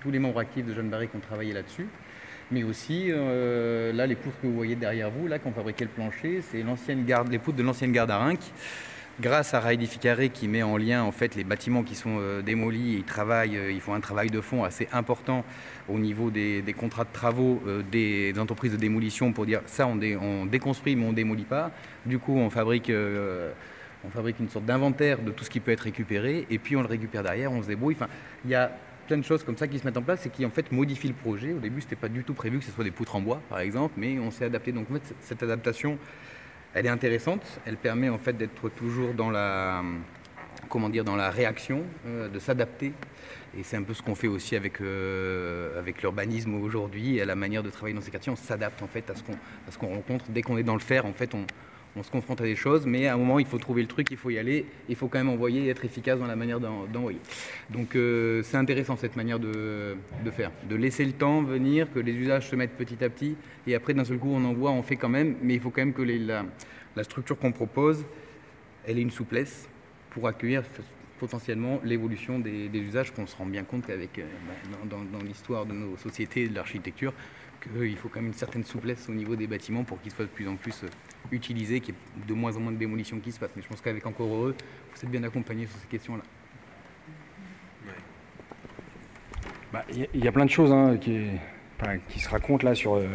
tous 0.00 0.10
les 0.10 0.18
membres 0.18 0.40
actifs 0.40 0.66
de 0.66 0.74
Jeanne 0.74 0.88
Barré 0.88 1.06
qui 1.08 1.16
ont 1.16 1.20
travaillé 1.20 1.52
là-dessus. 1.52 1.86
Mais 2.50 2.64
aussi, 2.64 3.10
là, 3.10 4.06
les 4.06 4.16
poutres 4.16 4.40
que 4.42 4.46
vous 4.48 4.56
voyez 4.56 4.74
derrière 4.74 5.10
vous, 5.10 5.28
là, 5.28 5.38
qui 5.38 5.46
ont 5.46 5.52
fabriqué 5.52 5.84
le 5.84 5.90
plancher, 5.90 6.42
c'est 6.42 6.64
les 7.28 7.38
poutres 7.38 7.56
de 7.56 7.62
l'ancienne 7.62 7.92
garde 7.92 8.10
à 8.10 8.18
Rinck. 8.18 8.40
Grâce 9.18 9.52
à 9.52 9.60
Raïdi 9.60 9.86
Ficaré 9.86 10.30
qui 10.30 10.48
met 10.48 10.62
en 10.62 10.78
lien 10.78 11.02
en 11.02 11.12
fait 11.12 11.34
les 11.34 11.44
bâtiments 11.44 11.82
qui 11.82 11.94
sont 11.94 12.16
euh, 12.20 12.40
démolis, 12.40 12.94
ils 12.94 13.04
travaillent, 13.04 13.56
euh, 13.56 13.70
ils 13.70 13.80
font 13.80 13.92
un 13.92 14.00
travail 14.00 14.30
de 14.30 14.40
fond 14.40 14.64
assez 14.64 14.88
important 14.92 15.44
au 15.90 15.98
niveau 15.98 16.30
des, 16.30 16.64
contrats 16.78 17.04
de 17.04 17.12
travaux 17.12 17.60
euh, 17.66 17.82
des, 17.82 18.32
entreprises 18.38 18.72
de 18.72 18.78
démolition 18.78 19.32
pour 19.34 19.44
dire 19.44 19.60
ça 19.66 19.86
on, 19.86 19.96
dé- 19.96 20.16
on 20.16 20.46
déconstruit 20.46 20.96
mais 20.96 21.04
on 21.04 21.12
démolit 21.12 21.44
pas. 21.44 21.70
Du 22.06 22.18
coup 22.18 22.38
on 22.38 22.48
fabrique, 22.48 22.90
on 22.90 24.08
fabrique 24.08 24.40
une 24.40 24.48
sorte 24.48 24.64
d'inventaire 24.64 25.20
de 25.20 25.32
tout 25.32 25.44
ce 25.44 25.50
qui 25.50 25.60
peut 25.60 25.72
être 25.72 25.80
récupéré 25.80 26.46
et 26.48 26.58
puis 26.58 26.76
on 26.76 26.80
le 26.80 26.88
récupère 26.88 27.22
derrière, 27.22 27.52
on 27.52 27.62
se 27.62 27.68
débrouille. 27.68 27.96
Enfin, 27.96 28.08
il 28.46 28.50
y 28.50 28.54
a 28.54 28.72
plein 29.06 29.18
de 29.18 29.24
choses 29.24 29.44
comme 29.44 29.58
ça 29.58 29.68
qui 29.68 29.78
se 29.78 29.84
mettent 29.84 29.98
en 29.98 30.02
place 30.02 30.24
et 30.24 30.30
qui 30.30 30.46
en 30.46 30.50
fait 30.50 30.72
modifient 30.72 31.08
le 31.08 31.14
projet. 31.14 31.52
Au 31.52 31.58
début 31.58 31.82
c'était 31.82 31.96
pas 31.96 32.08
du 32.08 32.24
tout 32.24 32.32
prévu 32.32 32.58
que 32.60 32.64
ce 32.64 32.70
soit 32.70 32.84
des 32.84 32.90
poutres 32.90 33.16
en 33.16 33.20
bois 33.20 33.42
par 33.50 33.60
exemple, 33.60 33.94
mais 33.98 34.18
on 34.18 34.30
s'est 34.30 34.46
adapté. 34.46 34.72
Donc 34.72 34.86
cette 35.20 35.42
adaptation 35.42 35.98
elle 36.74 36.86
est 36.86 36.90
intéressante. 36.90 37.42
Elle 37.66 37.76
permet 37.76 38.08
en 38.08 38.18
fait 38.18 38.32
d'être 38.32 38.68
toujours 38.70 39.14
dans 39.14 39.30
la, 39.30 39.82
comment 40.68 40.88
dire, 40.88 41.04
dans 41.04 41.16
la 41.16 41.30
réaction, 41.30 41.84
euh, 42.06 42.28
de 42.28 42.38
s'adapter. 42.38 42.92
Et 43.58 43.62
c'est 43.62 43.76
un 43.76 43.82
peu 43.82 43.94
ce 43.94 44.02
qu'on 44.02 44.14
fait 44.14 44.28
aussi 44.28 44.54
avec, 44.54 44.80
euh, 44.80 45.78
avec 45.78 46.02
l'urbanisme 46.02 46.54
aujourd'hui 46.54 47.20
à 47.20 47.24
la 47.24 47.34
manière 47.34 47.62
de 47.62 47.70
travailler 47.70 47.94
dans 47.94 48.00
ces 48.00 48.10
quartiers. 48.10 48.32
On 48.32 48.36
s'adapte 48.36 48.82
en 48.82 48.86
fait 48.86 49.10
à 49.10 49.14
ce 49.14 49.22
qu'on 49.22 49.32
à 49.32 49.70
ce 49.70 49.78
qu'on 49.78 49.92
rencontre. 49.92 50.26
Dès 50.28 50.42
qu'on 50.42 50.56
est 50.56 50.62
dans 50.62 50.74
le 50.74 50.80
faire, 50.80 51.06
en 51.06 51.12
fait, 51.12 51.34
on, 51.34 51.44
on 51.96 52.02
se 52.02 52.10
confronte 52.10 52.40
à 52.40 52.44
des 52.44 52.54
choses, 52.56 52.86
mais 52.86 53.06
à 53.08 53.14
un 53.14 53.16
moment, 53.16 53.38
il 53.40 53.46
faut 53.46 53.58
trouver 53.58 53.82
le 53.82 53.88
truc, 53.88 54.08
il 54.10 54.16
faut 54.16 54.30
y 54.30 54.38
aller, 54.38 54.64
il 54.88 54.94
faut 54.96 55.08
quand 55.08 55.18
même 55.18 55.28
envoyer 55.28 55.64
et 55.64 55.68
être 55.70 55.84
efficace 55.84 56.18
dans 56.18 56.26
la 56.26 56.36
manière 56.36 56.60
d'en- 56.60 56.84
d'envoyer. 56.86 57.18
Donc 57.70 57.96
euh, 57.96 58.42
c'est 58.44 58.56
intéressant 58.56 58.96
cette 58.96 59.16
manière 59.16 59.38
de, 59.40 59.96
de 60.24 60.30
faire, 60.30 60.52
de 60.68 60.76
laisser 60.76 61.04
le 61.04 61.12
temps 61.12 61.42
venir, 61.42 61.92
que 61.92 61.98
les 61.98 62.12
usages 62.12 62.48
se 62.48 62.56
mettent 62.56 62.76
petit 62.76 63.02
à 63.02 63.08
petit, 63.10 63.34
et 63.66 63.74
après 63.74 63.92
d'un 63.94 64.04
seul 64.04 64.18
coup 64.18 64.30
on 64.30 64.44
envoie, 64.44 64.70
on 64.70 64.82
fait 64.82 64.96
quand 64.96 65.08
même, 65.08 65.34
mais 65.42 65.54
il 65.54 65.60
faut 65.60 65.70
quand 65.70 65.82
même 65.82 65.92
que 65.92 66.02
la, 66.02 67.04
structure 67.04 67.36
qu'on 67.38 67.52
propose, 67.52 68.04
elle 68.86 68.98
ait 68.98 69.02
une 69.02 69.10
souplesse 69.10 69.68
pour 70.10 70.28
accueillir 70.28 70.62
potentiellement 71.18 71.80
l'évolution 71.84 72.38
des, 72.38 72.68
usages 72.74 73.10
qu'on 73.12 73.26
se 73.26 73.36
rend 73.36 73.46
bien 73.46 73.62
compte 73.64 73.86
qu'avec 73.86 74.18
euh, 74.18 74.22
bah, 74.46 74.54
dans, 74.88 74.96
dans- 74.98 75.18
dans 75.18 75.24
l'histoire 75.24 75.66
de 75.66 75.74
nos 75.74 75.96
sociétés 75.96 76.44
et 76.44 76.48
de 76.48 76.54
l'architecture, 76.54 77.12
qu'il 77.60 77.96
faut 77.96 78.08
quand 78.08 78.20
même 78.20 78.28
une 78.28 78.34
certaine 78.34 78.64
souplesse 78.64 79.08
au 79.08 79.12
niveau 79.12 79.36
des 79.36 79.46
bâtiments 79.46 79.84
pour 79.84 80.00
qu'ils 80.00 80.12
soient 80.12 80.24
de 80.24 80.30
plus 80.30 80.48
en 80.48 80.56
plus 80.56 80.84
euh, 80.84 80.88
utilisés, 81.30 81.80
qu'il 81.80 81.94
y 81.94 81.96
ait 81.96 82.26
de 82.26 82.34
moins 82.34 82.56
en 82.56 82.60
moins 82.60 82.72
de 82.72 82.78
démolitions 82.78 83.18
qui 83.20 83.32
se 83.32 83.38
passent. 83.38 83.52
Mais 83.56 83.62
je 83.62 83.68
pense 83.68 83.80
qu'avec 83.80 84.04
Encore 84.06 84.28
Heureux, 84.28 84.54
vous 84.94 85.04
êtes 85.04 85.10
bien 85.10 85.22
accompagnés 85.22 85.66
sur 85.66 85.76
ces 85.78 85.86
questions-là. 85.86 86.22
Bah, 89.72 89.84
Il 89.92 90.24
y, 90.24 90.26
a- 90.26 90.32
plein 90.32 90.44
de 90.44 90.50
choses 90.50 90.72
hein, 90.72 90.96
qui, 90.96 91.28
se 92.18 92.28
racontent 92.28 92.66
là 92.66 92.74
sur. 92.74 92.94
euh, 92.94 93.06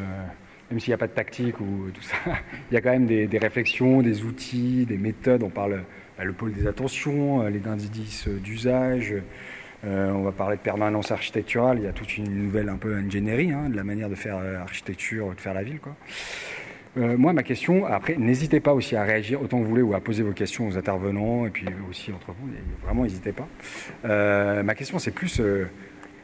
même 0.70 0.80
s'il 0.80 0.90
n'y 0.90 0.96
a 0.96 0.98
pas 0.98 1.08
de 1.08 1.14
tactique 1.14 1.60
ou 1.60 1.90
tout 1.94 2.02
ça, 2.02 2.16
il 2.72 2.74
y 2.74 2.78
a 2.78 2.82
quand 2.82 2.92
même 2.92 3.06
des, 3.06 3.38
réflexions, 3.38 4.02
des 4.02 4.24
outils, 4.24 4.86
des 4.86 4.98
méthodes. 4.98 5.44
On 5.44 5.50
parle 5.50 5.84
bah, 6.18 6.24
le 6.24 6.34
pôle 6.34 6.54
des 6.54 6.66
attentions, 6.66 7.42
euh, 7.42 7.50
les 7.50 7.68
indices 7.68 8.28
euh, 8.28 8.40
d'usage. 8.40 9.16
Euh, 9.86 10.12
on 10.12 10.24
va 10.24 10.32
parler 10.32 10.58
de 10.58 10.62
permanence 10.62 11.12
architecturale. 11.12 11.78
Il 11.80 11.84
y 11.84 11.88
a 11.88 11.94
toute 11.94 12.18
une 12.18 12.44
nouvelle 12.46 12.70
un 12.70 12.78
peu 12.78 12.96
ingénierie 12.96 13.52
hein, 13.52 13.70
de 13.70 13.76
la 13.76 13.84
manière 13.84 14.10
de 14.10 14.16
faire 14.16 14.38
euh, 14.38 14.60
architecture, 14.60 15.34
de 15.36 15.40
faire 15.40 15.54
la 15.54 15.64
ville. 15.64 15.80
Euh, 16.98 17.18
moi, 17.18 17.34
ma 17.34 17.44
question, 17.44 17.86
après, 17.86 18.16
n'hésitez 18.16 18.60
pas 18.60 18.74
aussi 18.74 18.96
à 18.96 19.04
réagir 19.04 19.42
autant 19.42 19.60
que 19.60 19.64
vous 19.64 19.70
voulez 19.70 19.82
ou 19.82 19.94
à 19.94 20.00
poser 20.00 20.24
vos 20.24 20.32
questions 20.32 20.68
aux 20.68 20.78
intervenants 20.78 21.46
et 21.46 21.50
puis 21.50 21.68
aussi 21.90 22.12
entre 22.12 22.32
vous. 22.32 22.50
Vraiment, 22.84 23.04
n'hésitez 23.04 23.34
pas. 23.34 23.48
Ma 24.64 24.76
question, 24.76 24.98
c'est 24.98 25.12
plus. 25.12 25.42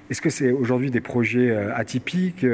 est-ce 0.09 0.21
que 0.21 0.29
c'est 0.29 0.51
aujourd'hui 0.51 0.89
des 0.89 1.01
projets 1.01 1.53
atypiques, 1.53 2.45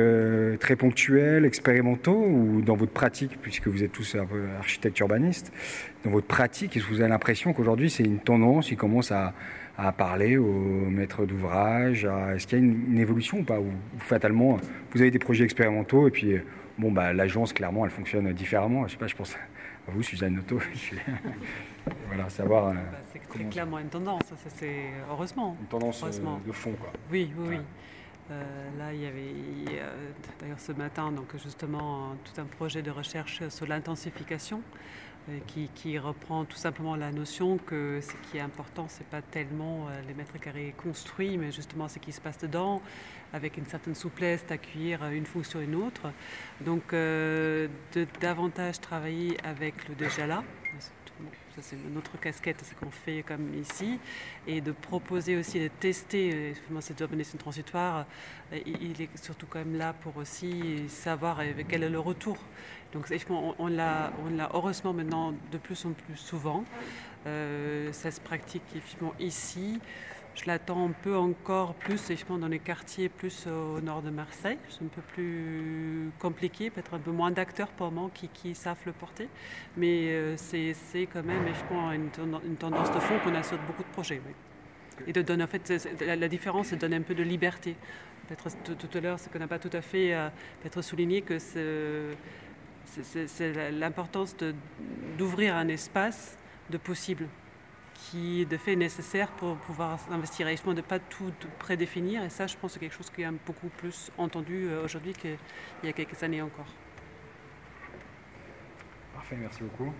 très 0.59 0.75
ponctuels, 0.75 1.45
expérimentaux, 1.45 2.25
ou 2.27 2.63
dans 2.63 2.75
votre 2.75 2.91
pratique, 2.91 3.37
puisque 3.39 3.67
vous 3.67 3.83
êtes 3.83 3.91
tous 3.91 4.15
un 4.15 4.25
peu 4.25 4.45
architectes 4.57 4.99
urbanistes, 4.99 5.53
dans 6.03 6.09
votre 6.09 6.27
pratique, 6.27 6.75
est-ce 6.75 6.85
que 6.85 6.89
vous 6.89 7.01
avez 7.01 7.09
l'impression 7.11 7.53
qu'aujourd'hui 7.53 7.91
c'est 7.91 8.03
une 8.03 8.19
tendance, 8.19 8.71
ils 8.71 8.77
commencent 8.77 9.11
à, 9.11 9.35
à 9.77 9.91
parler 9.91 10.37
aux 10.37 10.89
maîtres 10.89 11.25
d'ouvrage 11.25 12.05
à- 12.05 12.35
Est-ce 12.35 12.47
qu'il 12.47 12.57
y 12.57 12.61
a 12.61 12.65
une, 12.65 12.93
une 12.93 12.99
évolution 12.99 13.39
ou 13.39 13.43
pas 13.43 13.59
Ou 13.59 13.71
fatalement, 13.99 14.57
vous 14.91 15.01
avez 15.01 15.11
des 15.11 15.19
projets 15.19 15.43
expérimentaux 15.43 16.07
et 16.07 16.11
puis, 16.11 16.35
bon, 16.79 16.91
bah, 16.91 17.13
l'agence, 17.13 17.53
clairement, 17.53 17.85
elle 17.85 17.91
fonctionne 17.91 18.31
différemment. 18.33 18.87
Je 18.87 18.93
sais 18.93 18.97
pas, 18.97 19.07
je 19.07 19.15
pense 19.15 19.35
à 19.35 19.91
vous, 19.91 20.01
Suzanne 20.01 20.41
suis- 20.73 20.97
voilà, 22.07 22.27
savoir. 22.29 22.69
euh, 22.69 22.73
Bah, 22.73 22.79
c'est 23.13 23.19
très 23.19 23.37
comment- 23.37 23.49
clairement 23.49 23.79
une 23.79 23.89
tendance, 23.89 24.21
ça, 24.27 24.35
ça, 24.35 24.49
c'est 24.49 24.85
heureusement. 25.11 25.55
une 25.61 25.67
tendance 25.67 26.01
euh, 26.01 26.05
Heureusement. 26.07 26.39
de 26.45 26.51
fond, 26.51 26.73
quoi. 26.79 26.91
Oui, 27.11 27.31
oui, 27.37 27.45
oui. 27.49 27.57
Euh, 28.29 28.43
là, 28.77 28.91
il 28.93 29.01
y 29.01 29.05
avait 29.05 29.81
d'ailleurs 30.41 30.59
ce 30.59 30.73
matin 30.73 31.13
donc 31.13 31.27
justement 31.41 32.13
tout 32.25 32.41
un 32.41 32.43
projet 32.43 32.81
de 32.81 32.91
recherche 32.91 33.47
sur 33.47 33.65
l'intensification 33.67 34.57
euh, 34.57 34.77
qui, 35.47 35.69
qui 35.75 35.97
reprend 35.99 36.45
tout 36.45 36.57
simplement 36.57 36.95
la 36.95 37.11
notion 37.11 37.57
que 37.57 37.99
ce 38.01 38.13
qui 38.29 38.37
est 38.37 38.41
important, 38.41 38.85
c'est 38.87 39.07
pas 39.07 39.21
tellement 39.21 39.87
euh, 39.87 40.01
les 40.07 40.13
mètres 40.13 40.37
carrés 40.39 40.73
construits, 40.77 41.37
mais 41.37 41.51
justement 41.51 41.87
ce 41.87 41.99
qui 41.99 42.11
se 42.11 42.21
passe 42.21 42.37
dedans, 42.37 42.81
avec 43.33 43.57
une 43.57 43.65
certaine 43.65 43.95
souplesse 43.95 44.45
d'accueillir 44.45 45.03
euh, 45.03 45.11
une 45.11 45.25
fonction 45.25 45.59
ou 45.59 45.63
une 45.63 45.75
autre. 45.75 46.11
Donc, 46.61 46.93
euh, 46.93 47.67
de 47.93 48.07
davantage 48.21 48.79
travailler 48.79 49.37
avec 49.43 49.87
le 49.89 49.95
déjà 49.95 50.27
là. 50.27 50.43
Bon, 51.19 51.29
ça 51.55 51.61
c'est 51.61 51.77
notre 51.93 52.19
casquette, 52.19 52.57
c'est 52.63 52.77
qu'on 52.77 52.91
fait 52.91 53.23
comme 53.23 53.53
ici, 53.55 53.99
et 54.45 54.61
de 54.61 54.71
proposer 54.71 55.35
aussi 55.35 55.59
de 55.59 55.67
tester, 55.67 56.31
euh, 56.33 56.81
cette 56.81 56.99
urbanisme 56.99 57.37
transitoire, 57.37 58.05
il 58.51 59.01
est 59.01 59.09
surtout 59.17 59.47
quand 59.49 59.59
même 59.59 59.77
là 59.77 59.93
pour 59.93 60.15
aussi 60.17 60.87
savoir 60.87 61.41
quel 61.67 61.83
est 61.83 61.89
le 61.89 61.99
retour. 61.99 62.37
Donc 62.93 63.07
on, 63.29 63.55
on 63.57 63.67
l'a 63.67 64.11
heureusement 64.53 64.93
maintenant 64.93 65.33
de 65.51 65.57
plus 65.57 65.85
en 65.85 65.91
plus 65.91 66.15
souvent. 66.15 66.63
Euh, 67.25 67.91
ça 67.91 68.11
se 68.11 68.21
pratique 68.21 68.63
effectivement 68.75 69.13
ici. 69.19 69.81
Je 70.37 70.45
l'attends 70.45 70.87
un 70.87 70.91
peu 70.91 71.17
encore 71.17 71.73
plus, 71.73 71.95
effectivement, 71.95 72.37
dans 72.37 72.47
les 72.47 72.59
quartiers 72.59 73.09
plus 73.09 73.47
au 73.47 73.81
nord 73.81 74.03
de 74.03 74.11
Marseille. 74.11 74.59
C'est 74.69 74.83
un 74.83 74.87
peu 74.87 75.01
plus 75.01 76.11
compliqué, 76.19 76.69
peut-être 76.69 76.93
un 76.93 76.99
peu 76.99 77.09
moins 77.11 77.31
d'acteurs 77.31 77.69
pour 77.69 77.91
moment 77.91 78.11
qui, 78.13 78.53
savent 78.53 78.77
le 78.85 78.91
porter. 78.91 79.29
Mais 79.77 80.09
euh, 80.09 80.37
c'est 80.37 80.75
quand 81.11 81.23
même, 81.23 81.47
une, 81.95 82.09
tenden- 82.09 82.45
une 82.45 82.55
tendance 82.55 82.91
de 82.91 82.99
fond 82.99 83.15
qu'on 83.23 83.33
a 83.33 83.41
sur 83.41 83.57
beaucoup 83.63 83.81
de 83.81 83.89
projets. 83.89 84.21
Et 85.07 85.13
de 85.13 85.23
donner, 85.23 85.43
en 85.43 85.47
fait, 85.47 85.73
la, 86.01 86.27
différence, 86.27 86.67
c'est 86.67 86.75
de 86.75 86.81
donner 86.81 86.97
un 86.97 87.01
peu 87.01 87.15
de 87.15 87.23
liberté. 87.23 87.75
Peut-être 88.27 88.47
tout, 88.63 88.97
à 88.97 89.01
l'heure, 89.01 89.19
ce 89.19 89.29
qu'on 89.29 89.39
n'a 89.39 89.47
pas 89.47 89.59
tout 89.59 89.71
à 89.73 89.81
fait 89.81 90.13
euh, 90.13 90.29
peut-être 90.61 90.83
souligné, 90.83 91.23
que 91.23 91.39
c'est 91.39 92.15
l'importance 93.71 94.35
d'ouvrir 95.17 95.55
un 95.55 95.67
espace 95.67 96.37
de 96.69 96.77
possible 96.77 97.25
qui 97.97 98.45
de 98.45 98.57
fait 98.57 98.73
est 98.73 98.77
nécessaire 98.77 99.29
pour 99.31 99.57
pouvoir 99.57 99.99
investir 100.11 100.47
et 100.47 100.51
justement 100.51 100.73
de 100.73 100.81
ne 100.81 100.85
pas 100.85 100.99
tout 100.99 101.33
prédéfinir. 101.59 102.23
Et 102.23 102.29
ça, 102.29 102.47
je 102.47 102.55
pense 102.55 102.71
que 102.71 102.73
c'est 102.75 102.79
quelque 102.79 102.95
chose 102.95 103.09
qui 103.09 103.23
est 103.23 103.31
beaucoup 103.45 103.69
plus 103.69 104.11
entendu 104.17 104.67
euh, 104.67 104.85
aujourd'hui 104.85 105.13
qu'il 105.13 105.37
y 105.83 105.87
a 105.87 105.93
quelques 105.93 106.21
années 106.23 106.41
encore. 106.41 106.67
Parfait, 109.13 109.37
merci 109.39 109.63
beaucoup. 109.63 109.91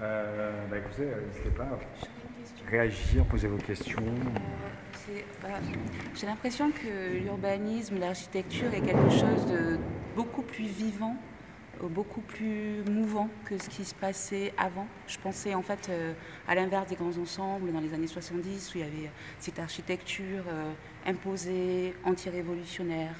Euh, 0.00 0.66
bah, 0.70 0.78
écoutez, 0.78 1.02
euh, 1.02 1.26
n'hésitez 1.26 1.50
pas 1.50 1.64
à 1.64 2.70
réagir, 2.70 3.24
poser 3.26 3.48
vos 3.48 3.58
questions. 3.58 4.02
Bah, 5.42 5.48
J'ai 6.14 6.26
l'impression 6.26 6.70
que 6.70 7.18
l'urbanisme, 7.18 7.98
l'architecture 7.98 8.72
est 8.72 8.80
quelque 8.80 9.10
chose 9.10 9.46
de 9.46 9.78
beaucoup 10.14 10.42
plus 10.42 10.64
vivant, 10.64 11.16
euh, 11.16 11.29
beaucoup 11.88 12.20
plus 12.20 12.82
mouvant 12.90 13.28
que 13.44 13.58
ce 13.58 13.68
qui 13.68 13.84
se 13.84 13.94
passait 13.94 14.52
avant. 14.58 14.86
Je 15.06 15.18
pensais 15.18 15.54
en 15.54 15.62
fait 15.62 15.88
euh, 15.88 16.12
à 16.46 16.54
l'inverse 16.54 16.88
des 16.88 16.96
grands 16.96 17.16
ensembles 17.16 17.72
dans 17.72 17.80
les 17.80 17.94
années 17.94 18.06
70 18.06 18.74
où 18.74 18.78
il 18.78 18.80
y 18.80 18.84
avait 18.84 19.10
cette 19.38 19.58
architecture 19.58 20.44
euh, 20.48 20.72
imposée, 21.06 21.94
anti-révolutionnaire, 22.04 23.14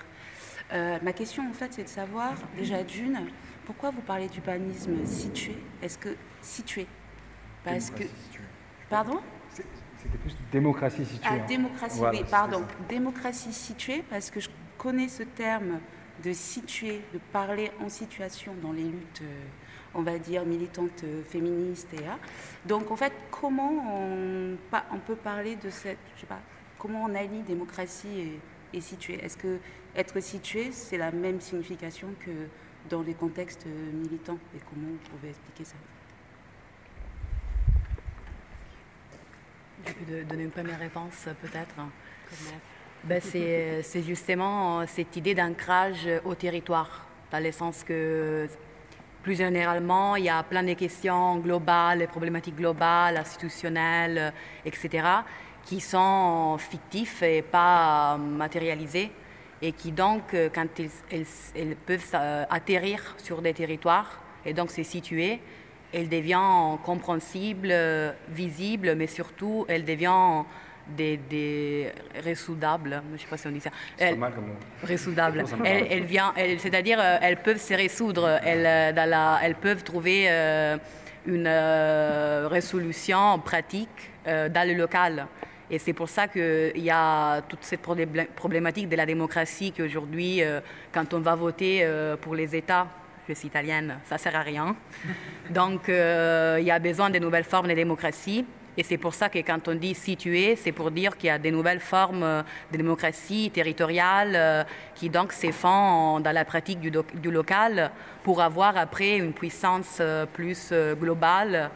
Euh, 0.73 0.99
ma 1.03 1.13
question, 1.13 1.49
en 1.51 1.53
fait, 1.53 1.73
c'est 1.73 1.83
de 1.85 1.89
savoir, 1.89 2.35
déjà 2.57 2.85
d'une, 2.85 3.19
pourquoi 3.67 3.91
vous 3.91 4.03
parlez 4.03 4.29
d'urbanisme 4.29 5.05
situé? 5.05 5.57
Est-ce 5.83 5.99
que 5.99 6.17
situé? 6.43 6.87
Parce 7.65 7.91
que. 7.91 8.05
Pardon? 8.89 9.21
C'était 9.53 10.19
plus 10.19 10.37
démocratie 10.53 11.05
située. 11.05 11.29
Ah, 11.29 11.35
hein. 11.35 11.47
démocratie, 11.49 12.01
oui, 12.01 12.25
pardon. 12.31 12.65
Démocratie 12.89 13.53
située, 13.53 14.05
parce 14.09 14.31
que 14.31 14.41
je 14.41 14.49
connais 14.79 15.09
ce 15.09 15.25
terme 15.25 15.81
de 16.23 16.33
situer, 16.33 17.03
de 17.13 17.19
parler 17.33 17.71
en 17.81 17.89
situation 17.89 18.55
dans 18.63 18.73
les 18.73 18.85
luttes, 18.85 19.23
euh, 19.23 19.45
on 19.95 20.03
va 20.03 20.19
dire, 20.19 20.45
militantes 20.45 21.05
euh, 21.05 21.23
féministes. 21.25 21.93
Et, 21.95 22.05
ah. 22.09 22.19
Donc, 22.67 22.91
en 22.91 22.97
fait, 22.97 23.13
comment 23.31 23.73
on, 23.95 24.57
peut 25.07 25.17
parler 25.17 25.57
de 25.57 25.71
cette. 25.71 25.99
Je 26.17 26.21
sais 26.23 26.27
pas, 26.27 26.41
comment 26.79 27.05
on 27.05 27.15
allie 27.15 27.43
démocratie 27.43 28.09
et, 28.21 28.41
et 28.77 28.81
situé 28.81 29.15
Est-ce 29.25 29.37
que 29.37 29.59
être 29.97 30.21
situé, 30.21 30.71
c'est 30.73 30.99
la 30.99 31.11
même 31.11 31.41
signification 31.41 32.09
que 32.21 32.31
dans 32.89 33.03
les 33.03 33.15
contextes 33.15 33.67
euh, 33.67 33.93
militants? 33.93 34.39
Et 34.55 34.61
comment 34.69 34.89
vous 34.89 35.11
pouvez 35.17 35.31
expliquer 35.31 35.65
ça? 35.65 35.77
Je 39.87 39.93
peux 39.93 40.13
de- 40.13 40.23
donner 40.25 40.45
une 40.45 40.51
première 40.51 40.79
réponse 40.79 41.27
euh, 41.27 41.33
peut-être? 41.41 41.75
Ben, 43.05 43.21
c'est 43.21 43.83
c'est 43.83 44.03
justement 44.03 44.81
euh, 44.81 44.85
cette 44.87 45.17
idée 45.17 45.35
d'ancrage 45.35 46.07
au 46.25 46.35
territoire, 46.35 47.07
dans 47.33 47.43
le 47.43 47.51
sens 47.51 47.83
que 47.83 48.47
plus 49.23 49.37
généralement, 49.37 50.17
il 50.17 50.25
y 50.25 50.29
a 50.29 50.43
plein 50.43 50.63
de 50.63 50.75
questions 50.75 51.37
globales, 51.39 51.99
les 52.01 52.07
problématiques 52.07 52.57
globales, 52.57 53.17
institutionnelles, 53.17 54.19
euh, 54.19 54.31
etc., 54.67 55.07
qui 55.65 55.81
sont 55.81 56.57
fictifs 56.59 57.23
et 57.23 57.43
pas 57.43 58.15
euh, 58.15 58.19
matérialisées, 58.19 59.11
et 59.63 59.73
qui 59.73 59.93
donc, 59.93 60.35
euh, 60.35 60.49
quand 60.55 60.67
elles, 60.79 61.27
elles- 61.55 61.77
peuvent 61.87 62.11
euh, 62.15 62.45
atterrir 62.51 63.15
sur 63.19 63.41
des 63.43 63.53
territoires, 63.55 64.21
et 64.45 64.53
donc 64.55 64.71
se 64.71 64.83
situer, 64.83 65.41
elles 65.93 66.09
deviennent 66.09 66.79
compréhensibles, 66.85 67.69
euh, 67.71 68.13
visibles, 68.29 68.95
mais 68.95 69.07
surtout, 69.07 69.65
elles 69.69 69.85
deviennent 69.85 70.45
des, 70.97 71.17
des 71.17 71.91
ressoudables, 72.25 73.03
je 73.09 73.13
ne 73.15 73.19
sais 73.19 73.27
pas 73.29 73.37
si 73.37 73.47
on 73.47 73.51
dit 73.51 73.61
ça. 73.61 73.71
Elles- 73.99 74.17
mal 74.19 74.33
comme. 74.35 74.51
Ressoudables. 74.89 75.45
Elles 75.65 76.05
vient- 76.05 76.33
c'est-à-dire, 76.59 76.99
euh, 77.01 77.19
elles 77.23 77.39
peuvent 77.43 77.61
se 77.61 77.75
résoudre, 77.75 78.41
elles, 78.45 78.67
euh, 78.67 78.93
dans 78.93 79.09
la- 79.09 79.39
elles 79.43 79.55
peuvent 79.55 79.83
trouver 79.85 80.27
euh, 80.29 80.77
une 81.27 81.47
euh, 81.47 82.49
résolution 82.51 83.39
pratique 83.41 84.11
euh, 84.27 84.49
dans 84.49 84.67
le 84.69 84.75
local. 84.75 85.27
Et 85.71 85.79
c'est 85.79 85.93
pour 85.93 86.09
ça 86.09 86.27
qu'il 86.27 86.73
y 86.83 86.91
a 86.91 87.41
toute 87.43 87.63
cette 87.63 87.81
problé- 87.83 88.27
problématique 88.35 88.89
de 88.89 88.97
la 88.97 89.07
démocratie 89.07 89.73
qu'aujourd'hui, 89.73 90.43
quand 90.91 91.15
on 91.15 91.21
va 91.21 91.37
voter 91.37 91.87
pour 92.21 92.35
les 92.35 92.57
États, 92.57 92.89
je 93.29 93.35
suis 93.35 93.47
italienne, 93.47 93.99
ça 94.05 94.19
sert 94.19 94.35
à 94.35 94.41
rien. 94.41 94.75
Donc, 95.49 95.83
il 95.87 96.65
y 96.65 96.71
a 96.73 96.79
besoin 96.81 97.09
de 97.09 97.21
nouvelles 97.21 97.45
formes 97.45 97.69
de 97.69 97.75
démocratie. 97.75 98.45
Et 98.77 98.83
c'est 98.83 98.99
pour 98.99 99.15
ça 99.15 99.29
que 99.29 99.39
quand 99.41 99.67
on 99.69 99.75
dit 99.75 99.95
situé, 99.95 100.55
c'est 100.55 100.73
pour 100.73 100.91
dire 100.91 101.17
qu'il 101.17 101.27
y 101.27 101.31
a 101.31 101.39
des 101.39 101.51
nouvelles 101.51 101.81
formes 101.81 102.23
euh, 102.23 102.43
de 102.71 102.77
démocratie 102.77 103.51
territoriale 103.53 104.33
euh, 104.35 104.65
qui 104.95 105.11
donc 105.11 105.33
se 105.33 105.51
font 105.51 106.21
dans 106.21 106.33
la 106.33 106.45
pratique 106.45 106.81
du, 106.81 107.31
local 107.31 107.91
pour 108.23 108.41
avoir 108.41 108.77
après 108.77 109.17
une 109.17 109.33
puissance 109.33 109.99
euh, 110.01 110.25
plus 110.27 110.73
globale. 111.01 111.71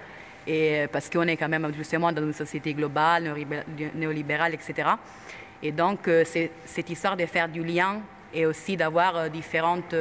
Et 0.46 0.86
parce 0.92 1.08
qu'on 1.08 1.26
est 1.26 1.36
quand 1.36 1.48
même 1.48 1.72
justement 1.74 2.12
dans 2.12 2.22
une 2.22 2.34
société 2.34 2.74
globale, 2.74 3.24
néolibé- 3.24 3.94
néolibérale, 3.94 4.52
etc. 4.54 4.90
Et 5.62 5.72
donc, 5.72 6.00
c'est 6.24 6.50
cette 6.66 6.90
histoire 6.90 7.16
de 7.16 7.24
faire 7.24 7.48
du 7.48 7.64
lien 7.64 8.02
et 8.32 8.44
aussi 8.44 8.76
d'avoir 8.76 9.30
différentes 9.30 9.94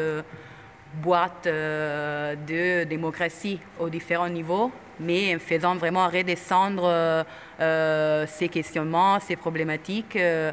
boîtes 1.01 1.45
de 1.45 2.83
démocratie 2.83 3.57
aux 3.79 3.87
différents 3.87 4.27
niveaux, 4.27 4.69
mais 4.99 5.35
en 5.35 5.39
faisant 5.39 5.75
vraiment 5.75 6.07
redescendre 6.07 6.83
euh, 6.85 7.23
euh, 7.59 8.25
ces 8.27 8.49
questionnements, 8.49 9.19
ces 9.19 9.35
problématiques 9.35 10.15
euh, 10.15 10.51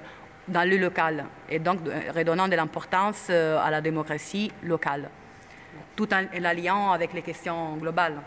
dans 0.49 0.69
le 0.69 0.77
local, 0.79 1.25
et 1.49 1.59
donc 1.59 1.81
redonnant 2.15 2.49
de 2.49 2.57
l'importance 2.57 3.31
à 3.31 3.71
la 3.71 3.81
démocratie 3.81 4.51
locale, 4.65 5.09
tout 5.95 6.13
en 6.13 6.25
l'alliant 6.41 6.91
avec 6.91 7.13
les 7.13 7.23
questions 7.23 7.77
globales. 7.77 8.19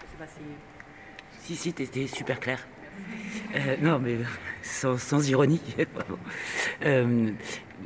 Je 0.00 0.06
sais 0.12 0.16
pas 0.18 0.26
si- 0.26 1.46
Si, 1.46 1.56
si, 1.56 1.72
t'étais 1.72 2.06
super 2.06 2.38
clair. 2.38 2.66
Non, 3.80 3.98
mais 3.98 4.18
sans, 4.62 5.28
ironie. 5.28 5.62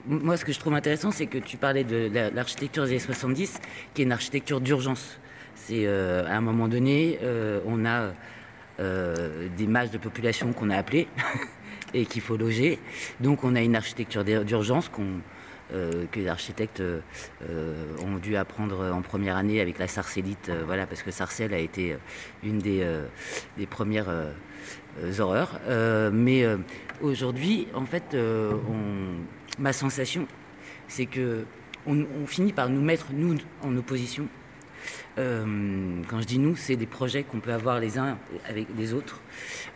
moi, 0.07 0.37
ce 0.37 0.45
que 0.45 0.53
je 0.53 0.59
trouve 0.59 0.74
intéressant, 0.74 1.11
c'est 1.11 1.26
que 1.26 1.39
tu 1.39 1.57
parlais 1.57 1.85
de 1.85 2.11
la- 2.12 2.30
l'architecture 2.30 2.85
des 2.85 2.91
années 2.91 2.99
70, 2.99 3.61
qui 3.95 4.03
est 4.03 4.05
une 4.05 4.12
architecture 4.12 4.61
d'urgence. 4.61 5.18
C'est 5.66 5.86
euh, 5.86 6.24
à 6.26 6.36
un 6.36 6.40
moment 6.40 6.66
donné, 6.66 7.18
euh, 7.22 7.60
on 7.66 7.84
a 7.84 8.12
euh, 8.80 9.46
des 9.56 9.66
masses 9.68 9.92
de 9.92 9.98
population 9.98 10.52
qu'on 10.52 10.70
a 10.70 10.76
appelées 10.76 11.06
et 11.94 12.04
qu'il 12.04 12.20
faut 12.20 12.36
loger. 12.36 12.78
Donc, 13.20 13.44
on 13.44 13.54
a 13.54 13.60
une 13.60 13.76
architecture 13.76 14.24
d'ur- 14.24 14.44
d'urgence 14.44 14.88
qu'on 14.88 15.20
que 15.70 16.20
les 16.20 16.28
architectes 16.28 16.82
ont 18.04 18.16
dû 18.22 18.36
apprendre 18.36 18.92
en 18.92 19.00
première 19.00 19.38
année 19.38 19.58
avec 19.58 19.78
la 19.78 19.88
sarcellite, 19.88 20.50
voilà, 20.66 20.86
parce 20.86 21.02
que 21.02 21.10
Sarcelles 21.10 21.54
a 21.54 21.58
été 21.58 21.96
une 22.44 22.58
des, 22.58 22.86
des 23.56 23.64
premières 23.64 24.10
horreurs. 25.18 25.58
Mais 26.12 26.44
aujourd'hui, 27.00 27.68
en 27.72 27.86
fait, 27.86 28.14
ma 29.58 29.72
sensation, 29.72 30.26
c'est 30.88 31.06
que 31.06 31.44
on, 31.86 32.04
on 32.22 32.26
finit 32.26 32.52
par 32.52 32.68
nous 32.68 32.82
mettre, 32.82 33.06
nous, 33.14 33.38
en 33.62 33.74
opposition. 33.74 34.28
Euh, 35.18 36.03
quand 36.09 36.20
je 36.20 36.26
dis 36.26 36.39
nous, 36.39 36.57
c'est 36.57 36.76
des 36.76 36.87
projets 36.87 37.22
qu'on 37.22 37.41
peut 37.41 37.53
avoir 37.53 37.80
les 37.80 37.99
uns 37.99 38.18
avec 38.49 38.66
les 38.76 38.95
autres. 38.95 39.20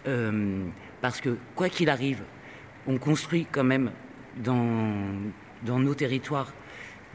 Euh, 0.07 0.65
parce 1.01 1.21
que, 1.21 1.37
quoi 1.55 1.69
qu'il 1.69 1.91
arrive, 1.91 2.23
on 2.87 2.99
construit 2.99 3.47
quand 3.51 3.65
même 3.65 3.91
dans, 4.37 4.69
nos 5.65 5.95
territoires 5.95 6.53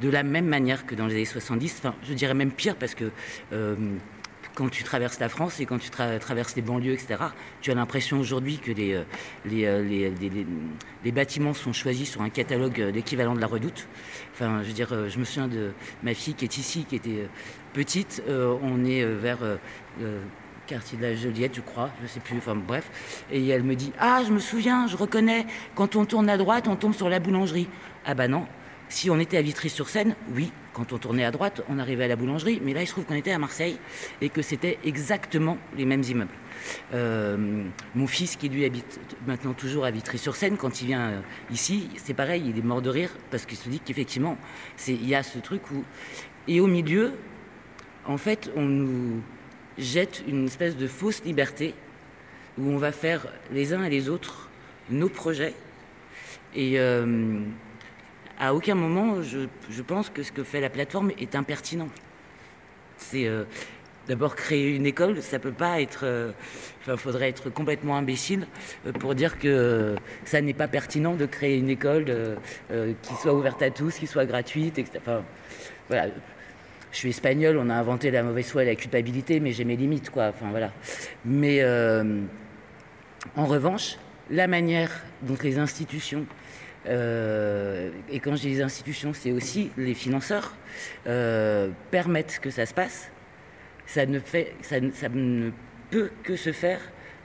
de 0.01 0.09
la 0.09 0.23
même 0.23 0.47
manière 0.47 0.85
que 0.85 0.95
dans 0.95 1.07
les 1.07 1.15
années 1.15 1.25
70. 1.25 1.75
Enfin, 1.79 1.95
je 2.03 2.13
dirais 2.13 2.33
même 2.33 2.51
pire 2.51 2.75
parce 2.75 2.95
que 2.95 3.11
euh, 3.53 3.75
quand 4.55 4.67
tu 4.69 4.83
traverses 4.83 5.19
la 5.19 5.29
France 5.29 5.59
et 5.59 5.65
quand 5.65 5.77
tu 5.77 5.89
tra- 5.89 6.17
traverses 6.19 6.55
les 6.55 6.61
banlieues, 6.61 6.93
etc., 6.93 7.17
tu 7.61 7.71
as 7.71 7.75
l'impression 7.75 8.19
aujourd'hui 8.19 8.57
que 8.57 8.71
les, 8.71 9.01
les, 9.45 11.11
bâtiments 11.11 11.53
sont 11.53 11.71
choisis 11.71 12.11
sur 12.11 12.21
un 12.21 12.29
catalogue 12.29 12.91
d'équivalent 12.91 13.35
de 13.35 13.39
la 13.39 13.47
redoute. 13.47 13.87
Enfin, 14.33 14.61
je 14.63 14.67
veux 14.67 14.73
dire, 14.73 14.89
je 15.09 15.19
me 15.19 15.23
souviens 15.23 15.47
de 15.47 15.71
ma 16.03 16.13
fille 16.13 16.33
qui 16.33 16.45
est 16.45 16.57
ici, 16.57 16.85
qui 16.85 16.95
était 16.95 17.29
petite. 17.73 18.23
euh, 18.27 18.55
on 18.61 18.85
est 18.85 19.03
euh, 19.03 19.17
vers 19.17 19.39
euh, 19.43 19.57
le 19.99 20.19
quartier 20.67 20.97
de 20.97 21.03
la 21.03 21.15
Joliette, 21.15 21.55
je 21.55 21.61
crois, 21.61 21.89
je 22.01 22.07
sais 22.07 22.19
plus, 22.19 22.37
enfin 22.37 22.55
bref. 22.55 23.23
Et 23.31 23.47
elle 23.47 23.63
me 23.63 23.75
dit 23.75 23.91
Ah, 23.99 24.21
je 24.25 24.31
me 24.31 24.39
souviens, 24.39 24.87
je 24.87 24.97
reconnais, 24.97 25.45
quand 25.75 25.95
on 25.95 26.05
tourne 26.05 26.29
à 26.29 26.37
droite, 26.37 26.67
on 26.67 26.75
tombe 26.75 26.93
sur 26.93 27.09
la 27.09 27.19
boulangerie. 27.19 27.67
Ah 28.05 28.13
bah 28.13 28.27
non, 28.27 28.45
si 28.91 29.09
on 29.09 29.19
était 29.19 29.37
à 29.37 29.41
Vitry-sur-Seine, 29.41 30.15
oui, 30.35 30.51
quand 30.73 30.91
on 30.91 30.97
tournait 30.97 31.23
à 31.23 31.31
droite, 31.31 31.61
on 31.69 31.79
arrivait 31.79 32.03
à 32.03 32.07
la 32.09 32.17
boulangerie, 32.17 32.61
mais 32.63 32.73
là, 32.73 32.81
il 32.81 32.87
se 32.87 32.91
trouve 32.91 33.05
qu'on 33.05 33.15
était 33.15 33.31
à 33.31 33.39
Marseille 33.39 33.77
et 34.21 34.27
que 34.27 34.41
c'était 34.41 34.79
exactement 34.83 35.57
les 35.77 35.85
mêmes 35.85 36.03
immeubles. 36.03 36.33
Euh, 36.93 37.63
mon 37.95 38.07
fils, 38.07 38.35
qui 38.35 38.49
lui 38.49 38.65
habite 38.65 38.99
maintenant 39.25 39.53
toujours 39.53 39.85
à 39.85 39.91
Vitry-sur-Seine, 39.91 40.57
quand 40.57 40.81
il 40.81 40.87
vient 40.87 41.07
euh, 41.07 41.21
ici, 41.51 41.89
c'est 41.95 42.13
pareil, 42.13 42.43
il 42.45 42.57
est 42.57 42.65
mort 42.65 42.81
de 42.81 42.89
rire 42.89 43.11
parce 43.31 43.45
qu'il 43.45 43.57
se 43.57 43.69
dit 43.69 43.79
qu'effectivement, 43.79 44.37
il 44.87 45.07
y 45.07 45.15
a 45.15 45.23
ce 45.23 45.39
truc 45.39 45.71
où. 45.71 45.83
Et 46.47 46.59
au 46.59 46.67
milieu, 46.67 47.13
en 48.05 48.17
fait, 48.17 48.51
on 48.55 48.63
nous 48.63 49.21
jette 49.77 50.23
une 50.27 50.45
espèce 50.45 50.75
de 50.77 50.87
fausse 50.87 51.23
liberté 51.23 51.73
où 52.57 52.69
on 52.69 52.77
va 52.77 52.91
faire 52.91 53.27
les 53.51 53.73
uns 53.73 53.83
et 53.83 53.89
les 53.89 54.09
autres 54.09 54.49
nos 54.89 55.09
projets. 55.09 55.53
Et 56.55 56.79
euh, 56.79 57.39
à 58.39 58.53
aucun 58.53 58.75
moment, 58.75 59.21
je, 59.21 59.81
pense 59.81 60.09
que 60.09 60.23
ce 60.23 60.31
que 60.31 60.43
fait 60.43 60.59
la 60.59 60.69
plateforme 60.69 61.11
est 61.19 61.35
impertinent. 61.35 61.87
C'est 62.97 63.27
euh, 63.27 63.43
d'abord 64.07 64.35
créer 64.35 64.75
une 64.75 64.85
école, 64.85 65.21
ça 65.21 65.39
peut 65.39 65.51
pas 65.51 65.81
être. 65.81 66.01
euh, 66.03 66.31
Enfin, 66.81 66.97
faudrait 66.97 67.29
être 67.29 67.51
complètement 67.51 67.95
imbécile 67.95 68.47
euh, 68.87 68.91
pour 68.91 69.13
dire 69.13 69.37
que 69.37 69.95
ça 70.25 70.41
n'est 70.41 70.55
pas 70.55 70.67
pertinent 70.67 71.13
de 71.13 71.27
créer 71.27 71.59
une 71.59 71.69
école 71.69 72.05
qui 73.03 73.13
soit 73.21 73.35
ouverte 73.35 73.61
à 73.61 73.69
tous, 73.69 73.93
qui 73.99 74.07
soit 74.07 74.25
gratuite, 74.25 74.79
etc. 74.79 74.99
Voilà. 75.87 76.07
Je 76.91 76.97
suis 76.97 77.09
espagnol, 77.09 77.57
on 77.57 77.69
a 77.69 77.75
inventé 77.75 78.11
la 78.11 78.21
mauvaise 78.21 78.49
foi 78.49 78.63
et 78.63 78.65
la 78.65 78.75
culpabilité, 78.75 79.39
mais 79.39 79.53
j'ai 79.53 79.63
mes 79.63 79.77
limites, 79.77 80.09
quoi. 80.09 80.27
Enfin, 80.27 80.49
voilà. 80.49 80.71
Mais 81.23 81.61
euh, 81.61 82.21
en 83.35 83.45
revanche, 83.45 83.97
la 84.29 84.47
manière 84.47 84.91
dont 85.21 85.37
les 85.41 85.57
institutions, 85.57 86.25
euh, 86.87 87.91
et 88.09 88.19
quand 88.19 88.35
je 88.35 88.41
dis 88.41 88.49
les 88.49 88.61
institutions, 88.61 89.13
c'est 89.13 89.31
aussi 89.31 89.71
les 89.77 89.93
financeurs, 89.93 90.53
euh, 91.07 91.69
permettent 91.91 92.39
que 92.41 92.49
ça 92.49 92.65
se 92.65 92.73
passe, 92.73 93.09
ça 93.85 94.05
ne, 94.05 94.19
fait, 94.19 94.53
ça 94.61 94.79
ne 95.09 95.51
peut 95.91 96.11
que 96.23 96.35
se 96.35 96.51
faire 96.51 96.79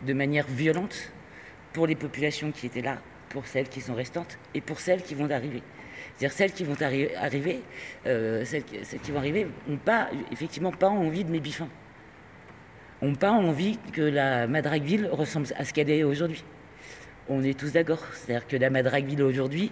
de 0.07 0.13
manière 0.13 0.47
violente 0.47 1.13
pour 1.73 1.89
les 1.89 1.97
populations 1.97 2.53
qui 2.53 2.67
étaient 2.67 2.83
là, 2.83 2.99
pour 3.31 3.47
celles 3.47 3.69
qui 3.69 3.81
sont 3.81 3.95
restantes 3.95 4.39
et 4.55 4.61
pour 4.61 4.79
celles 4.79 5.03
qui 5.03 5.15
vont 5.15 5.31
arriver. 5.31 5.63
C'est-à-dire 6.17 6.37
celles 6.37 6.53
qui 6.53 6.65
vont 6.65 6.77
arriver, 6.81 7.61
celles, 8.05 8.65
qui 8.65 9.11
vont 9.11 9.19
arriver, 9.19 9.47
n'ont 9.69 9.77
pas, 9.77 10.09
effectivement 10.33 10.73
pas 10.73 10.89
envie 10.89 11.25
de 11.25 11.31
mes 11.31 11.41
bifins. 11.41 11.69
N'ont 13.03 13.15
pas 13.15 13.31
envie 13.31 13.79
que 13.93 14.01
la 14.01 14.47
Madragville 14.47 15.09
ressemble 15.13 15.47
à 15.59 15.65
ce 15.65 15.75
qu'elle 15.75 15.91
est 15.91 16.05
aujourd'hui. 16.05 16.43
On 17.29 17.43
est 17.43 17.59
tous 17.59 17.73
d'accord. 17.73 18.03
C'est-à-dire 18.15 18.47
que 18.47 18.57
la 18.57 18.71
Madragville 18.71 19.23
aujourd'hui, 19.23 19.71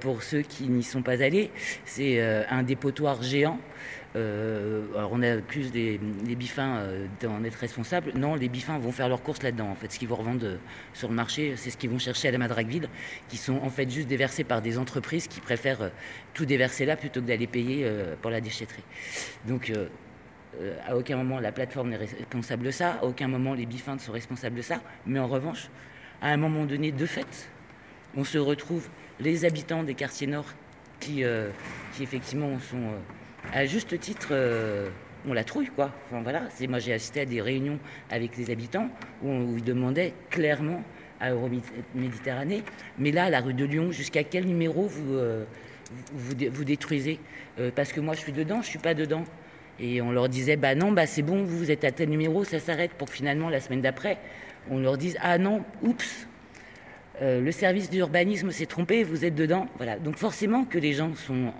pour 0.00 0.22
ceux 0.22 0.40
qui 0.40 0.68
n'y 0.68 0.82
sont 0.82 1.02
pas 1.02 1.22
allés, 1.22 1.50
c'est 1.84 2.18
un 2.48 2.62
dépotoir 2.62 3.22
géant 3.22 3.58
euh, 3.58 4.07
alors 4.14 5.10
on 5.12 5.22
accuse 5.22 5.70
des, 5.70 6.00
les 6.26 6.34
bifins 6.34 6.76
euh, 6.78 7.06
d'en 7.20 7.44
être 7.44 7.56
responsables. 7.56 8.12
Non, 8.14 8.34
les 8.34 8.48
bifins 8.48 8.78
vont 8.78 8.92
faire 8.92 9.08
leurs 9.08 9.22
courses 9.22 9.42
là-dedans. 9.42 9.68
En 9.68 9.74
fait, 9.74 9.92
ce 9.92 9.98
qu'ils 9.98 10.08
vont 10.08 10.16
revendre 10.16 10.44
euh, 10.44 10.56
sur 10.94 11.08
le 11.08 11.14
marché, 11.14 11.54
c'est 11.56 11.70
ce 11.70 11.76
qu'ils 11.76 11.90
vont 11.90 11.98
chercher 11.98 12.28
à 12.28 12.30
la 12.30 12.38
Madragville, 12.38 12.88
qui 13.28 13.36
sont 13.36 13.56
en 13.56 13.68
fait 13.68 13.90
juste 13.90 14.08
déversés 14.08 14.44
par 14.44 14.62
des 14.62 14.78
entreprises 14.78 15.28
qui 15.28 15.40
préfèrent 15.40 15.90
tout 16.34 16.46
déverser 16.46 16.86
là 16.86 16.96
plutôt 16.96 17.20
que 17.20 17.26
d'aller 17.26 17.46
payer 17.46 17.90
pour 18.22 18.30
la 18.30 18.40
déchetterie. 18.40 18.82
Donc 19.46 19.72
à 20.86 20.96
aucun 20.96 21.16
moment 21.16 21.40
la 21.40 21.52
plateforme 21.52 21.90
n'est 21.90 21.96
responsable 21.96 22.64
de 22.64 22.70
ça, 22.70 22.98
à 23.00 23.04
aucun 23.04 23.28
moment 23.28 23.54
les 23.54 23.66
bifins 23.66 23.94
ne 23.94 24.00
sont 24.00 24.12
responsables 24.12 24.56
de 24.56 24.62
ça. 24.62 24.80
Mais 25.06 25.18
en 25.18 25.26
revanche, 25.26 25.68
à 26.22 26.28
un 26.28 26.36
moment 26.36 26.64
donné, 26.64 26.92
de 26.92 27.06
fait, 27.06 27.50
on 28.16 28.24
se 28.24 28.38
retrouve 28.38 28.88
les 29.20 29.44
habitants 29.44 29.82
des 29.82 29.94
quartiers 29.94 30.26
nord 30.26 30.46
qui, 31.00 31.22
qui 31.92 32.02
effectivement 32.02 32.58
sont 32.58 32.94
à 33.52 33.66
juste 33.66 33.98
titre, 33.98 34.28
euh, 34.32 34.90
on 35.26 35.32
la 35.32 35.44
trouille, 35.44 35.70
quoi. 35.74 35.92
Enfin, 36.06 36.22
voilà. 36.22 36.42
Moi, 36.68 36.78
j'ai 36.78 36.92
assisté 36.92 37.20
à 37.20 37.24
des 37.24 37.40
réunions 37.40 37.78
avec 38.10 38.36
les 38.36 38.50
habitants 38.50 38.88
où 39.22 39.28
on 39.28 39.52
lui 39.54 39.62
demandait 39.62 40.14
clairement 40.30 40.82
à 41.20 41.30
Euroméditerranée, 41.32 42.62
mais 42.96 43.10
là, 43.10 43.28
la 43.28 43.40
rue 43.40 43.54
de 43.54 43.64
Lyon, 43.64 43.90
jusqu'à 43.90 44.22
quel 44.22 44.46
numéro 44.46 44.86
vous, 44.86 45.14
euh, 45.14 45.44
détruisez 46.64 47.18
euh, 47.58 47.70
Parce 47.74 47.92
que 47.92 48.00
moi, 48.00 48.14
je 48.14 48.20
suis 48.20 48.32
dedans, 48.32 48.56
je 48.56 48.66
ne 48.66 48.70
suis 48.70 48.78
pas 48.78 48.94
dedans. 48.94 49.24
Et 49.80 50.00
on 50.00 50.12
leur 50.12 50.28
disait, 50.28 50.56
bah 50.56 50.74
non, 50.74 50.92
bah 50.92 51.06
c'est 51.06 51.22
bon, 51.22 51.42
vous 51.42 51.70
êtes 51.70 51.84
à 51.84 51.90
tel 51.90 52.08
numéro, 52.08 52.44
ça 52.44 52.60
s'arrête, 52.60 52.92
pour 52.92 53.10
finalement, 53.10 53.48
la 53.48 53.60
semaine 53.60 53.80
d'après, 53.80 54.18
on 54.70 54.78
leur 54.78 54.98
dise, 54.98 55.16
ah 55.20 55.38
non, 55.38 55.64
oups, 55.82 56.28
le 57.20 57.50
service 57.50 57.90
d'urbanisme 57.90 58.52
s'est 58.52 58.66
trompé, 58.66 59.02
vous 59.02 59.24
êtes 59.24 59.34
dedans. 59.34 59.66
Voilà. 59.76 59.98
Donc 59.98 60.16
forcément 60.16 60.64
que 60.64 60.78
les 60.78 60.92
gens 60.92 61.14
sont 61.16 61.52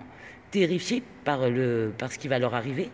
terrifiés 0.51 1.03
par, 1.23 1.49
le, 1.49 1.91
par 1.97 2.11
ce 2.11 2.19
qui 2.19 2.27
va 2.27 2.39
leur 2.39 2.53
arriver. 2.53 2.89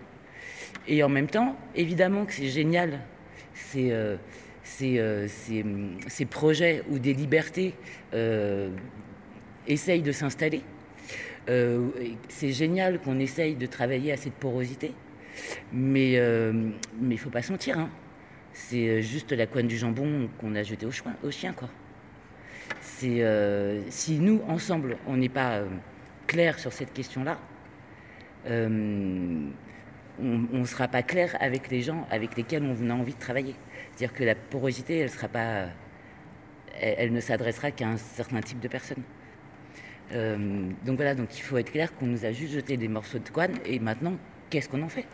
Et 0.87 1.03
en 1.03 1.09
même 1.09 1.27
temps, 1.27 1.55
évidemment 1.75 2.25
que 2.25 2.33
c'est 2.33 2.49
génial, 2.49 2.99
ces, 3.53 3.91
euh, 3.91 4.17
euh, 4.81 5.27
ces, 6.07 6.25
projets 6.25 6.83
où 6.89 6.99
des 6.99 7.13
libertés 7.13 7.73
euh, 8.13 8.69
essayent 9.67 10.01
de 10.01 10.11
s'installer. 10.11 10.61
c'est 11.47 12.51
génial 12.51 12.99
qu'on 12.99 13.19
essaye 13.19 13.55
de 13.55 13.65
travailler 13.65 14.11
à 14.11 14.17
cette 14.17 14.33
porosité, 14.33 14.91
mais 15.71 16.13
il 16.13 17.07
ne 17.07 17.17
faut 17.17 17.29
pas 17.29 17.41
sentir. 17.41 17.79
Hein. 17.79 17.89
C'est 18.53 19.01
juste 19.01 19.31
la 19.31 19.47
couenne 19.47 19.67
du 19.67 19.77
jambon 19.77 20.29
qu'on 20.39 20.55
a 20.55 20.63
jeté 20.63 20.85
au, 20.85 20.91
chien. 20.91 21.15
Au 21.23 21.31
chien 21.31 21.53
quoi. 21.53 21.69
si 22.79 24.19
nous, 24.19 24.41
ensemble, 24.47 24.97
on 25.07 25.17
n'est 25.17 25.29
pas 25.29 25.63
clair 26.27 26.59
sur 26.59 26.73
cette 26.73 26.93
question-là, 26.93 27.37
euh, 28.47 29.49
on 30.19 30.57
ne 30.59 30.65
sera 30.65 30.87
pas 30.87 31.03
clair 31.03 31.35
avec 31.39 31.69
les 31.69 31.81
gens 31.81 32.07
avec 32.09 32.37
lesquels 32.37 32.63
on 32.63 32.89
a 32.89 32.93
envie 32.93 33.13
de 33.13 33.19
travailler. 33.19 33.55
C'est-à-dire 33.91 34.13
que 34.15 34.23
la 34.23 34.35
porosité, 34.35 35.07
elle, 36.79 37.11
ne 37.11 37.19
s'adressera 37.19 37.71
qu'à 37.71 37.87
un 37.87 37.97
certain 37.97 38.41
type 38.41 38.59
de 38.59 38.67
personnes. 38.67 39.03
Euh, 40.13 40.69
donc 40.85 40.97
voilà, 40.97 41.15
donc 41.15 41.37
il 41.37 41.41
faut 41.41 41.57
être 41.57 41.71
clair 41.71 41.95
qu'on 41.95 42.05
nous 42.05 42.25
a 42.25 42.31
juste 42.31 42.53
jeté 42.53 42.77
des 42.77 42.87
morceaux 42.87 43.19
de 43.19 43.27
couane 43.29 43.55
et 43.65 43.79
maintenant, 43.79 44.13
qu'est-ce 44.49 44.69
qu'on 44.69 44.83
en 44.83 44.89
fait? 44.89 45.05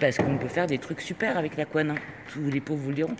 Parce 0.00 0.16
qu'on 0.16 0.38
peut 0.38 0.48
faire 0.48 0.66
des 0.66 0.78
trucs 0.78 1.00
super 1.00 1.36
avec 1.36 1.56
la 1.56 1.64
couane, 1.64 1.90
hein. 1.90 1.96
tous 2.32 2.48
les 2.50 2.60
pauvres 2.60 2.82
vous 2.82 2.90
le 2.90 2.94
diront. 2.94 3.16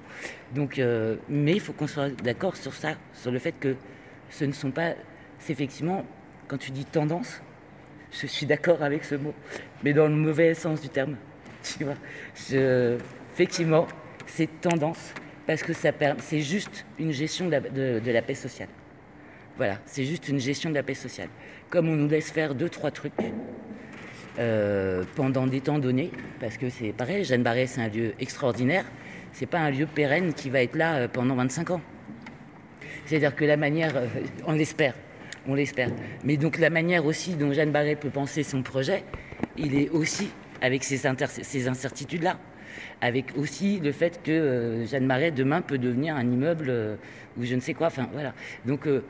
Donc, 0.55 0.79
euh, 0.79 1.17
mais 1.29 1.53
il 1.53 1.61
faut 1.61 1.73
qu'on 1.73 1.89
soit 1.89 2.11
d'accord 2.23 2.57
sur 2.57 2.73
ça, 2.73 2.95
sur 3.13 3.33
le 3.33 3.39
fait 3.39 3.55
que 3.59 3.75
ce 4.31 4.45
ne 4.45 4.53
sont 4.53 4.71
pas, 4.71 4.95
effectivement, 5.49 6.05
quand 6.49 6.59
tu 6.59 6.71
dis 6.71 6.85
tendance, 6.85 7.41
je 8.13 8.27
suis 8.27 8.47
d'accord 8.47 8.83
avec 8.83 9.05
ce 9.05 9.15
mot, 9.15 9.35
mais 9.83 9.93
dans 9.93 10.07
le 10.07 10.15
mauvais 10.15 10.55
sens 10.55 10.81
du 10.81 10.89
terme. 10.89 11.17
Tu 11.63 11.83
vois 11.83 11.95
effectivement, 13.33 13.87
c'est 14.27 14.61
tendance 14.61 15.13
parce 15.47 15.63
que 15.63 15.73
ça 15.73 15.91
c'est 16.21 16.41
juste 16.41 16.87
une 16.99 17.13
gestion 17.13 17.49
de 17.49 18.11
la, 18.11 18.23
paix 18.23 18.35
sociale. 18.35 18.69
Voilà, 19.57 19.79
c'est 19.85 20.05
juste 20.05 20.29
une 20.29 20.39
gestion 20.39 20.71
de 20.71 20.75
la 20.75 20.83
paix 20.83 20.95
sociale. 20.95 21.29
Comme 21.69 21.89
on 21.89 21.97
nous 21.97 22.09
laisse 22.09 22.31
faire 22.31 22.55
deux, 22.55 22.69
trois 22.69 22.91
trucs 22.91 23.13
euh, 24.39 25.05
pendant 25.17 25.47
des 25.47 25.61
temps 25.61 25.79
donnés, 25.79 26.11
parce 26.41 26.57
que 26.57 26.71
c'est 26.71 26.93
pareil, 26.93 27.25
Jeanne 27.25 27.43
Barret, 27.43 27.67
c'est 27.67 27.81
un 27.81 27.89
lieu 27.89 28.15
extraordinaire, 28.21 28.85
c'est 29.33 29.47
pas 29.47 29.59
un 29.59 29.71
lieu 29.71 29.87
pérenne 29.87 30.33
qui 30.33 30.49
va 30.49 30.63
être 30.63 30.77
là 30.77 30.95
euh, 30.95 31.09
pendant 31.09 31.35
25 31.35 31.73
ans. 31.73 31.81
C'est-à-dire 33.05 33.35
que 33.37 33.45
la 33.45 33.57
manière, 33.57 33.97
euh, 33.97 34.07
on 34.47 34.53
l'espère, 34.53 34.95
on 35.49 35.55
l'espère. 35.55 35.91
Mais 36.25 36.37
donc 36.37 36.59
la 36.59 36.71
manière 36.71 37.05
aussi 37.07 37.35
dont 37.35 37.53
Jeanne 37.53 37.73
Barret 37.73 37.97
peut 37.97 38.11
penser 38.11 38.43
son 38.43 38.63
projet, 38.63 39.05
il 39.57 39.75
est 39.75 39.89
aussi 39.91 40.31
avec 40.61 40.85
ces, 40.85 41.07
incertitudes-là. 41.07 42.39
Avec 43.01 43.37
aussi 43.37 43.81
le 43.81 43.93
fait 43.93 44.21
que 44.23 44.31
euh, 44.31 44.87
Jeanne 44.87 45.07
Barret 45.07 45.31
demain 45.31 45.61
peut 45.61 45.79
devenir 45.79 46.17
un 46.17 46.31
immeuble 46.31 46.67
euh, 46.69 46.97
ou 47.39 47.45
je 47.45 47.55
ne 47.55 47.61
sais 47.61 47.75
quoi. 47.75 47.89
Enfin 47.89 48.09
voilà. 48.13 48.35
Donc 48.65 48.87
euh, 48.87 49.03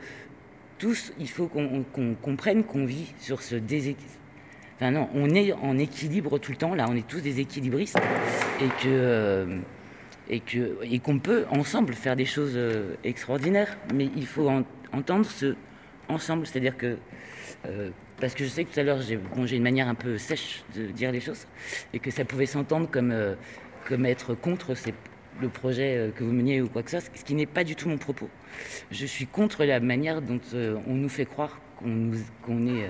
tous, 0.77 1.13
il 1.19 1.29
faut 1.29 1.47
qu'on 1.47 1.83
comprenne 2.21 2.63
qu'on 2.63 2.85
vit 2.85 3.13
sur 3.19 3.41
ce 3.41 3.55
déséquilibre. 3.55 4.13
Enfin 4.75 4.91
non, 4.91 5.09
on 5.15 5.29
est 5.31 5.53
en 5.53 5.77
équilibre 5.77 6.37
tout 6.37 6.51
le 6.51 6.57
temps. 6.57 6.75
Là, 6.75 6.85
on 6.89 6.95
est 6.95 7.07
tous 7.07 7.21
des 7.21 7.39
équilibristes 7.39 7.97
et 10.29 10.99
qu'on 10.99 11.19
peut 11.19 11.45
ensemble 11.49 11.93
faire 11.93 12.15
des 12.15 12.25
choses 12.25 12.59
extraordinaires. 13.03 13.75
Mais 13.95 14.09
il 14.15 14.27
faut 14.27 14.51
entendre 14.93 15.25
ce 15.25 15.55
ensemble. 16.09 16.45
C'est-à-dire 16.45 16.77
que, 16.77 16.97
euh, 17.65 17.89
parce 18.19 18.33
que 18.33 18.43
je 18.43 18.49
sais 18.49 18.63
que 18.65 18.73
tout 18.73 18.79
à 18.79 18.83
l'heure, 18.83 19.01
j'ai 19.01 19.19
une 19.55 19.63
manière 19.63 19.87
un 19.87 19.95
peu 19.95 20.17
sèche 20.17 20.63
de 20.75 20.87
dire 20.87 21.11
les 21.11 21.21
choses, 21.21 21.47
et 21.93 21.99
que 21.99 22.11
ça 22.11 22.25
pouvait 22.25 22.45
s'entendre 22.45 22.89
comme, 22.89 23.11
euh, 23.11 23.35
comme 23.87 24.05
être 24.05 24.33
contre 24.33 24.73
le 25.41 25.49
projet 25.49 25.97
euh, 25.97 26.11
que 26.11 26.23
vous 26.23 26.31
meniez 26.31 26.61
ou 26.61 26.67
quoi 26.67 26.83
que 26.83 26.91
ce 26.91 26.99
soit, 26.99 27.09
ce 27.15 27.23
qui 27.23 27.35
n'est 27.35 27.45
pas 27.45 27.63
du 27.63 27.75
tout 27.75 27.89
mon 27.89 27.97
propos. 27.97 28.29
Je 28.91 29.05
suis 29.05 29.27
contre 29.27 29.65
la 29.65 29.79
manière 29.79 30.21
dont 30.21 30.39
on 30.53 30.93
nous 30.93 31.09
fait 31.09 31.25
croire 31.25 31.59
qu'on 31.77 32.11
est, 32.67 32.89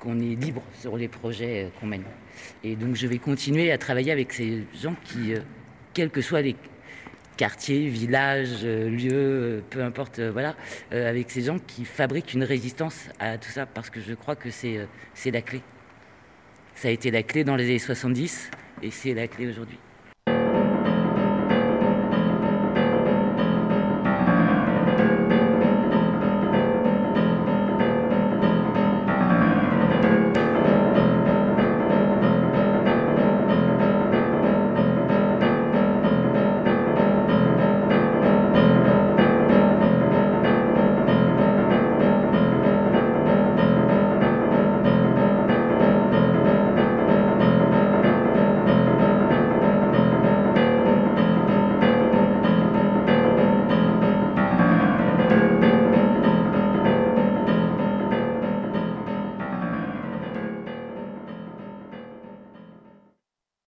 qu'on 0.00 0.18
est 0.20 0.34
libre 0.40 0.62
sur 0.80 0.96
les 0.96 1.08
projets 1.08 1.70
qu'on 1.78 1.86
mène. 1.86 2.04
Et 2.64 2.76
donc 2.76 2.94
je 2.94 3.06
vais 3.06 3.18
continuer 3.18 3.70
à 3.72 3.76
travailler 3.76 4.10
avec 4.10 4.32
ces 4.32 4.64
gens 4.80 4.94
qui, 5.04 5.34
quels 5.92 6.08
que 6.08 6.22
soient 6.22 6.40
les, 6.40 6.56
quartier, 7.38 7.88
village, 7.88 8.64
euh, 8.64 8.90
lieu, 8.90 9.12
euh, 9.12 9.60
peu 9.70 9.82
importe, 9.82 10.18
euh, 10.18 10.30
voilà, 10.30 10.56
avec 10.90 11.30
ces 11.30 11.42
gens 11.42 11.58
qui 11.58 11.86
fabriquent 11.86 12.34
une 12.34 12.42
résistance 12.44 13.08
à 13.18 13.38
tout 13.38 13.48
ça, 13.48 13.64
parce 13.64 13.88
que 13.88 14.00
je 14.00 14.12
crois 14.12 14.36
que 14.36 14.50
c'est 14.50 14.88
la 15.24 15.40
clé. 15.40 15.62
Ça 16.74 16.88
a 16.88 16.90
été 16.90 17.10
la 17.10 17.22
clé 17.22 17.44
dans 17.44 17.56
les 17.56 17.64
années 17.64 17.78
70 17.78 18.50
et 18.82 18.90
c'est 18.90 19.14
la 19.14 19.26
clé 19.28 19.46
aujourd'hui. 19.46 19.78